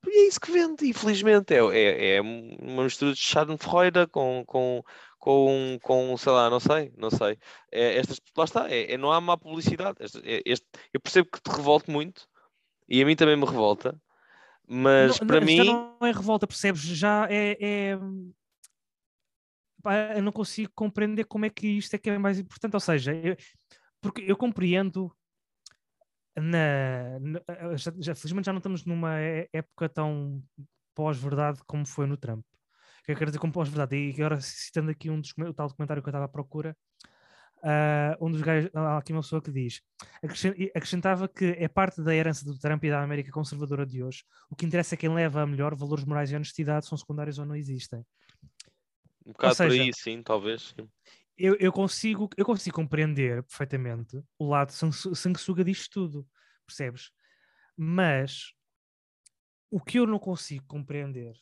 E 0.06 0.24
é 0.24 0.28
isso 0.28 0.40
que 0.40 0.50
vende, 0.50 0.86
infelizmente. 0.88 1.54
É, 1.54 1.58
é, 1.58 2.16
é 2.16 2.20
uma 2.20 2.84
mistura 2.84 3.12
de 3.12 3.18
Schadenfreude 3.18 4.06
com, 4.08 4.42
com, 4.46 4.82
com, 5.18 5.78
com, 5.80 6.16
sei 6.16 6.32
lá, 6.32 6.50
não 6.50 6.58
sei, 6.60 6.92
não 6.96 7.10
sei. 7.10 7.38
É, 7.70 7.98
estas, 7.98 8.20
lá 8.36 8.44
está, 8.44 8.68
é, 8.70 8.92
é- 8.92 8.98
não 8.98 9.12
há 9.12 9.20
má 9.20 9.36
publicidade. 9.36 9.98
Este, 10.00 10.18
é- 10.24 10.42
este- 10.44 10.66
eu 10.92 11.00
percebo 11.00 11.28
que 11.30 11.40
te 11.40 11.50
revolte 11.54 11.90
muito, 11.90 12.26
e 12.88 13.00
a 13.00 13.06
mim 13.06 13.14
também 13.14 13.36
me 13.36 13.46
revolta, 13.46 13.96
mas 14.66 15.20
Não- 15.20 15.26
para 15.26 15.40
não, 15.40 15.46
mim, 15.46 15.64
não 15.64 15.96
é 16.06 16.10
revolta, 16.12 16.46
percebes? 16.46 16.82
Já 16.82 17.26
é. 17.30 17.56
é- 17.60 17.98
Pá, 19.82 20.14
eu 20.16 20.22
não 20.22 20.30
consigo 20.30 20.70
compreender 20.76 21.24
como 21.24 21.44
é 21.44 21.50
que 21.50 21.66
isto 21.66 21.94
é 21.94 21.98
que 21.98 22.08
é 22.08 22.16
mais 22.16 22.38
importante. 22.38 22.74
Ou 22.74 22.80
seja, 22.80 23.14
eu- 23.14 23.36
porque 24.00 24.22
eu 24.26 24.36
compreendo 24.36 25.12
na, 26.36 27.18
na- 27.20 27.76
já, 27.76 27.92
já- 27.98 28.14
felizmente 28.14 28.46
já 28.46 28.52
não 28.52 28.58
estamos 28.58 28.84
numa 28.84 29.18
é- 29.20 29.48
época 29.52 29.88
tão 29.88 30.42
pós-verdade 30.94 31.60
como 31.66 31.86
foi 31.86 32.06
no 32.06 32.16
Trump. 32.16 32.44
O 32.44 33.04
que 33.04 33.12
eu 33.12 33.16
quero 33.16 33.30
dizer 33.30 33.38
com 33.38 33.50
pós-verdade? 33.50 33.96
E 33.96 34.12
agora 34.14 34.40
citando 34.40 34.90
aqui 34.90 35.10
um 35.10 35.20
dos, 35.20 35.32
o 35.36 35.52
tal 35.54 35.68
documentário 35.68 36.02
que 36.02 36.08
eu 36.08 36.10
estava 36.10 36.26
à 36.26 36.28
procura, 36.28 36.76
ah, 37.64 38.16
um 38.20 38.30
dos 38.30 38.40
gajos, 38.42 38.70
há 38.74 38.98
aqui 38.98 39.12
uma 39.12 39.22
pessoa 39.22 39.40
que 39.42 39.50
diz, 39.50 39.82
acrescen- 40.22 40.70
acrescentava 40.74 41.28
que 41.28 41.44
é 41.58 41.68
parte 41.68 42.02
da 42.02 42.14
herança 42.14 42.44
do 42.44 42.58
Trump 42.58 42.82
e 42.84 42.90
da 42.90 43.02
América 43.02 43.30
conservadora 43.30 43.86
de 43.86 44.02
hoje. 44.02 44.24
O 44.50 44.56
que 44.56 44.66
interessa 44.66 44.94
é 44.94 44.98
quem 44.98 45.12
leva 45.12 45.42
a 45.42 45.46
melhor, 45.46 45.74
valores 45.74 46.04
morais 46.04 46.30
e 46.30 46.36
honestidade 46.36 46.86
são 46.86 46.98
secundários 46.98 47.38
ou 47.38 47.46
não 47.46 47.54
existem. 47.56 48.04
Um 49.24 49.32
bocado 49.32 49.56
por 49.56 49.70
seja, 49.70 49.82
aí, 49.82 49.90
sim, 49.94 50.22
talvez. 50.22 50.74
sim. 50.76 50.88
Eu, 51.46 51.56
eu 51.60 51.72
consigo, 51.72 52.28
eu 52.36 52.44
consigo 52.44 52.76
compreender 52.76 53.42
perfeitamente 53.44 54.22
o 54.38 54.46
lado 54.48 54.72
sangu- 54.72 55.14
sanguessuga 55.16 55.64
disto 55.64 55.90
tudo, 55.92 56.28
percebes? 56.66 57.10
Mas 57.76 58.54
o 59.70 59.80
que 59.80 59.98
eu 59.98 60.06
não 60.06 60.18
consigo 60.18 60.64
compreender, 60.66 61.34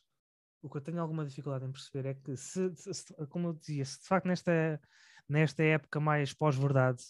o 0.62 0.70
que 0.70 0.78
eu 0.78 0.82
tenho 0.82 1.00
alguma 1.00 1.26
dificuldade 1.26 1.66
em 1.66 1.72
perceber 1.72 2.08
é 2.10 2.14
que, 2.14 2.36
se, 2.36 2.72
se- 2.76 3.14
como 3.28 3.48
eu 3.48 3.54
dizia, 3.54 3.84
se 3.84 4.00
de 4.00 4.06
facto 4.08 4.26
nesta, 4.26 4.80
nesta 5.28 5.62
época 5.64 6.00
mais 6.00 6.32
pós-verdade, 6.34 7.02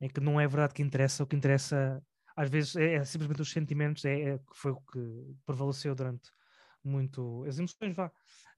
em 0.00 0.08
que 0.08 0.20
não 0.20 0.40
é 0.40 0.46
verdade 0.48 0.74
que 0.74 0.82
interessa, 0.82 1.24
o 1.24 1.26
que 1.26 1.36
interessa 1.36 2.02
às 2.36 2.50
vezes 2.50 2.76
é, 2.76 2.94
é 2.96 3.04
simplesmente 3.04 3.42
os 3.42 3.52
sentimentos, 3.52 4.04
é, 4.04 4.34
é 4.36 4.40
foi 4.54 4.72
o 4.72 4.80
que 4.80 5.00
prevaleceu 5.46 5.94
durante 5.94 6.30
muito 6.84 7.44
as 7.46 7.58
emoções, 7.58 7.94
vá, 7.96 8.12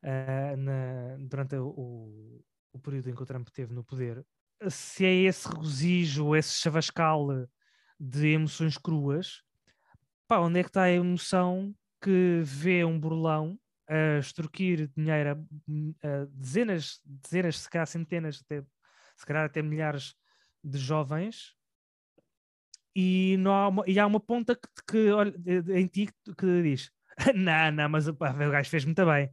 ah, 0.04 0.56
na- 0.56 1.16
durante 1.28 1.56
o- 1.56 2.44
o, 2.72 2.78
período 2.78 3.10
em 3.10 3.14
que 3.14 3.22
o 3.22 3.26
Trump 3.26 3.46
esteve 3.48 3.72
no 3.72 3.84
poder, 3.84 4.24
se 4.68 5.04
é 5.04 5.14
esse 5.14 5.48
regozijo, 5.48 6.36
esse 6.36 6.60
chavascal 6.60 7.28
de 7.98 8.28
emoções 8.28 8.78
cruas, 8.78 9.42
pá, 10.26 10.38
onde 10.38 10.60
é 10.60 10.62
que 10.62 10.70
está 10.70 10.82
a 10.82 10.90
emoção 10.90 11.74
que 12.00 12.40
vê 12.42 12.84
um 12.84 12.98
burlão 12.98 13.58
a 13.88 14.18
extorquir 14.18 14.90
dinheiro 14.96 15.30
a, 15.30 16.24
dezenas, 16.30 17.00
dezenas, 17.04 17.58
se 17.58 17.70
calhar 17.70 17.86
centenas, 17.86 18.42
até, 18.44 18.64
se 19.16 19.26
calhar 19.26 19.44
até 19.44 19.62
milhares 19.62 20.14
de 20.64 20.78
jovens 20.78 21.56
e, 22.94 23.36
não 23.38 23.54
há, 23.54 23.68
uma, 23.68 23.84
e 23.86 23.98
há 23.98 24.06
uma 24.06 24.20
ponta 24.20 24.54
que, 24.54 24.68
que 24.86 25.10
olha, 25.10 25.34
em 25.74 25.86
ti 25.86 26.08
que, 26.36 26.62
diz 26.62 26.90
não, 27.34 27.72
não, 27.72 27.88
mas 27.88 28.08
o 28.08 28.14
gajo 28.14 28.70
fez 28.70 28.84
muito 28.84 29.04
bem. 29.04 29.30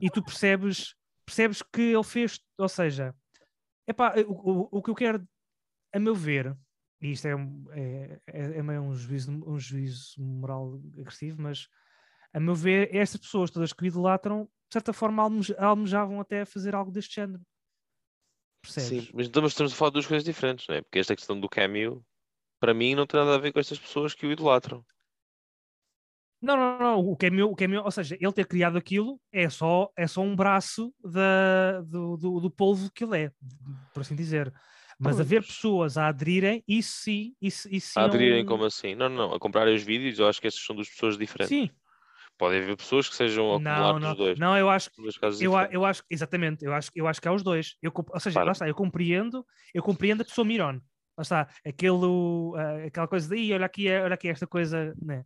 E 0.00 0.10
tu 0.10 0.22
percebes 0.22 0.94
percebes 1.30 1.62
que 1.62 1.80
ele 1.80 2.02
fez, 2.02 2.40
ou 2.58 2.68
seja, 2.68 3.14
epá, 3.86 4.14
o, 4.26 4.32
o, 4.32 4.78
o 4.78 4.82
que 4.82 4.90
eu 4.90 4.94
quero, 4.96 5.28
a 5.94 5.98
meu 6.00 6.14
ver, 6.14 6.56
e 7.00 7.12
isto 7.12 7.26
é, 7.28 7.32
é, 7.70 8.20
é, 8.26 8.40
é 8.58 8.62
meio 8.62 8.82
um 8.82 8.94
juízo, 8.94 9.30
um 9.30 9.58
juízo 9.58 10.20
moral 10.20 10.80
agressivo, 10.98 11.40
mas 11.40 11.68
a 12.34 12.40
meu 12.40 12.54
ver, 12.54 12.94
estas 12.94 13.20
pessoas 13.20 13.50
todas 13.50 13.72
que 13.72 13.84
o 13.84 13.86
idolatram, 13.86 14.44
de 14.44 14.72
certa 14.72 14.92
forma, 14.92 15.22
almej- 15.22 15.56
almejavam 15.56 16.20
até 16.20 16.44
fazer 16.44 16.74
algo 16.74 16.90
deste 16.90 17.14
género. 17.14 17.42
Percebes? 18.62 19.04
Sim, 19.04 19.10
mas 19.14 19.26
estamos, 19.26 19.52
estamos 19.52 19.72
a 19.72 19.76
falar 19.76 19.90
de 19.90 19.94
duas 19.94 20.06
coisas 20.06 20.24
diferentes, 20.24 20.66
não 20.68 20.74
é? 20.74 20.82
Porque 20.82 20.98
esta 20.98 21.14
questão 21.14 21.38
do 21.38 21.48
cameo, 21.48 22.04
para 22.60 22.74
mim, 22.74 22.94
não 22.94 23.06
tem 23.06 23.20
nada 23.20 23.36
a 23.36 23.38
ver 23.38 23.52
com 23.52 23.60
estas 23.60 23.78
pessoas 23.78 24.14
que 24.14 24.26
o 24.26 24.32
idolatram. 24.32 24.84
Não, 26.40 26.56
não, 26.56 26.78
não. 26.78 26.98
O 27.00 27.16
que 27.16 27.26
é 27.26 27.30
meu, 27.30 27.50
o 27.50 27.56
que 27.56 27.64
é 27.64 27.68
meu, 27.68 27.82
ou 27.82 27.90
seja, 27.90 28.16
ele 28.20 28.32
ter 28.32 28.46
criado 28.46 28.78
aquilo 28.78 29.20
é 29.32 29.48
só, 29.50 29.90
é 29.96 30.06
só 30.06 30.22
um 30.22 30.34
braço 30.34 30.94
da, 31.04 31.80
do, 31.82 32.16
do, 32.16 32.40
do 32.40 32.50
polvo 32.50 32.90
que 32.92 33.04
ele 33.04 33.24
é, 33.24 33.32
por 33.92 34.00
assim 34.00 34.14
dizer. 34.14 34.52
Mas 34.98 35.16
Pois. 35.16 35.26
haver 35.26 35.42
pessoas 35.46 35.96
a 35.96 36.08
aderirem, 36.08 36.62
isso 36.68 36.92
sim, 37.02 37.34
isso, 37.40 37.68
isso 37.70 37.98
A 37.98 38.02
é 38.02 38.04
aderirem 38.04 38.42
um- 38.42 38.46
como 38.46 38.64
assim? 38.64 38.94
Não, 38.94 39.08
não, 39.08 39.28
não. 39.28 39.34
A 39.34 39.38
comprarem 39.40 39.74
os 39.74 39.82
vídeos, 39.82 40.18
eu 40.18 40.28
acho 40.28 40.40
que 40.40 40.46
essas 40.46 40.60
são 40.60 40.74
duas 40.76 40.88
pessoas 40.88 41.16
diferentes. 41.16 41.48
Sim, 41.48 41.70
Podem 42.38 42.62
haver 42.62 42.76
pessoas 42.76 43.08
que 43.08 43.14
sejam 43.16 43.46
não, 43.46 43.56
acumulados 43.56 44.00
não, 44.02 44.08
dos 44.10 44.18
dois. 44.18 44.38
não, 44.38 44.56
eu 44.58 44.70
acho, 44.70 44.90
casos 45.20 45.40
eu, 45.42 45.52
eu 45.70 45.84
acho, 45.84 46.02
exatamente, 46.10 46.64
eu 46.64 46.72
acho, 46.72 46.90
eu 46.94 47.06
acho 47.06 47.20
que 47.20 47.28
há 47.28 47.32
os 47.32 47.42
dois. 47.42 47.76
Eu, 47.82 47.92
ou 47.94 48.20
seja, 48.20 48.34
Claro. 48.34 48.46
lá 48.46 48.52
está, 48.52 48.68
eu 48.68 48.74
compreendo, 48.74 49.44
eu 49.74 49.82
compreendo 49.82 50.22
a 50.22 50.24
pessoa 50.24 50.44
Miron. 50.46 50.80
Lá 51.16 51.22
está, 51.22 51.48
aquele, 51.66 51.96
aquela 52.86 53.06
coisa 53.08 53.28
daí, 53.28 53.52
olha 53.52 53.66
aqui, 53.66 53.88
olha 53.90 54.14
aqui 54.14 54.28
esta 54.28 54.46
coisa, 54.46 54.94
né? 55.00 55.24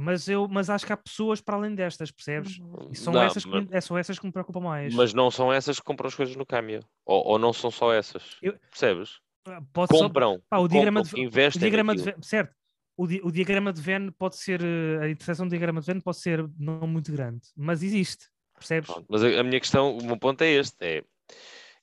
Mas 0.00 0.28
eu, 0.28 0.46
mas 0.46 0.70
acho 0.70 0.86
que 0.86 0.92
há 0.92 0.96
pessoas 0.96 1.40
para 1.40 1.56
além 1.56 1.74
destas, 1.74 2.12
percebes? 2.12 2.60
E 2.88 2.94
são, 2.94 3.12
Não, 3.12 3.22
essas 3.22 3.44
que, 3.44 3.50
mas, 3.50 3.64
me- 3.64 3.68
é, 3.76 3.80
são 3.80 3.98
essas 3.98 4.16
que 4.16 4.24
me 4.24 4.30
preocupam 4.30 4.60
mais. 4.60 4.94
mas 4.94 5.12
não 5.12 5.28
são 5.28 5.52
essas 5.52 5.80
que 5.80 5.84
compram 5.84 6.06
as 6.06 6.14
coisas 6.14 6.36
no 6.36 6.46
cameo. 6.46 6.80
Ou, 7.04 7.26
ou 7.32 7.38
não 7.38 7.52
são 7.52 7.68
só 7.68 7.92
essas. 7.92 8.36
Eu- 8.40 8.56
Percebes? 8.70 9.18
Ah, 9.48 9.60
Pode 9.72 9.96
só- 9.96 10.04
Compram. 10.04 10.40
pá, 10.48 10.58
o 10.58 10.68
diagrama 10.68 11.02
compram, 11.02 11.20
de- 11.20 11.26
investem 11.26 11.58
o 11.58 11.60
diagrama 11.62 11.96
de 11.96 12.26
certo? 12.26 12.54
O, 12.96 13.06
di- 13.08 13.20
o 13.24 13.32
diagrama 13.32 13.72
de 13.72 13.80
Venn 13.80 14.10
pode 14.12 14.36
ser, 14.36 14.60
eh, 14.62 14.98
a 15.04 15.08
interseção 15.10 15.46
do 15.46 15.50
diagrama 15.50 15.80
de 15.80 15.86
Venn 15.86 16.00
pode 16.00 16.18
ser 16.18 16.48
não 16.56 16.86
muito 16.86 17.10
grande, 17.10 17.48
mas 17.56 17.82
existe, 17.82 18.26
percebes? 18.54 18.88
Pronto, 18.90 19.06
Mas 19.08 19.24
a, 19.24 19.40
a 19.40 19.42
minha 19.42 19.58
questão, 19.58 19.96
o 19.98 20.04
meu 20.04 20.16
ponto 20.16 20.42
é 20.42 20.48
este: 20.50 20.76
é 20.80 21.04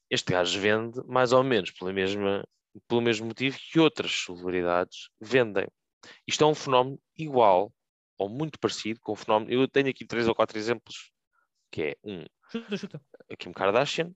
este 0.10 0.32
gajo 0.32 0.58
vende 0.60 1.02
mais 1.06 1.34
ou 1.34 1.44
menos 1.44 1.72
pela 1.72 1.92
mesma, 1.92 2.46
pelo 2.88 3.02
mesmo 3.02 3.28
motivo 3.28 3.58
que 3.60 3.78
outras 3.80 4.24
celebridades 4.26 5.10
vendem. 5.20 5.68
Isto 6.26 6.44
é 6.46 6.48
um 6.48 6.56
fenómeno 6.56 6.98
igual 7.18 7.74
ou 8.18 8.30
muito 8.30 8.60
parecido 8.60 9.00
com 9.02 9.12
o 9.14 9.16
fenómeno. 9.16 9.52
Eu 9.52 9.68
tenho 9.68 9.90
aqui 9.90 10.06
três 10.06 10.28
ou 10.28 10.36
quatro 10.36 10.58
exemplos, 10.58 11.12
que 11.72 11.82
é 11.84 11.96
um, 12.04 12.26
Chuta, 12.52 12.78
chuta. 12.78 13.02
a 13.30 13.36
Kim 13.36 13.52
Kardashian 13.52 14.14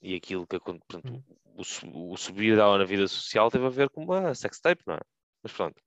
e 0.00 0.14
aquilo 0.14 0.46
que 0.46 0.58
portanto, 0.58 1.12
Hum. 1.12 1.22
o, 1.44 2.12
o 2.12 2.16
subir 2.16 2.56
dela 2.56 2.78
na 2.78 2.84
vida 2.84 3.08
social 3.08 3.50
teve 3.50 3.66
a 3.66 3.70
ver 3.70 3.90
com 3.90 4.04
uma 4.04 4.34
sextape, 4.34 4.82
não 4.86 4.94
é? 4.94 5.00
Mas 5.42 5.52
pronto. 5.52 5.80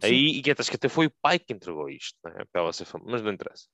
Sim. 0.00 0.06
Aí, 0.08 0.26
e 0.38 0.42
que 0.42 0.50
até 0.50 0.62
que 0.62 0.76
até 0.76 0.88
foi 0.88 1.06
o 1.06 1.14
pai 1.22 1.38
que 1.38 1.52
entregou 1.52 1.88
isto, 1.88 2.18
não 2.22 2.32
é? 2.32 2.44
Para 2.44 2.62
ela 2.62 2.72
ser 2.72 2.84
famosa, 2.84 3.10
mas 3.10 3.22
não 3.22 3.32
interessa. 3.32 3.66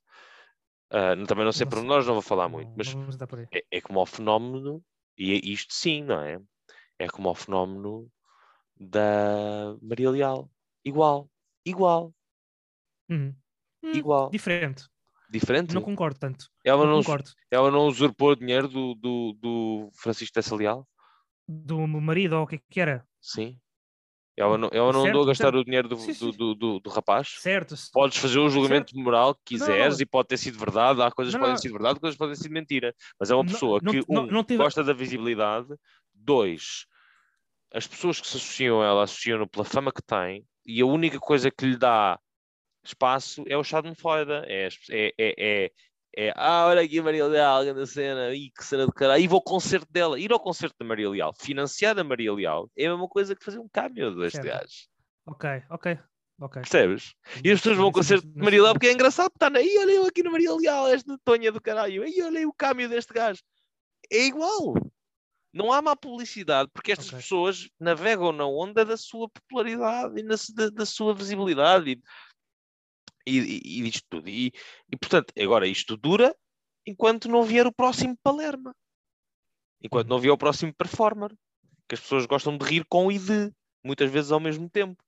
Não- 1.16 1.26
também 1.26 1.44
não 1.44 1.52
sei 1.52 1.66
sei. 1.68 1.82
nós, 1.82 2.06
não 2.06 2.14
vou 2.14 2.22
falar 2.22 2.48
muito, 2.48 2.68
Não- 2.68 2.76
mas 2.76 2.94
é, 3.52 3.64
é 3.70 3.80
como 3.80 4.00
o 4.00 4.06
fenómeno, 4.06 4.84
e 5.16 5.32
é 5.32 5.40
isto 5.42 5.72
sim, 5.72 6.02
não 6.04 6.22
é? 6.22 6.38
É 6.98 7.08
como 7.08 7.30
o 7.30 7.34
fenómeno 7.34 8.10
da 8.76 9.76
Maria 9.80 10.10
Leal. 10.10 10.50
Igual, 10.84 11.30
igual, 11.64 12.14
Uhum. 13.12 13.34
Hum, 13.84 13.92
igual. 13.94 14.30
Diferente. 14.30 14.84
Diferente. 15.28 15.74
Não 15.74 15.82
concordo 15.82 16.18
tanto. 16.18 16.46
Ela 16.64 16.84
não 16.84 16.92
não, 16.92 16.98
concordo. 17.00 17.30
ela 17.50 17.70
não 17.70 17.86
usurpou 17.86 18.30
o 18.30 18.36
dinheiro 18.36 18.68
do, 18.68 18.94
do, 18.94 19.32
do 19.40 19.90
Francisco 19.94 20.34
Tessa 20.34 20.54
Leal? 20.54 20.86
Do 21.48 21.86
meu 21.86 22.00
marido 22.00 22.36
ou 22.36 22.42
o 22.44 22.46
que 22.46 22.56
é 22.56 22.60
que 22.70 22.80
era. 22.80 23.06
Sim. 23.20 23.58
Ela 24.36 24.56
não, 24.56 24.70
ela 24.72 24.92
não 24.92 25.02
Certo, 25.02 25.08
andou 25.10 25.22
a 25.24 25.26
gastar 25.26 25.44
certo. 25.44 25.58
o 25.58 25.64
dinheiro 25.64 25.88
do, 25.88 25.96
Sim, 25.96 26.14
sim. 26.14 26.30
do, 26.30 26.54
do, 26.54 26.80
do 26.80 26.90
rapaz? 26.90 27.34
Certo. 27.38 27.74
Podes 27.92 28.16
fazer 28.16 28.38
o 28.38 28.48
julgamento 28.48 28.96
moral 28.98 29.34
que 29.34 29.56
quiseres 29.56 29.96
não. 29.98 30.02
e 30.02 30.06
pode 30.06 30.28
ter 30.28 30.38
sido 30.38 30.58
verdade. 30.58 31.02
Há 31.02 31.10
coisas 31.10 31.34
que 31.34 31.40
podem 31.40 31.56
ser 31.58 31.70
verdade, 31.70 32.00
coisas 32.00 32.16
podem 32.16 32.34
ser 32.34 32.48
mentira. 32.48 32.94
Mas 33.20 33.30
é 33.30 33.34
uma 33.34 33.44
pessoa 33.44 33.78
não- 33.82 33.92
que, 33.92 34.02
não- 34.08 34.24
um, 34.24 34.56
gosta 34.56 34.82
da 34.82 34.94
visibilidade. 34.94 35.68
Dois, 36.14 36.86
as 37.74 37.86
pessoas 37.86 38.20
que 38.20 38.26
se 38.26 38.36
associam 38.36 38.80
a 38.80 38.86
ela 38.86 39.02
associam-no 39.04 39.46
pela 39.46 39.64
fama 39.64 39.92
que 39.92 40.02
tem 40.02 40.46
e 40.64 40.80
a 40.80 40.86
única 40.86 41.18
coisa 41.18 41.50
que 41.50 41.66
lhe 41.66 41.76
dá 41.76 42.18
espaço 42.84 43.44
é 43.46 43.56
o 43.56 43.64
Schadenfreude. 43.64 44.32
É, 44.46 44.68
é, 44.90 45.14
é, 45.18 45.34
é, 45.38 45.72
é, 46.14 46.32
ah, 46.36 46.66
olha 46.66 46.82
aqui 46.82 46.98
a 46.98 47.02
Maria 47.02 47.26
Leal, 47.26 47.64
grande 47.64 47.86
cena, 47.86 48.34
ih, 48.34 48.50
que 48.50 48.64
cena 48.64 48.86
de 48.86 48.92
caralho, 48.92 49.22
e 49.22 49.26
vou 49.26 49.38
ao 49.38 49.42
concerto 49.42 49.90
dela. 49.90 50.20
Ir 50.20 50.30
ao 50.32 50.40
concerto 50.40 50.76
da 50.78 50.84
Maria 50.84 51.08
Leal, 51.08 51.32
financiar 51.38 51.98
a 51.98 52.04
Maria 52.04 52.32
Leal, 52.32 52.70
é 52.76 52.86
a 52.86 52.90
mesma 52.90 53.08
coisa 53.08 53.34
que 53.34 53.44
fazer 53.44 53.58
um 53.58 53.68
cameo 53.68 54.14
deste 54.16 54.40
gajo. 54.40 54.88
Ok, 55.26 55.48
ok, 55.70 55.98
ok. 56.38 56.62
Percebes? 56.62 57.14
E 57.42 57.50
as 57.50 57.60
pessoas 57.60 57.76
vão 57.76 57.86
ao 57.86 57.92
concerto 57.92 58.26
de 58.26 58.42
Maria 58.42 58.62
Leal 58.62 58.74
porque 58.74 58.88
é 58.88 58.92
engraçado, 58.92 59.32
está 59.32 59.48
na 59.48 59.58
aí, 59.58 59.78
olha 59.78 59.92
eu 59.92 60.06
aqui 60.06 60.22
no 60.22 60.32
Maria 60.32 60.54
Leal, 60.54 60.88
esta 60.88 61.18
tonha 61.24 61.50
do 61.50 61.62
caralho, 61.62 62.02
aí 62.02 62.20
olha 62.22 62.46
o 62.46 62.52
câmbio 62.52 62.88
deste 62.88 63.14
gajo. 63.14 63.40
É 64.10 64.26
igual. 64.26 64.74
Não 65.54 65.70
há 65.70 65.82
má 65.82 65.94
publicidade 65.94 66.70
porque 66.72 66.92
estas 66.92 67.08
Ok. 67.08 67.18
pessoas 67.18 67.68
navegam 67.78 68.32
na 68.32 68.46
onda 68.46 68.84
da 68.86 68.96
sua 68.96 69.28
popularidade 69.28 70.18
e 70.18 70.22
na, 70.22 70.34
da, 70.54 70.70
da 70.70 70.86
sua 70.86 71.14
visibilidade 71.14 71.90
e, 71.90 72.02
e, 73.26 73.38
e, 73.38 73.80
e 73.80 73.82
disto 73.82 74.06
tudo. 74.08 74.28
E, 74.28 74.52
e 74.90 74.96
portanto, 74.96 75.32
agora 75.38 75.66
isto 75.66 75.96
dura 75.96 76.34
enquanto 76.86 77.28
não 77.28 77.42
vier 77.42 77.66
o 77.66 77.72
próximo 77.72 78.16
Palerma. 78.22 78.74
Enquanto 79.80 80.08
não 80.08 80.18
vier 80.18 80.32
o 80.32 80.38
próximo 80.38 80.74
performer. 80.74 81.36
Que 81.88 81.94
as 81.94 82.00
pessoas 82.00 82.26
gostam 82.26 82.56
de 82.56 82.64
rir 82.64 82.84
com 82.88 83.10
e 83.10 83.18
de, 83.18 83.52
muitas 83.84 84.10
vezes 84.10 84.32
ao 84.32 84.40
mesmo 84.40 84.68
tempo. 84.70 85.02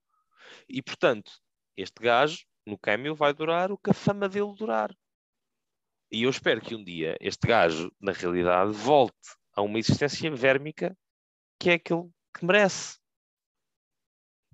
E 0.69 0.83
portanto, 0.83 1.33
este 1.77 2.03
gajo, 2.03 2.45
no 2.67 2.79
cameo, 2.79 3.15
vai 3.15 3.33
durar 3.33 3.73
o 3.73 3.79
que 3.79 3.91
a 3.91 3.95
fama 3.95 4.29
dele 4.29 4.55
durar. 4.55 4.95
E 6.11 6.23
eu 6.25 6.31
espero 6.31 6.61
que 6.61 6.75
um 6.75 6.85
dia 6.85 7.17
este 7.21 7.47
gajo, 7.47 7.91
na 8.01 8.13
realidade, 8.13 8.73
volte 8.73 9.17
a 9.55 9.63
uma 9.63 9.79
existência 9.79 10.31
vérmica 10.35 10.97
que 11.59 11.71
é 11.71 11.75
aquele 11.75 12.11
que 12.37 12.45
merece. 12.45 12.99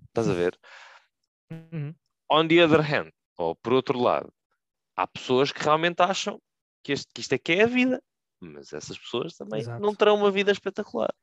Estás 0.07 0.29
a 0.29 0.33
ver? 0.33 0.59
Uhum. 1.51 1.93
On 2.29 2.47
the 2.47 2.63
other 2.63 2.79
hand, 2.79 3.11
ou 3.41 3.55
por 3.55 3.73
outro 3.73 3.99
lado, 3.99 4.31
há 4.95 5.07
pessoas 5.07 5.51
que 5.51 5.63
realmente 5.63 6.01
acham 6.01 6.41
que, 6.83 6.91
este, 6.93 7.11
que 7.13 7.21
isto 7.21 7.33
é 7.33 7.37
que 7.37 7.51
é 7.53 7.63
a 7.63 7.67
vida. 7.67 8.01
Mas 8.39 8.73
essas 8.73 8.97
pessoas 8.97 9.35
também 9.35 9.59
Exato. 9.61 9.81
não 9.81 9.93
terão 9.95 10.15
uma 10.15 10.31
vida 10.31 10.51
espetacular. 10.51 11.13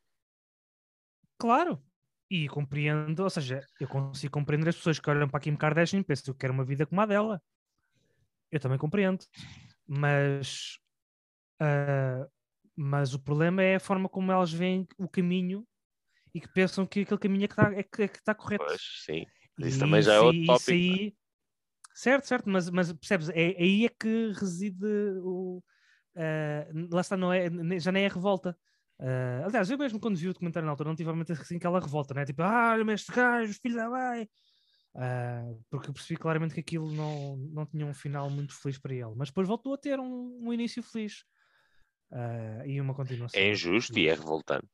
Claro, 1.36 1.82
E 2.30 2.48
compreendo, 2.48 3.22
ou 3.22 3.30
seja, 3.30 3.60
eu 3.80 3.88
consigo 3.88 4.32
compreender 4.32 4.68
as 4.68 4.76
pessoas 4.76 4.98
que 4.98 5.08
olham 5.08 5.28
para 5.28 5.38
a 5.38 5.40
Kim 5.40 5.56
Kardashian 5.56 6.00
e 6.00 6.04
pensam 6.04 6.24
que 6.24 6.30
eu 6.30 6.34
quero 6.34 6.52
uma 6.52 6.64
vida 6.64 6.86
como 6.86 7.00
a 7.00 7.06
dela. 7.06 7.40
Eu 8.50 8.60
também 8.60 8.78
compreendo. 8.78 9.24
Mas, 9.86 10.78
ah, 11.60 12.28
mas 12.76 13.14
o 13.14 13.18
problema 13.18 13.62
é 13.62 13.76
a 13.76 13.80
forma 13.80 14.08
como 14.08 14.30
elas 14.30 14.52
veem 14.52 14.86
o 14.98 15.08
caminho 15.08 15.66
e 16.34 16.40
que 16.40 16.48
pensam 16.48 16.86
que 16.86 17.00
aquele 17.00 17.18
caminho 17.20 17.44
é 17.44 17.48
que 17.48 17.54
está 17.54 17.72
é 17.72 17.82
que, 17.82 18.02
é 18.02 18.08
que 18.08 18.18
está 18.18 18.34
correto. 18.34 18.64
Pois, 18.66 18.82
sim. 19.04 19.24
Mas 19.58 19.66
E 19.66 19.70
isso 19.70 19.80
também 19.80 20.02
já 20.02 20.14
é 20.14 20.20
outro 20.20 20.40
isso 20.42 20.46
tópico. 20.46 20.70
não 20.86 20.94
é? 20.94 20.98
aí- 20.98 21.14
Certo, 21.98 22.28
certo, 22.28 22.48
mas, 22.48 22.70
mas 22.70 22.92
percebes, 22.92 23.28
é, 23.30 23.50
é 23.54 23.60
aí 23.60 23.84
é 23.84 23.88
que 23.88 24.30
reside 24.38 24.86
o. 25.20 25.60
ah, 26.14 26.64
lá 26.92 27.00
está, 27.00 27.16
não 27.16 27.32
é, 27.32 27.50
já 27.80 27.90
nem 27.90 28.04
é 28.04 28.08
revolta. 28.08 28.56
Ah, 29.00 29.42
aliás, 29.46 29.68
eu 29.68 29.76
mesmo 29.76 29.98
quando 29.98 30.16
vi 30.16 30.28
o 30.28 30.32
documentário 30.32 30.64
na 30.64 30.70
altura 30.70 30.90
não 30.90 30.94
tive 30.94 31.08
realmente 31.08 31.32
assim 31.32 31.56
aquela 31.56 31.80
revolta, 31.80 32.14
né? 32.14 32.24
Tipo, 32.24 32.42
ah, 32.42 32.70
olha-me 32.74 32.92
este 32.94 33.10
gajo, 33.10 33.52
filho 33.60 33.74
da 33.74 33.90
mãe. 33.90 34.30
Ah, 34.94 35.42
porque 35.68 35.90
eu 35.90 35.92
percebi 35.92 36.16
claramente 36.16 36.54
que 36.54 36.60
aquilo 36.60 36.88
não, 36.92 37.36
não 37.52 37.66
tinha 37.66 37.84
um 37.84 37.94
final 37.94 38.30
muito 38.30 38.54
feliz 38.54 38.78
para 38.78 38.94
ele, 38.94 39.14
mas 39.16 39.30
depois 39.30 39.48
voltou 39.48 39.74
a 39.74 39.78
ter 39.78 39.98
um, 39.98 40.38
um 40.40 40.52
início 40.52 40.84
feliz 40.84 41.24
Ah, 42.12 42.62
e 42.64 42.80
uma 42.80 42.94
continuação. 42.94 43.40
É 43.40 43.50
injusto 43.50 43.98
e 43.98 44.06
é 44.06 44.14
revoltante. 44.14 44.68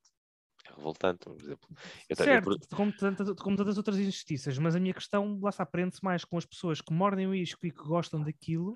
É 0.75 0.77
revoltante, 0.77 1.25
por 1.25 1.41
exemplo. 1.41 1.69
Eu 2.09 2.17
tenho- 2.17 2.29
Certo, 2.29 2.45
por- 2.45 2.77
como, 2.77 2.93
tantas, 2.93 3.31
como 3.41 3.57
tantas 3.57 3.77
outras 3.79 3.99
injustiças, 3.99 4.59
mas 4.59 4.75
a 4.75 4.81
minha 4.81 4.95
questão 4.95 5.39
lá 5.41 5.51
está, 5.51 5.65
prende-se 5.65 6.03
mais 6.03 6.25
com 6.25 6.37
as 6.37 6.45
pessoas 6.45 6.81
que 6.81 6.93
mordem 6.93 7.27
o 7.27 7.35
isco 7.35 7.65
e 7.67 7.71
que 7.71 7.83
gostam 7.83 8.23
daquilo 8.23 8.75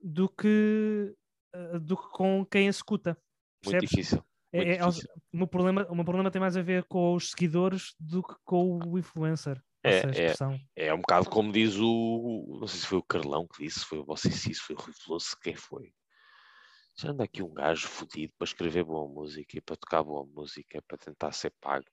do 0.00 0.28
que, 0.28 1.14
eh, 1.54 1.78
do 1.78 1.96
que 1.96 2.08
com 2.10 2.44
quem 2.46 2.66
a 2.66 2.70
escuta. 2.70 3.16
Muito 3.64 3.80
Percebes? 3.80 3.90
difícil. 3.90 4.24
É- 4.52 4.56
muito 4.58 4.68
é- 4.70 4.78
aos- 4.80 4.94
difícil. 4.96 5.22
o, 5.32 5.36
meu 5.36 5.46
problema, 5.46 5.86
o 5.88 5.94
meu 5.94 6.04
problema 6.04 6.30
tem 6.30 6.40
mais 6.40 6.56
a 6.56 6.62
ver 6.62 6.84
com 6.84 7.14
os 7.14 7.30
seguidores 7.30 7.94
do 7.98 8.22
que 8.22 8.34
com 8.44 8.78
o 8.86 8.98
influencer. 8.98 9.62
É, 9.84 9.98
é. 9.98 10.34
É 10.76 10.94
um 10.94 10.98
bocado 10.98 11.28
como 11.28 11.50
diz 11.52 11.74
o. 11.76 12.58
Não 12.60 12.68
sei 12.68 12.80
se 12.80 12.86
foi 12.86 12.98
o 12.98 13.02
Carlão 13.02 13.48
que 13.48 13.64
disse, 13.64 13.84
foi 13.84 13.98
o 13.98 14.04
você 14.04 14.30
se 14.30 14.54
foi 14.54 14.76
o 14.76 14.78
Rui 14.78 14.92
Veloso, 15.04 15.36
quem 15.42 15.56
foi? 15.56 15.92
Anda 17.04 17.24
aqui 17.24 17.42
um 17.42 17.52
gajo 17.52 17.88
fodido 17.88 18.32
para 18.38 18.44
escrever 18.46 18.84
boa 18.84 19.08
música 19.08 19.58
e 19.58 19.60
para 19.60 19.76
tocar 19.76 20.02
boa 20.02 20.24
música, 20.24 20.80
para 20.86 20.98
tentar 20.98 21.32
ser 21.32 21.52
pago, 21.60 21.86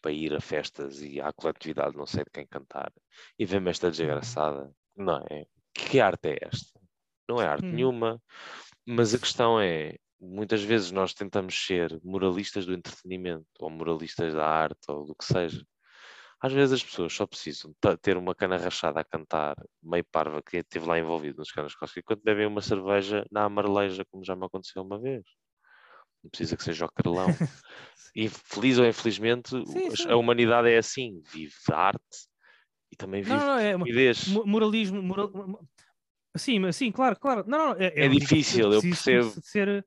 para 0.00 0.12
ir 0.12 0.34
a 0.34 0.40
festas 0.40 1.02
e 1.02 1.20
à 1.20 1.32
coletividade, 1.32 1.96
não 1.96 2.06
sei 2.06 2.24
de 2.24 2.30
quem 2.30 2.46
cantar, 2.46 2.92
e 3.38 3.44
vê-me 3.44 3.70
esta 3.70 3.90
desgraçada. 3.90 4.72
Não 4.96 5.24
é? 5.30 5.46
Que 5.74 6.00
arte 6.00 6.28
é 6.28 6.38
esta? 6.42 6.80
Não 7.28 7.40
é 7.40 7.46
arte 7.46 7.66
Hum. 7.66 7.72
nenhuma, 7.72 8.22
mas 8.86 9.14
a 9.14 9.18
questão 9.18 9.60
é. 9.60 9.96
Muitas 10.24 10.62
vezes 10.62 10.92
nós 10.92 11.12
tentamos 11.12 11.66
ser 11.66 11.98
moralistas 12.04 12.64
do 12.64 12.72
entretenimento, 12.72 13.44
ou 13.58 13.68
moralistas 13.68 14.32
da 14.32 14.46
arte, 14.46 14.88
ou 14.88 15.04
do 15.04 15.16
que 15.16 15.24
seja. 15.24 15.66
Às 16.42 16.52
vezes 16.52 16.74
as 16.74 16.84
pessoas 16.84 17.12
só 17.14 17.26
precisam 17.26 17.72
ter 18.02 18.16
uma 18.16 18.34
cana 18.34 18.56
rachada 18.56 19.00
a 19.00 19.04
cantar, 19.04 19.56
meio 19.82 20.04
parva, 20.10 20.42
que 20.42 20.58
esteve 20.58 20.86
lá 20.86 20.98
envolvido 20.98 21.38
nos 21.38 21.52
canas 21.52 21.74
cósmicos, 21.74 21.98
enquanto 22.04 22.24
bebem 22.24 22.46
uma 22.46 22.60
cerveja 22.62 23.24
na 23.30 23.44
amareleja, 23.44 24.04
como 24.10 24.24
já 24.24 24.34
me 24.36 24.46
aconteceu 24.46 24.82
uma 24.82 25.00
vez. 25.00 25.22
Não 26.22 26.30
precisa 26.30 26.56
que 26.56 26.64
seja 26.64 26.86
o 26.86 26.92
carlão. 26.92 27.40
e 28.14 28.28
feliz 28.28 28.78
ou 28.78 28.86
infelizmente, 28.86 29.50
Sim, 29.64 29.90
sim. 29.90 30.10
a 30.10 30.16
humanidade 30.16 30.70
é 30.70 30.78
assim, 30.78 31.20
vive 31.32 31.54
arte 31.72 32.28
e 32.92 32.96
também 32.96 33.22
vive 33.22 33.44
Não, 33.44 33.46
não, 33.46 33.58
é 33.58 33.76
moralismo. 34.44 35.02
moral- 35.02 35.30
mo- 35.32 35.68
Sim, 36.36 36.60
mas 36.60 36.76
sim, 36.76 36.92
claro, 36.92 37.18
claro. 37.20 37.44
Não, 37.46 37.74
não, 37.74 37.76
É 37.80 38.08
digo 38.16 38.36
que 38.36 38.36
difícil, 38.36 38.72
eu 38.72 38.82
percebo. 38.82 39.38
de 39.40 39.46
Ser, 39.46 39.86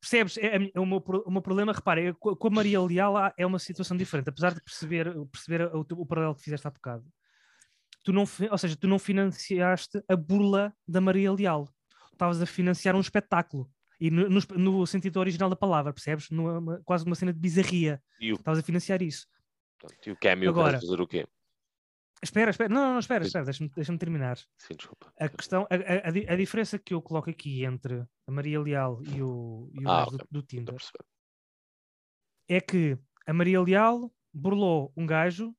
percebes? 0.00 0.36
É, 0.38 0.58
mi- 0.58 0.72
é 0.74 0.80
o, 0.80 0.86
meu, 0.86 0.98
o 1.26 1.30
meu 1.30 1.42
problema, 1.42 1.72
repara, 1.72 2.00
eu 2.00 2.14
co- 2.14 2.34
com 2.36 2.48
a 2.48 2.50
Maria 2.50 2.80
Leal 2.80 3.14
é 3.36 3.44
uma 3.46 3.58
situação 3.58 3.96
diferente, 3.96 4.28
apesar 4.30 4.54
de 4.54 4.62
perceber, 4.62 5.12
perceber 5.30 5.66
o, 5.74 5.80
o 5.90 6.06
paralelo 6.06 6.34
que 6.34 6.42
fizeste 6.42 6.66
há 6.66 6.70
bocado. 6.70 7.04
Tu 8.04 8.12
não, 8.12 8.22
ou 8.50 8.58
seja, 8.58 8.76
tu 8.76 8.88
não 8.88 8.98
financiaste 8.98 10.02
a 10.08 10.16
burla 10.16 10.74
da 10.88 11.00
Maria 11.00 11.30
Leal. 11.32 11.68
Estavas 12.12 12.40
a 12.40 12.46
financiar 12.46 12.96
um 12.96 13.00
espetáculo. 13.00 13.70
E 14.00 14.10
no, 14.10 14.28
no 14.30 14.40
no 14.56 14.86
sentido 14.86 15.18
original 15.20 15.50
da 15.50 15.56
palavra, 15.56 15.92
percebes? 15.92 16.30
Numa, 16.30 16.80
quase 16.84 17.04
uma 17.04 17.14
cena 17.14 17.32
de 17.32 17.38
bizarria. 17.38 18.02
Estavas 18.18 18.58
a 18.60 18.62
financiar 18.62 19.02
isso. 19.02 19.26
e 20.06 20.10
o 20.10 20.16
Cameo 20.16 20.48
Agora- 20.50 20.80
fazer 20.80 21.00
o 21.00 21.06
quê? 21.06 21.26
Espera, 22.22 22.50
espera, 22.50 22.68
não, 22.72 22.82
não, 22.82 22.92
não 22.92 22.98
espera, 22.98 23.24
espera, 23.24 23.44
deixa-me 23.46 23.70
deixa 23.74 23.96
terminar. 23.96 24.36
Sim, 24.58 24.74
desculpa. 24.76 25.10
A 25.18 25.28
questão, 25.28 25.66
a, 25.70 25.74
a- 25.74 26.08
a 26.08 26.10
di- 26.10 26.26
a 26.28 26.36
diferença 26.36 26.78
que 26.78 26.92
eu 26.92 27.00
coloco 27.00 27.30
aqui 27.30 27.64
entre 27.64 28.04
a 28.26 28.30
Maria 28.30 28.60
Leal 28.60 29.02
e 29.02 29.22
o, 29.22 29.70
e 29.72 29.84
o 29.86 29.88
Ah, 29.90 30.04
gajo 30.04 30.18
do, 30.18 30.26
do 30.30 30.42
Tinder 30.42 30.76
é 32.48 32.60
que 32.60 32.98
a 33.26 33.32
Maria 33.32 33.60
Leal 33.62 34.12
burlou 34.32 34.92
um 34.96 35.06
gajo 35.06 35.54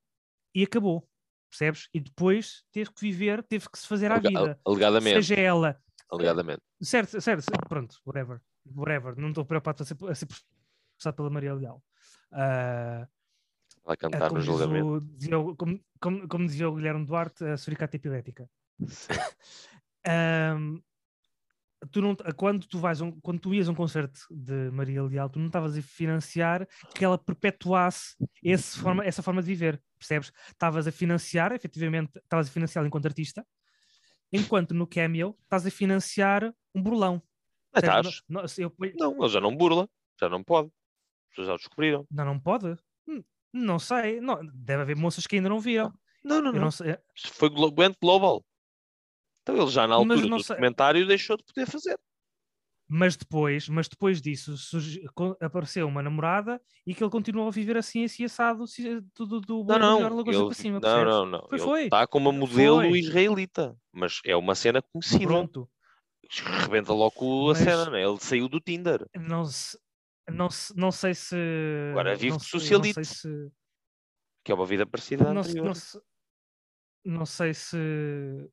e 0.53 0.64
acabou, 0.64 1.07
percebes? 1.49 1.88
E 1.93 1.99
depois 1.99 2.64
teve 2.72 2.91
que 2.93 3.01
viver, 3.01 3.43
teve 3.43 3.70
que 3.70 3.80
se 3.80 3.88
fazer 3.88 4.12
à 4.12 4.16
Alega- 4.16 4.30
vida. 4.30 4.59
Alegadamente. 4.66 5.16
Seja 5.24 5.36
ela, 5.41 5.82
Alegadamente. 6.12 6.62
certo, 6.82 7.20
certo, 7.22 7.41
certo, 7.41 7.68
pronto, 7.68 7.95
whatever, 8.05 8.39
whatever, 8.76 9.16
não 9.18 9.30
estou 9.30 9.45
preocupado 9.45 9.82
a 9.84 9.86
ser, 9.86 9.95
a 10.07 10.14
ser 10.16 10.28
processado 10.28 11.16
pela 11.16 11.30
Maria 11.30 11.53
Leal. 11.53 11.82
Ah, 12.32 13.07
Vai 13.84 13.93
ah, 13.93 13.97
cantar 13.97 14.19
no 14.19 14.27
como, 14.29 14.39
diz 14.39 14.45
julgamento. 14.45 14.88
o, 14.88 15.01
dizia 15.01 15.38
como, 15.57 15.79
como, 15.99 16.27
como 16.27 16.45
dizia 16.45 16.69
o 16.69 16.75
Guilherme 16.75 17.05
Duarte, 17.05 17.43
a 17.45 17.57
suricata 17.57 17.95
epilética. 17.95 18.49
Sim. 18.88 19.07
Ahm, 20.05 20.82
tu 21.91 22.01
não, 22.01 22.15
quando 22.36 22.65
tu 22.67 22.79
vais 22.79 23.01
um- 23.01 23.19
quando 23.21 23.39
tu 23.39 23.53
ias 23.53 23.67
a 23.67 23.71
um 23.71 23.75
concerto 23.75 24.19
de 24.32 24.71
Maria 24.71 25.03
Leal, 25.03 25.29
tu 25.29 25.39
não 25.39 25.47
estavas 25.47 25.77
a 25.77 25.82
financiar 25.82 26.67
que 26.95 27.03
ela 27.05 27.17
perpetuasse 27.17 28.15
esse 28.43 28.79
forma, 28.79 29.05
essa 29.05 29.21
forma 29.21 29.41
de 29.41 29.47
viver, 29.47 29.82
percebes? 29.99 30.32
Estavas 30.47 30.88
a 30.88 30.91
financiar, 30.91 31.51
efetivamente, 31.51 32.17
estavas 32.17 32.47
a 32.47 32.51
financiar 32.51 32.86
enquanto 32.86 33.05
artista, 33.07 33.45
enquanto 34.32 34.73
no 34.73 34.88
Cameo 34.88 35.38
estás 35.43 35.65
a 35.67 35.71
financiar 35.71 36.51
um 36.73 36.82
burlão. 36.82 37.21
Percebes? 37.71 38.07
estás? 38.07 38.23
Não, 38.27 38.41
não, 38.41 38.49
eu- 38.57 38.93
Não, 38.99 39.23
ele 39.23 39.29
já 39.34 39.39
não 39.41 39.55
burla, 39.55 39.89
já 40.19 40.27
não 40.29 40.43
pode. 40.43 40.67
As 40.67 41.29
pessoas 41.36 41.47
já 41.47 41.55
descobriram. 41.57 42.05
não, 42.11 42.25
não 42.25 42.39
pode? 42.39 42.75
Não 43.54 43.78
sei, 43.80 44.22
não, 44.22 44.39
deve 44.54 44.82
haver 44.84 44.95
moças 44.95 45.28
que 45.28 45.36
ainda 45.36 45.49
não 45.49 45.60
viram. 45.60 45.93
Não, 46.24 46.41
não, 46.41 46.52
não. 46.52 46.62
não 46.62 46.72
sei, 46.72 46.97
Foi 47.34 47.49
went 47.78 47.95
global. 48.02 48.45
Então 49.41 49.58
ele 49.58 49.72
já 49.72 49.88
na 49.88 49.97
Mas 49.99 50.10
altura 50.12 50.30
não 50.30 50.38
do 50.38 50.43
sei- 50.43 50.56
documentário 50.56 51.08
deixou 51.08 51.36
de 51.38 51.43
poder 51.43 51.66
fazer. 51.66 51.99
Mas 52.93 53.16
depois, 53.16 53.70
mas 53.70 53.88
depois 53.88 54.22
disso 54.22 54.58
surgi- 54.58 55.06
co- 55.16 55.38
apareceu 55.41 55.88
uma 55.88 56.04
namorada 56.04 56.62
e 56.86 56.93
que 56.93 57.02
ele 57.02 57.10
continuou 57.10 57.47
a 57.47 57.52
viver 57.52 57.78
assim, 57.78 58.04
assim 58.04 58.26
assado, 58.26 58.66
tudo 59.14 59.39
do 59.39 59.64
Não, 59.64 59.80
não. 59.80 59.95
melhor 59.95 60.12
Ele, 60.28 60.45
para 60.45 60.54
cima, 60.54 60.80
não, 60.82 61.06
não, 61.06 61.26
não. 61.26 61.39
Foi, 61.47 61.58
ele 61.58 61.64
foi. 61.66 61.84
está 61.86 62.06
como 62.06 62.30
uma 62.30 62.38
modelo 62.38 62.78
Foi. 62.82 62.99
israelita. 62.99 63.76
Mas 63.93 64.20
é 64.26 64.36
uma 64.36 64.56
cena 64.56 64.82
conhecida. 64.82 65.26
Pronto, 65.26 65.70
Rebenta 66.62 66.93
logo 66.93 67.49
a 67.49 67.54
Mas- 67.54 67.58
cena, 67.64 67.89
né? 67.89 68.04
Ele 68.06 68.18
saiu 68.20 68.47
do 68.47 68.60
Tinder. 68.62 69.06
não, 69.16 69.43
se, 69.45 69.78
não, 70.34 70.47
não 70.75 70.91
sei 70.91 71.13
se. 71.13 71.36
Agora 71.91 72.15
vive 72.15 72.38
de 72.38 72.93
sei 72.93 73.03
se. 73.03 73.51
Que 74.43 74.51
é 74.51 74.55
uma 74.55 74.65
vida 74.65 74.86
parecida 74.86 75.32
Não, 75.34 75.41
anterior. 75.41 75.65
não, 75.65 75.73
se- 75.75 76.01
não 77.05 77.25
sei 77.25 77.53
se, 77.53 77.77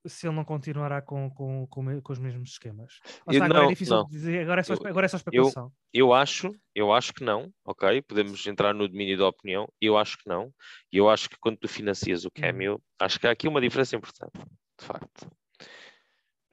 se 0.06 0.26
ele 0.26 0.36
não 0.36 0.44
continuará 0.44 1.00
com, 1.02 1.30
com, 1.30 1.66
com, 1.66 2.00
com 2.00 2.12
os 2.12 2.18
mesmos 2.18 2.50
esquemas. 2.50 2.98
Lá 3.26 3.34
Eu 3.34 3.42
agora 3.44 3.60
não, 3.60 3.66
é 3.66 3.68
difícil 3.72 3.96
não. 3.96 4.06
dizer, 4.06 4.42
agora 4.42 4.60
é 4.60 4.64
só, 4.64 4.74
Eu- 4.74 4.86
agora 4.86 5.06
é 5.06 5.08
só 5.08 5.16
especulação. 5.16 5.72
Eu 5.92 6.12
acho, 6.12 6.54
eu 6.74 6.92
acho 6.92 7.12
que 7.14 7.24
não, 7.24 7.52
ok? 7.64 8.02
Podemos 8.02 8.46
entrar 8.46 8.74
no 8.74 8.86
domínio 8.86 9.16
da 9.18 9.26
opinião. 9.28 9.66
Eu 9.80 9.96
acho 9.96 10.18
que 10.18 10.28
não. 10.28 10.52
E 10.92 10.98
eu 10.98 11.08
acho 11.08 11.28
que 11.30 11.36
quando 11.40 11.56
tu 11.58 11.68
financias 11.68 12.24
Uhum. 12.24 12.28
o 12.28 12.40
Cameo, 12.40 12.82
acho 12.98 13.18
que 13.18 13.26
há 13.26 13.30
aqui 13.30 13.48
uma 13.48 13.60
diferença 13.60 13.96
importante, 13.96 14.38
de 14.78 14.84
facto. 14.84 15.30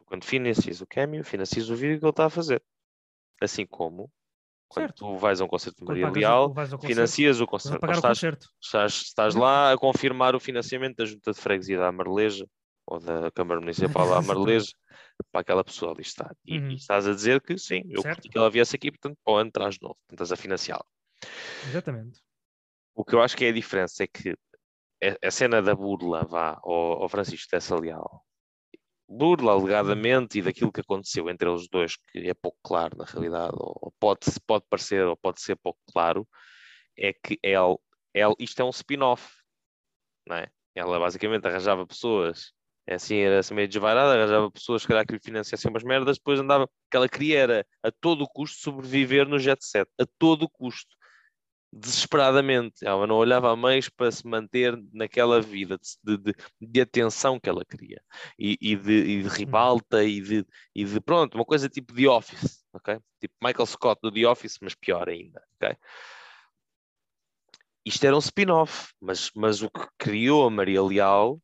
Quando 0.05 0.23
financias 0.23 0.82
o 0.82 0.88
Cameo, 0.88 1.23
financias 1.23 1.69
o 1.69 1.76
vídeo 1.76 1.99
que 1.99 2.05
ele 2.05 2.09
está 2.11 2.26
a 2.26 2.30
fazer. 2.30 2.63
Assim 3.41 3.65
como 3.65 4.09
quando 4.68 4.86
Certo. 4.88 4.97
tu 5.05 5.18
vais 5.18 5.39
a 5.41 5.45
um 5.45 5.47
concerto 5.47 5.86
concerto, 5.86 6.88
financias 6.88 7.39
o 7.41 7.47
concerto. 7.47 7.80
pagar 7.80 7.93
Ou 7.93 7.95
o 7.95 7.99
estás, 7.99 8.18
concerto. 8.18 8.47
estás, 8.61 8.93
estás 8.93 9.36
lá 9.36 9.72
a 9.74 9.78
confirmar 9.78 10.36
o 10.36 10.39
financiamento 10.39 10.97
da 10.97 11.05
Junta 11.05 11.32
de 11.32 11.39
Freguesia 11.39 11.78
da 11.80 11.88
Amareleja 11.88 12.45
ou 12.88 12.99
da 12.99 13.32
Câmara 13.32 13.59
Municipal 13.59 14.07
da 14.09 14.18
Amareleja 14.20 14.72
para 15.32 15.41
aquela 15.41 15.63
pessoa 15.63 15.91
ali 15.93 16.01
estar. 16.01 16.36
E, 16.45 16.57
Uhum. 16.59 16.72
e 16.72 16.76
estás 16.76 17.07
a 17.07 17.13
dizer 17.13 17.41
que 17.41 17.57
sim, 17.57 17.84
eu 17.89 18.01
Certo. 18.01 18.16
curti 18.18 18.30
que 18.30 18.38
ela 18.38 18.49
viesse 18.49 18.76
aqui, 18.76 18.91
portanto, 18.91 19.18
para 19.24 19.34
o 19.34 19.38
ano 19.38 19.51
traz 19.51 19.76
de 19.76 19.82
novo, 19.82 19.95
portanto, 19.95 20.13
estás 20.24 20.32
a 20.32 20.36
financiá-la. 20.41 20.86
Exatamente. 21.68 22.22
O 22.93 23.03
que 23.03 23.16
eu 23.16 23.22
acho 23.22 23.36
que 23.36 23.45
é 23.45 23.49
a 23.49 23.53
diferença 23.53 24.03
é 24.03 24.07
que 24.07 24.36
a, 25.03 25.28
a 25.28 25.32
cena 25.32 25.61
da 25.61 25.76
burla 25.76 26.24
vá 26.26 26.59
ao, 26.63 27.03
ao 27.03 27.09
Francisco 27.09 27.49
Tessa 27.49 27.76
Leal, 27.76 28.26
burla 29.08 29.51
alegadamente 29.51 30.39
e 30.39 30.41
daquilo 30.41 30.72
que 30.72 30.82
aconteceu 30.82 31.30
entre 31.30 31.49
eles 31.49 31.68
dois, 31.70 31.95
que 32.12 32.30
é 32.30 32.34
pouco 32.34 32.58
claro 32.64 32.97
na 32.97 33.06
realidade, 33.06 33.53
ou, 33.56 33.93
pode, 33.99 34.20
pode 34.45 34.66
parecer 34.70 35.06
ou 35.06 35.16
pode 35.16 35.41
ser 35.41 35.56
pouco 35.58 35.80
claro, 35.91 36.28
é 36.97 37.14
que 37.14 37.39
ele, 37.43 37.78
ele, 38.14 38.36
isto 38.39 38.62
é 38.62 38.66
um 38.66 38.70
spin-off, 38.70 39.30
não 40.28 40.38
é? 40.38 40.47
Ela 40.74 40.99
basicamente 40.99 41.47
arranjava 41.47 41.86
pessoas, 41.86 42.51
é 42.88 42.95
assim, 42.95 43.18
era 43.18 43.39
assim 43.39 43.53
meio 43.53 43.68
desvairada, 43.68 44.14
arranjava 44.14 44.51
pessoas 44.51 44.82
se 44.82 44.88
calhar 44.88 45.06
que 45.06 45.14
lhe 45.14 45.20
financiassem 45.20 45.70
umas 45.70 45.84
merdas, 45.84 46.18
depois 46.18 46.39
andava, 46.39 46.68
que 46.89 46.97
ela 46.97 47.10
queria 47.10 47.39
era 47.39 47.68
a 47.84 47.91
todo 47.91 48.28
custo 48.28 48.60
sobreviver 48.60 49.28
no 49.28 49.39
jet 49.39 49.64
set, 49.64 49.88
a 49.99 50.06
todo 50.18 50.49
custo. 50.49 50.95
Desesperadamente. 51.76 52.86
Ela 52.86 53.05
não 53.05 53.15
olhava 53.17 53.51
a 53.51 53.55
meios 53.55 53.89
para 53.89 54.09
se 54.09 54.26
manter 54.26 54.82
naquela 54.93 55.41
vida 55.41 55.78
de, 56.03 56.17
de, 56.17 56.36
de 56.61 56.82
atenção 56.82 57.39
que 57.39 57.49
ela 57.49 57.65
queria 57.65 58.01
e, 58.39 58.57
e, 58.61 58.76
de, 58.76 58.93
e 58.93 59.23
de 59.23 59.28
ribalta 59.28 60.03
e 60.03 60.21
de, 60.21 60.45
e 60.73 60.86
de 60.86 61.01
pronto, 61.01 61.36
uma 61.36 61.45
coisa 61.45 61.67
tipo 61.67 61.93
The 61.93 62.07
Office, 62.07 62.63
ok? 62.73 62.97
Tipo 63.19 63.34
Michael 63.43 63.65
Scott 63.65 63.99
do 64.01 64.11
The 64.11 64.26
Office, 64.26 64.57
mas 64.61 64.73
pior 64.73 65.09
ainda, 65.09 65.43
ok? 65.55 65.78
Isto 67.86 68.05
era 68.07 68.15
um 68.15 68.19
spin-off, 68.19 68.93
mas, 68.99 69.30
mas 69.36 69.61
o 69.61 69.69
que 69.69 69.86
criou 69.97 70.47
a 70.47 70.49
Maria 70.49 70.82
Leal, 70.82 71.39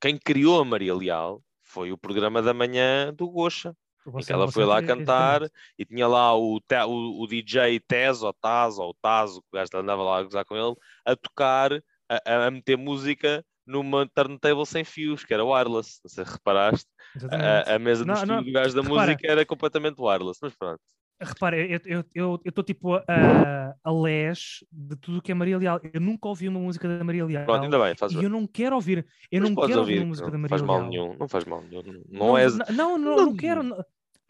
quem 0.00 0.18
criou 0.18 0.60
a 0.60 0.64
Maria 0.64 0.94
Leal 0.94 1.42
foi 1.62 1.92
o 1.92 1.98
programa 1.98 2.42
da 2.42 2.52
manhã 2.54 3.12
do 3.12 3.28
Gocha. 3.28 3.76
Que 4.24 4.32
ela 4.32 4.50
foi 4.50 4.64
lá 4.64 4.82
cantar 4.82 5.42
e 5.78 5.84
tinha 5.84 6.06
lá 6.06 6.36
o, 6.36 6.58
o, 6.58 7.22
o 7.22 7.26
DJ 7.26 7.80
Tez, 7.80 8.22
ou 8.22 8.32
Taz, 8.32 8.78
ou 8.78 8.94
Taz, 9.00 9.36
o 9.36 9.44
gajo 9.52 9.70
andava 9.74 10.02
lá 10.02 10.18
a 10.18 10.22
gozar 10.22 10.44
com 10.44 10.56
ele, 10.56 10.74
a 11.04 11.16
tocar, 11.16 11.72
a, 12.08 12.46
a 12.46 12.50
meter 12.50 12.76
música 12.76 13.44
numa 13.66 14.06
turntable 14.06 14.66
sem 14.66 14.84
fios, 14.84 15.24
que 15.24 15.32
era 15.32 15.44
wireless. 15.44 16.00
Se 16.06 16.22
reparaste. 16.22 16.88
A, 17.30 17.74
a, 17.74 17.78
mesa 17.78 18.04
do 18.04 18.08
não, 18.08 18.14
estúdio 18.14 18.44
do 18.44 18.52
gajo 18.52 18.74
da 18.74 18.82
repara, 18.82 19.06
música 19.06 19.26
era 19.26 19.46
completamente 19.46 20.00
wireless, 20.00 20.38
mas 20.42 20.54
pronto. 20.54 20.80
Repara, 21.20 21.56
eu 21.56 21.76
estou 21.76 21.92
eu, 21.92 22.04
eu, 22.14 22.40
eu 22.44 22.62
tipo 22.64 22.94
a, 22.96 23.74
a 23.82 23.92
les 23.92 24.64
de 24.70 24.96
tudo 24.96 25.18
o 25.18 25.22
que 25.22 25.30
é 25.30 25.34
Maria 25.34 25.56
Leal. 25.56 25.80
Eu 25.92 26.00
nunca 26.00 26.28
ouvi 26.28 26.48
uma 26.48 26.58
música 26.58 26.88
da 26.88 27.04
Maria 27.04 27.24
Leal. 27.24 27.44
Pronto, 27.44 27.64
ainda 27.64 27.78
bem, 27.78 27.94
faz 27.96 28.12
E 28.12 28.22
eu 28.22 28.28
não 28.28 28.46
quero 28.46 28.74
ouvir. 28.74 29.06
Eu 29.30 29.40
mas 29.40 29.50
não 29.50 29.66
quero 29.66 29.78
ouvir, 29.80 29.98
uma 30.00 30.06
música 30.06 30.26
não, 30.26 30.32
da 30.32 30.38
Maria 30.38 30.50
faz 30.50 30.62
Leal. 30.62 30.80
Mal 30.80 30.88
nenhum, 30.88 31.16
não 31.16 31.28
faz 31.28 31.44
mal 31.44 31.62
nenhum. 31.62 31.82
Não, 32.10 32.26
não, 32.26 32.38
és... 32.38 32.56
não, 32.56 32.66
não, 32.68 32.98
não, 32.98 33.16
não 33.16 33.36
quero. 33.36 33.62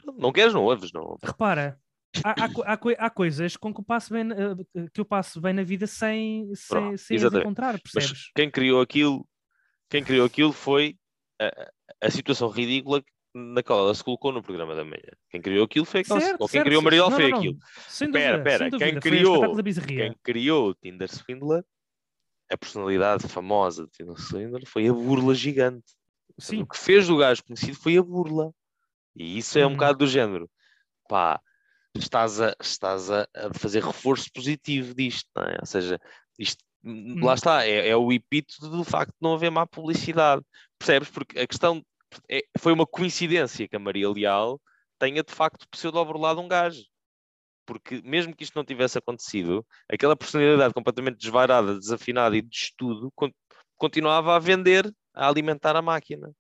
Não 0.04 0.32
queres, 0.32 0.52
não 0.52 0.64
ouves, 0.64 0.92
não. 0.92 1.16
Repara, 1.22 1.78
há, 2.24 2.30
há, 2.30 2.74
há, 2.74 3.06
há, 3.06 3.10
coisas 3.10 3.56
com 3.56 3.72
que 3.72 3.80
eu 3.80 3.84
passo 3.84 4.12
bem, 4.12 4.28
que 4.92 5.00
eu 5.00 5.04
passo 5.04 5.40
bem 5.40 5.52
na 5.52 5.62
vida 5.62 5.86
sem, 5.86 6.52
sem, 6.54 6.96
sem 6.96 7.16
as 7.16 7.32
encontrar, 7.32 7.80
percebes? 7.80 8.10
Mas 8.10 8.30
quem 8.34 8.50
criou 8.50 8.80
aquilo, 8.80 9.26
quem 9.88 10.04
criou 10.04 10.26
aquilo 10.26 10.52
foi 10.52 10.96
a, 11.40 11.70
a 12.02 12.10
situação 12.10 12.48
ridícula 12.48 13.02
na 13.34 13.62
qual 13.62 13.80
ela 13.80 13.94
se 13.94 14.04
colocou 14.04 14.32
no 14.32 14.42
programa 14.42 14.76
da 14.76 14.84
manhã. 14.84 15.10
Quem 15.28 15.42
criou 15.42 15.64
aquilo 15.64 15.84
foi 15.84 16.00
aquela. 16.00 16.20
Certo, 16.20 16.40
ou 16.40 16.48
quem 16.48 16.58
certo, 16.58 16.66
criou 16.66 16.82
Mariel 16.82 17.10
não, 17.10 17.16
foi 17.16 17.30
não, 17.30 17.38
aquilo. 17.38 17.58
Sem 17.88 18.10
dúvida, 18.10 18.36
espera. 18.36 18.58
sem 18.58 18.70
Quem 18.70 18.94
dúvida, 18.94 19.00
criou, 19.00 19.56
quem 19.86 20.16
criou 20.22 20.68
o 20.68 20.74
Tinder 20.74 21.08
Swindler, 21.10 21.64
a 22.50 22.56
personalidade 22.56 23.26
famosa 23.26 23.86
de 23.86 23.90
Tinder 23.90 24.16
Swindler, 24.16 24.62
foi 24.66 24.86
a 24.86 24.92
burla 24.92 25.34
gigante. 25.34 25.92
Sim. 26.38 26.62
O 26.62 26.66
que 26.66 26.78
fez 26.78 27.08
do 27.08 27.16
gajo 27.16 27.42
conhecido 27.44 27.76
foi 27.76 27.96
a 27.96 28.02
burla. 28.02 28.52
E 29.14 29.38
isso 29.38 29.58
é 29.58 29.66
um 29.66 29.70
Hum. 29.70 29.72
bocado 29.74 29.98
do 29.98 30.06
género. 30.06 30.50
Pá, 31.08 31.40
estás 31.94 32.40
a, 32.40 32.54
estás 32.60 33.10
a, 33.10 33.28
fazer 33.54 33.82
reforço 33.82 34.30
positivo 34.32 34.94
disto, 34.94 35.28
não 35.36 35.44
é? 35.44 35.56
Ou 35.60 35.66
seja, 35.66 36.00
isto, 36.38 36.64
lá 36.84 37.32
Hum. 37.32 37.34
está, 37.34 37.66
é, 37.66 37.88
é 37.88 37.96
o 37.96 38.12
epíteto 38.12 38.68
do 38.68 38.84
facto 38.84 39.10
de 39.10 39.18
não 39.20 39.34
haver 39.34 39.50
má 39.50 39.66
publicidade. 39.66 40.42
Percebes? 40.78 41.10
Porque 41.10 41.38
a 41.38 41.46
questão 41.46 41.84
é- 42.28 42.44
foi 42.58 42.72
uma 42.72 42.86
coincidência 42.86 43.68
que 43.68 43.76
a 43.76 43.78
Maria 43.78 44.10
Leal 44.10 44.60
tenha 44.98 45.22
de 45.22 45.32
facto 45.32 45.68
pseudo-burlado 45.68 46.40
um 46.40 46.48
gajo. 46.48 46.84
Porque 47.66 48.02
mesmo 48.04 48.34
que 48.36 48.44
isto 48.44 48.56
não 48.56 48.64
tivesse 48.64 48.98
acontecido, 48.98 49.66
aquela 49.88 50.14
personalidade 50.16 50.74
completamente 50.74 51.18
desvairada, 51.18 51.78
desafinada 51.78 52.36
e 52.36 52.42
de 52.42 52.54
estudo 52.54 53.10
con- 53.14 53.32
continuava 53.76 54.36
a 54.36 54.38
vender, 54.38 54.92
a 55.14 55.28
alimentar 55.28 55.74
a 55.74 55.80
máquina. 55.80 56.30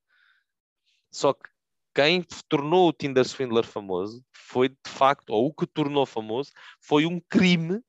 Só 1.10 1.32
que 1.32 1.48
quem 1.94 2.24
tornou 2.48 2.88
o 2.88 2.92
Tinder 2.92 3.24
Swindler 3.24 3.64
famoso 3.64 4.22
foi 4.32 4.68
de 4.68 4.76
facto, 4.86 5.30
ou 5.30 5.46
o 5.46 5.54
que 5.54 5.66
tornou 5.66 6.04
famoso, 6.04 6.50
foi 6.80 7.06
um 7.06 7.20
crime 7.20 7.80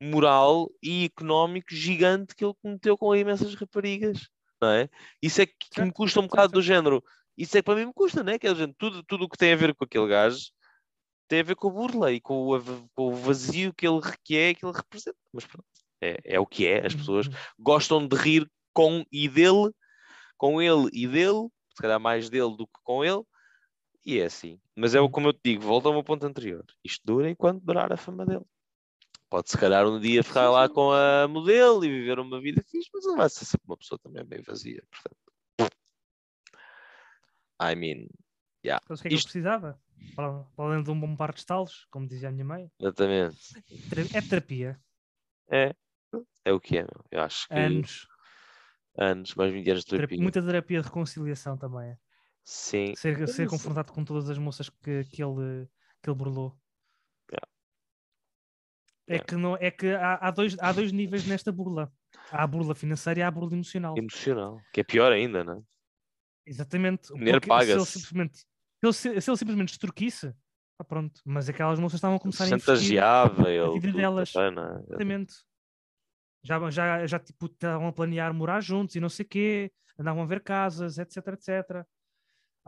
moral 0.00 0.70
e 0.82 1.04
económico 1.06 1.74
gigante 1.74 2.34
que 2.34 2.44
ele 2.44 2.54
cometeu 2.60 2.98
com 2.98 3.14
imensas 3.14 3.54
raparigas. 3.54 4.28
Não 4.60 4.70
é? 4.70 4.88
Isso 5.22 5.40
é 5.42 5.46
que, 5.46 5.54
que 5.70 5.82
me 5.82 5.92
custa 5.92 6.20
um 6.20 6.26
bocado 6.26 6.52
do 6.52 6.62
género. 6.62 7.02
Isso 7.36 7.56
é 7.56 7.60
que 7.60 7.64
para 7.64 7.76
mim 7.76 7.86
me 7.86 7.92
custa, 7.92 8.22
não 8.22 8.32
é? 8.32 8.38
Que 8.38 8.46
é 8.46 8.54
tudo, 8.78 9.02
tudo 9.04 9.24
o 9.24 9.28
que 9.28 9.38
tem 9.38 9.52
a 9.52 9.56
ver 9.56 9.74
com 9.74 9.84
aquele 9.84 10.08
gajo 10.08 10.38
tem 11.28 11.40
a 11.40 11.42
ver 11.44 11.56
com 11.56 11.68
a 11.68 11.72
burla 11.72 12.12
e 12.12 12.20
com 12.20 12.48
o, 12.48 12.88
com 12.94 13.08
o 13.08 13.14
vazio 13.14 13.74
que 13.74 13.86
ele 13.86 14.00
que 14.24 14.36
é 14.36 14.54
que 14.54 14.64
ele 14.64 14.76
representa. 14.76 15.18
Mas 15.32 15.44
pronto, 15.44 15.66
é, 16.00 16.18
é 16.24 16.40
o 16.40 16.46
que 16.46 16.66
é. 16.66 16.86
As 16.86 16.94
pessoas 16.94 17.26
Uhum. 17.26 17.32
gostam 17.58 18.06
de 18.06 18.16
rir 18.16 18.50
com 18.72 19.04
e 19.10 19.28
dele, 19.28 19.72
com 20.36 20.60
ele 20.60 20.88
e 20.92 21.06
dele, 21.06 21.48
se 21.76 21.82
calhar 21.82 22.00
mais 22.00 22.30
dele 22.30 22.56
do 22.56 22.66
que 22.66 22.80
com 22.82 23.04
ele, 23.04 23.22
e 24.04 24.18
é 24.18 24.24
assim. 24.24 24.58
Mas 24.74 24.94
é 24.94 25.00
Uhum. 25.00 25.10
como 25.10 25.28
eu 25.28 25.32
te 25.32 25.40
digo, 25.44 25.62
volta 25.62 25.88
ao 25.88 25.94
meu 25.94 26.02
ponto 26.02 26.24
anterior. 26.24 26.64
Isto 26.82 27.02
dura 27.04 27.28
enquanto 27.30 27.62
durar 27.62 27.92
a 27.92 27.96
fama 27.96 28.24
dele. 28.24 28.44
Pode 29.28 29.50
se 29.50 29.58
calhar 29.58 29.86
um 29.86 29.98
dia 30.00 30.22
ficar 30.22 30.48
lá 30.50 30.68
com 30.68 30.92
a 30.92 31.26
modelo 31.28 31.84
e 31.84 31.88
viver 31.88 32.18
uma 32.18 32.40
vida 32.40 32.62
fixe, 32.62 32.88
mas 32.94 33.04
ele 33.04 33.16
vai 33.16 33.28
ser 33.28 33.44
sempre 33.44 33.66
uma 33.66 33.76
pessoa 33.76 33.98
também 33.98 34.24
bem 34.24 34.40
vazia. 34.42 34.82
Portanto, 34.90 35.72
I 37.60 37.74
mean, 37.74 38.06
Sabes 38.86 39.00
o 39.00 39.02
que 39.02 39.08
é 39.08 39.10
que 39.10 39.14
eu 39.14 39.18
Isto- 39.18 39.26
precisava? 39.28 39.80
Para, 40.14 40.44
para 40.56 40.64
além 40.64 40.82
de 40.82 40.90
um 40.90 40.98
bom 40.98 41.14
par 41.16 41.32
de 41.32 41.40
estalos, 41.40 41.86
como 41.90 42.06
dizia 42.08 42.28
a 42.28 42.32
minha 42.32 42.44
mãe, 42.44 42.70
exatamente. 42.80 43.36
Ter- 43.90 44.16
é 44.16 44.20
terapia. 44.22 44.80
É, 45.48 45.74
é 46.44 46.52
o 46.52 46.60
que 46.60 46.78
é, 46.78 46.82
meu. 46.82 47.04
Eu 47.10 47.20
acho 47.20 47.46
que 47.48 47.54
Anos. 47.54 48.08
Anos, 48.98 49.34
mais 49.34 49.52
20 49.52 49.70
anos 49.70 49.84
de 49.84 49.90
Terapia- 49.90 50.08
terapia. 50.08 50.22
muita 50.22 50.42
terapia 50.42 50.80
de 50.80 50.86
reconciliação 50.86 51.56
também. 51.56 51.96
Sim. 52.44 52.94
Ser, 52.96 53.26
ser 53.28 53.42
Isso. 53.42 53.50
confrontado 53.50 53.92
com 53.92 54.04
todas 54.04 54.30
as 54.30 54.38
moças 54.38 54.68
que, 54.68 55.04
que, 55.04 55.22
ele, 55.22 55.68
que 56.02 56.08
ele 56.08 56.16
burlou. 56.16 56.56
Yeah. 57.30 57.48
É 59.08 59.12
Yeah. 59.14 59.24
que, 59.26 59.36
não, 59.36 59.56
é 59.56 59.70
que 59.70 59.88
há, 59.94 60.14
há, 60.14 60.30
dois, 60.30 60.56
há 60.60 60.72
dois 60.72 60.92
níveis 60.92 61.26
nesta 61.26 61.50
burla. 61.52 61.92
Há 62.30 62.42
a 62.42 62.46
burla 62.46 62.74
financeira 62.74 63.20
e 63.20 63.22
há 63.22 63.28
a 63.28 63.30
burla 63.30 63.52
emocional. 63.54 63.96
Emocional. 63.96 64.60
Que 64.72 64.80
é 64.80 64.84
pior 64.84 65.12
ainda, 65.12 65.44
não 65.44 65.58
é? 65.58 65.62
Exatamente. 66.46 67.12
O 67.12 67.16
dinheiro 67.16 67.40
porque 67.40 67.52
se 67.52 67.62
ele 67.64 67.72
paga-se. 67.74 67.92
simplesmente, 67.92 68.38
se 68.38 68.46
ele, 68.82 68.92
se 68.92 69.20
se 69.20 69.30
ele 69.30 69.36
simplesmente 69.36 69.72
extorquisse, 69.72 70.32
ah, 70.78 70.84
pronto. 70.84 71.20
Mas 71.24 71.48
aquelas 71.48 71.78
moças 71.80 71.98
estavam 71.98 72.16
a 72.16 72.20
começar 72.20 72.44
a 72.44 72.48
investir. 72.48 72.66
Chantageava 72.74 73.50
ele. 73.50 73.72
vida 73.74 73.88
tudo 73.88 73.96
delas. 73.96 74.32
também, 74.32 74.64
é? 74.64 74.78
Exatamente. 74.88 75.34
Já, 76.46 76.70
já, 76.70 77.06
já 77.06 77.18
tipo, 77.18 77.46
estavam 77.46 77.88
a 77.88 77.92
planear 77.92 78.32
morar 78.32 78.60
juntos 78.60 78.94
e 78.94 79.00
não 79.00 79.08
sei 79.08 79.26
o 79.26 79.28
quê, 79.28 79.72
andavam 79.98 80.22
a 80.22 80.26
ver 80.26 80.42
casas, 80.42 80.98
etc, 80.98 81.16
etc. 81.28 81.84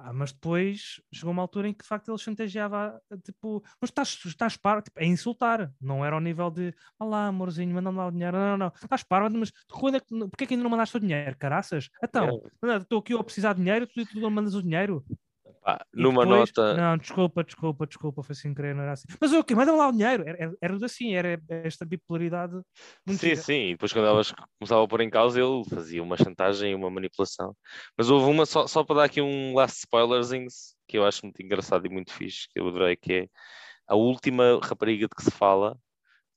Ah, 0.00 0.12
mas 0.12 0.32
depois 0.32 1.00
chegou 1.12 1.32
uma 1.32 1.42
altura 1.42 1.68
em 1.68 1.74
que 1.74 1.82
de 1.82 1.88
facto 1.88 2.08
ele 2.08 2.18
chantageava, 2.18 3.00
tipo, 3.24 3.60
mas 3.80 3.90
estás, 3.90 4.16
estás 4.26 4.56
para, 4.56 4.80
tipo, 4.80 5.00
a 5.00 5.04
insultar, 5.04 5.72
não 5.80 6.04
era 6.04 6.14
ao 6.14 6.20
nível 6.20 6.50
de 6.52 6.72
olá, 7.00 7.26
amorzinho, 7.26 7.74
manda-me 7.74 7.98
lá 7.98 8.06
o 8.06 8.10
dinheiro, 8.12 8.36
não, 8.36 8.50
não, 8.50 8.58
não, 8.58 8.72
estás 8.80 9.02
para, 9.02 9.28
mas 9.28 9.52
quando 9.68 9.96
é 9.96 10.00
que, 10.00 10.06
porquê 10.06 10.44
é 10.44 10.46
que 10.46 10.54
ainda 10.54 10.62
não 10.62 10.70
mandaste 10.70 10.96
o 10.96 11.00
dinheiro, 11.00 11.36
caraças? 11.36 11.88
Então, 12.02 12.40
estou 12.80 13.00
aqui 13.00 13.12
a 13.12 13.24
precisar 13.24 13.54
de 13.54 13.60
dinheiro, 13.60 13.88
tu, 13.88 14.06
tu 14.06 14.20
não 14.20 14.30
mandas 14.30 14.54
o 14.54 14.62
dinheiro. 14.62 15.04
E 15.94 16.02
numa 16.02 16.24
depois, 16.24 16.50
nota. 16.50 16.74
Não, 16.74 16.96
desculpa, 16.96 17.44
desculpa, 17.44 17.86
desculpa, 17.86 18.22
foi 18.22 18.34
sem 18.34 18.54
querer, 18.54 18.74
não 18.74 18.82
era 18.82 18.92
assim. 18.92 19.04
Mas 19.20 19.32
o 19.32 19.44
quê? 19.44 19.54
Manda 19.54 19.74
lá 19.74 19.88
o 19.88 19.92
dinheiro. 19.92 20.24
Era, 20.26 20.54
era, 20.60 20.76
assim, 20.84 21.14
era 21.14 21.40
esta 21.48 21.84
bipolaridade 21.84 22.54
muito 23.06 23.20
Sim, 23.20 23.28
gira. 23.30 23.36
sim, 23.36 23.52
e 23.68 23.72
depois 23.72 23.92
quando 23.92 24.06
elas 24.06 24.32
começavam 24.58 24.84
a 24.84 24.88
pôr 24.88 25.00
em 25.00 25.10
causa, 25.10 25.40
ele 25.40 25.64
fazia 25.68 26.02
uma 26.02 26.16
chantagem 26.16 26.72
e 26.72 26.74
uma 26.74 26.90
manipulação. 26.90 27.54
Mas 27.96 28.08
houve 28.10 28.30
uma, 28.30 28.46
só, 28.46 28.66
só 28.66 28.84
para 28.84 28.96
dar 28.96 29.04
aqui 29.04 29.20
um 29.20 29.54
last 29.54 29.78
spoilerzinho, 29.80 30.46
que 30.86 30.96
eu 30.98 31.04
acho 31.04 31.24
muito 31.24 31.42
engraçado 31.42 31.86
e 31.86 31.90
muito 31.90 32.12
fixe, 32.12 32.48
que 32.48 32.58
eu 32.60 32.68
adorei, 32.68 32.96
que 32.96 33.12
é 33.12 33.28
a 33.86 33.94
última 33.96 34.60
rapariga 34.62 35.06
de 35.08 35.14
que 35.14 35.22
se 35.24 35.30
fala 35.30 35.76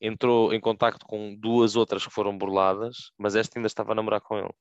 entrou 0.02 0.54
em 0.54 0.60
contacto 0.60 1.06
com 1.06 1.36
duas 1.36 1.76
outras 1.76 2.06
que 2.06 2.12
foram 2.14 2.38
burladas, 2.38 3.12
mas 3.18 3.36
esta 3.36 3.60
ainda 3.60 3.68
estava 3.68 3.92
a 3.92 3.96
namorar 3.96 4.22
com 4.22 4.38
ele. 4.38 4.54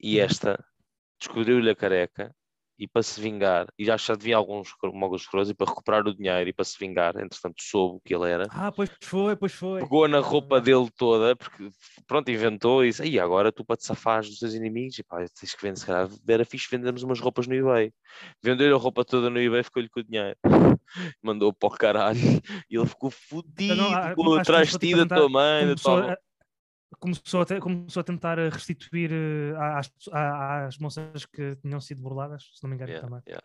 E 0.00 0.18
Uhum. 0.18 0.24
esta 0.24 0.64
descobriu-lhe 1.18 1.70
a 1.70 1.76
careca 1.76 2.34
e 2.78 2.86
para 2.86 3.02
se 3.02 3.20
vingar, 3.20 3.66
e 3.78 3.84
já 3.84 3.96
já 3.96 4.14
devia 4.14 4.36
alguns, 4.36 4.72
alguns 4.82 5.26
coroas, 5.26 5.50
e 5.50 5.54
para 5.54 5.68
recuperar 5.68 6.06
o 6.06 6.14
dinheiro 6.14 6.48
e 6.48 6.52
para 6.52 6.64
se 6.64 6.78
vingar, 6.78 7.16
entretanto 7.16 7.56
soube 7.60 7.96
o 7.96 8.00
que 8.00 8.14
ele 8.14 8.30
era, 8.30 8.46
Ah, 8.50 8.70
pois 8.70 8.90
foi, 9.02 9.34
pois 9.36 9.52
foi. 9.52 9.80
pegou 9.80 10.06
na 10.06 10.20
roupa 10.20 10.60
dele 10.60 10.88
toda, 10.96 11.34
porque 11.34 11.70
pronto, 12.06 12.30
inventou 12.30 12.84
e 12.84 12.88
disse, 12.88 13.04
e 13.04 13.18
agora 13.18 13.50
tu 13.50 13.64
para 13.64 13.76
te 13.76 13.84
safares 13.84 14.28
dos 14.28 14.38
teus 14.38 14.54
inimigos, 14.54 14.98
e 14.98 15.02
pá, 15.02 15.18
tens 15.18 15.54
que 15.54 15.62
vender, 15.62 15.78
se 15.78 15.86
calhar 15.86 16.08
era 16.28 16.44
fixe 16.44 16.68
vendermos 16.70 17.02
umas 17.02 17.20
roupas 17.20 17.46
no 17.46 17.54
eBay. 17.54 17.92
Vendeu-lhe 18.42 18.74
a 18.74 18.76
roupa 18.76 19.04
toda 19.04 19.28
no 19.28 19.40
eBay, 19.40 19.62
ficou-lhe 19.62 19.88
com 19.88 20.00
o 20.00 20.04
dinheiro. 20.04 20.36
Mandou 21.22 21.52
para 21.52 21.68
o 21.68 21.70
caralho. 21.72 22.18
E 22.70 22.76
ele 22.76 22.86
ficou 22.86 23.10
fodido, 23.10 23.74
Não, 23.76 23.92
ah, 23.92 24.14
com 24.14 24.34
acho 24.34 24.44
que 24.44 24.50
a 24.50 24.54
começou, 24.54 24.78
tipo, 24.80 25.00
a 25.00 25.04
da 25.04 25.16
tua 25.16 25.28
mãe, 25.28 25.66
da 25.66 25.74
tua 25.74 26.18
começou, 26.98 27.40
a, 27.42 27.44
te- 27.44 27.60
começou 27.60 28.00
a 28.00 28.04
tentar 28.04 28.38
eh, 28.38 28.48
restituir 28.48 29.10
eh, 29.12 29.54
às, 29.56 29.90
às 30.12 30.78
moças 30.78 31.26
que 31.26 31.56
tinham 31.56 31.80
sido 31.80 32.02
burladas, 32.02 32.50
se 32.54 32.62
não 32.62 32.70
me 32.70 32.76
engano 32.76 32.90
Yeah, 32.92 33.08
também. 33.08 33.22
yeah. 33.28 33.44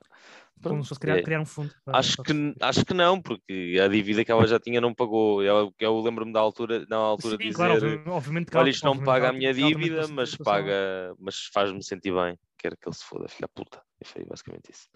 Começou 0.61 0.95
a 0.95 0.99
criar, 0.99 1.17
é. 1.17 1.21
criar 1.21 1.41
um 1.41 1.45
fundo. 1.45 1.73
para- 1.83 1.97
Acho 1.97 2.15
para 2.15 2.23
que, 2.25 2.55
acho 2.61 2.85
que 2.85 2.93
não, 2.93 3.21
porque 3.21 3.79
a 3.83 3.87
dívida 3.87 4.23
que 4.23 4.31
ela 4.31 4.47
já 4.47 4.59
tinha 4.59 4.79
não 4.79 4.93
pagou. 4.93 5.43
Eu, 5.43 5.73
eu 5.77 5.99
lembro-me 6.01 6.31
da 6.31 6.39
altura, 6.39 6.85
na 6.89 6.95
altura 6.97 7.37
Sim, 7.37 7.43
dizer, 7.49 7.53
claro, 7.55 7.73
obvi- 7.73 8.09
obviamente 8.09 8.51
que 8.51 8.57
olha, 8.57 8.69
isto 8.69 8.85
não 8.85 8.97
paga 8.99 9.29
a 9.29 9.33
minha 9.33 9.53
dívida, 9.53 10.07
mas 10.07 10.35
paga, 10.37 11.15
mas 11.19 11.49
faz-me 11.53 11.83
sentir 11.83 12.13
bem. 12.13 12.37
Quero 12.57 12.77
que 12.77 12.87
ele 12.87 12.95
se 12.95 13.03
foda, 13.03 13.27
filha 13.27 13.47
puta. 13.53 13.81
E 14.01 14.07
foi 14.07 14.23
basicamente 14.25 14.71
isso. 14.71 14.87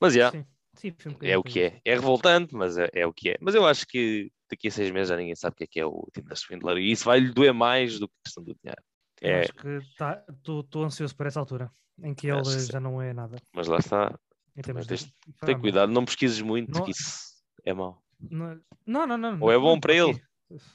Mas 0.00 0.14
já, 0.14 0.30
Sim, 0.30 0.44
sim, 0.74 0.94
um 1.06 1.14
é 1.26 1.36
o 1.36 1.42
que 1.42 1.60
é. 1.60 1.80
É 1.84 1.94
revoltante, 1.94 2.54
mas 2.54 2.78
é, 2.78 2.88
é 2.94 3.06
o 3.06 3.12
que 3.12 3.30
é. 3.30 3.36
Mas 3.40 3.54
eu 3.54 3.66
acho 3.66 3.86
que 3.86 4.30
daqui 4.50 4.68
a 4.68 4.70
seis 4.70 4.90
meses 4.90 5.08
já 5.08 5.16
ninguém 5.16 5.34
sabe 5.34 5.54
o 5.54 5.56
que 5.56 5.64
é 5.64 5.66
que 5.66 5.80
é 5.80 5.86
o 5.86 6.08
Tinder 6.12 6.36
Swindler 6.36 6.76
e 6.78 6.90
isso 6.92 7.04
vai-lhe 7.04 7.30
doer 7.32 7.52
mais 7.54 7.98
do 7.98 8.08
que 8.08 8.14
a 8.20 8.24
questão 8.24 8.42
do 8.44 8.54
dinheiro. 8.62 8.82
É, 9.20 9.40
Acho 9.40 9.52
que 9.54 9.78
estou 9.78 10.84
ansioso 10.84 11.14
por 11.16 11.26
essa 11.26 11.40
altura 11.40 11.70
em 12.02 12.14
que 12.14 12.28
ele 12.28 12.42
que 12.42 12.50
sim. 12.50 12.72
já 12.72 12.78
não 12.80 13.02
é 13.02 13.12
nada. 13.12 13.36
mas 13.52 13.66
lá 13.66 13.78
está, 13.78 14.16
termos 14.62 14.86
tens- 14.86 15.04
de... 15.06 15.14
tem 15.44 15.54
Ah, 15.54 15.58
cuidado, 15.58 15.90
não 15.92 16.04
pesquises 16.04 16.40
muito, 16.40 16.72
Não- 16.72 16.84
que 16.84 16.92
isso 16.92 17.34
é 17.64 17.72
mau. 17.74 18.00
Não, 18.30 18.60
não, 18.86 19.06
não. 19.06 19.18
não 19.18 19.38
Ou 19.40 19.50
é 19.52 19.58
bom 19.58 19.72
não, 19.74 19.80
para 19.80 19.94
ele. 19.94 20.20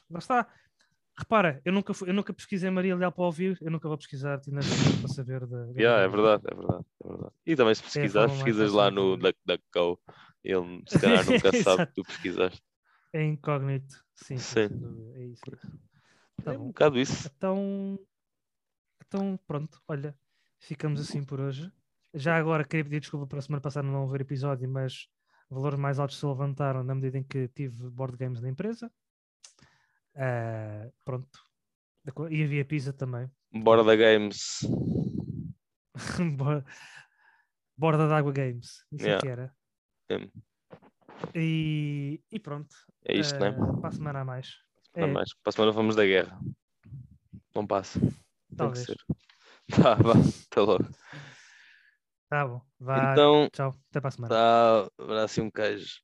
Lá 0.09 0.19
está. 0.19 0.47
Repara, 1.17 1.61
eu 1.63 1.71
nunca, 1.71 1.93
fui- 1.93 2.09
eu 2.09 2.13
nunca 2.13 2.33
pesquisei 2.33 2.69
Maria 2.71 2.95
Leal 2.95 3.11
para 3.11 3.23
ouvir, 3.23 3.57
eu 3.61 3.69
nunca 3.69 3.87
vou 3.87 3.97
pesquisar 3.97 4.39
Tinder 4.39 4.63
Swindler 4.63 4.99
para 4.99 5.07
saber 5.09 5.45
da. 5.45 5.57
Yeah, 5.79 6.03
é 6.03 6.07
verdade, 6.07 6.43
é 6.51 6.55
verdade, 6.55 6.85
é 7.03 7.07
verdade. 7.07 7.33
E 7.45 7.55
também 7.55 7.75
se 7.75 7.83
pesquisares, 7.83 8.13
forma 8.13 8.27
mais 8.27 8.43
pesquisas 8.43 8.73
lá 8.73 8.89
no. 8.89 9.15
DuckDuckGo, 9.17 9.99
ele 10.43 10.83
se 10.87 10.97
calhar 10.99 11.25
nunca 11.25 11.51
sabe 11.63 11.85
que 11.87 11.93
tu 11.93 12.03
pesquisaste. 12.03 12.61
É 13.13 13.23
incógnito. 13.23 14.03
Sim, 14.15 14.37
sim, 14.37 14.59
é 15.15 15.25
isso. 15.25 15.43
é 15.49 15.53
isso. 15.53 15.79
Tá 16.43 16.53
é 16.53 16.57
um 16.57 16.67
bocado 16.67 16.99
isso. 16.99 17.29
Então, 17.37 17.99
então, 19.05 19.39
pronto, 19.47 19.81
olha, 19.87 20.17
ficamos 20.59 20.99
assim 20.99 21.23
por 21.23 21.39
hoje. 21.39 21.71
Já 22.13 22.37
agora 22.37 22.63
queria 22.65 22.83
pedir 22.83 22.99
desculpa 22.99 23.27
para 23.27 23.39
a 23.39 23.41
semana 23.41 23.61
passada 23.61 23.87
não 23.87 24.03
haver 24.03 24.21
episódio, 24.21 24.67
mas 24.67 25.07
valores 25.49 25.79
mais 25.79 25.99
altos 25.99 26.19
se 26.19 26.25
levantaram 26.25 26.83
na 26.83 26.95
medida 26.95 27.17
em 27.17 27.23
que 27.23 27.47
tive 27.49 27.89
board 27.89 28.17
games 28.17 28.41
na 28.41 28.49
empresa. 28.49 28.91
Ah, 30.15 30.89
pronto. 31.05 31.39
E 32.29 32.43
havia 32.43 32.65
pizza 32.65 32.91
também. 32.91 33.29
Bora 33.51 33.83
da 33.83 33.95
Games. 33.95 34.59
Bo- 36.37 36.63
Borda 37.77 38.07
d'água 38.07 38.31
games. 38.31 38.83
Isso 38.91 39.05
é 39.05 39.09
Yeah. 39.09 39.21
que 39.21 39.27
era. 39.27 39.55
Mesmo. 40.09 40.31
E, 41.35 42.19
e 42.31 42.39
pronto. 42.39 42.75
É 43.05 43.15
isto, 43.17 43.39
né? 43.39 43.49
ah, 43.49 43.77
Para 43.79 43.89
a 43.89 43.91
semana 43.91 44.19
a 44.21 44.25
mais. 44.25 44.55
Para, 44.91 45.07
É, 45.07 45.11
mais. 45.11 45.33
para 45.33 45.49
a 45.49 45.51
semana 45.51 45.71
vamos 45.71 45.95
da 45.95 46.05
guerra. 46.05 46.39
Não 47.55 47.65
passa. 47.65 47.99
Talvez. 48.55 48.85
Tá, 49.69 49.95
vá, 50.01 50.13
até 50.13 50.61
logo. 50.61 50.85
Tá 52.29 52.47
bom. 52.47 52.61
Vá. 52.79 53.11
Então, 53.13 53.47
Tchau. 53.51 53.73
Até 53.89 54.01
para 54.01 54.07
a 54.09 54.11
semana. 54.11 54.33
tá, 54.35 54.89
abraço 55.03 55.39
e 55.39 55.43
um 55.43 55.51
queijo. 55.51 56.01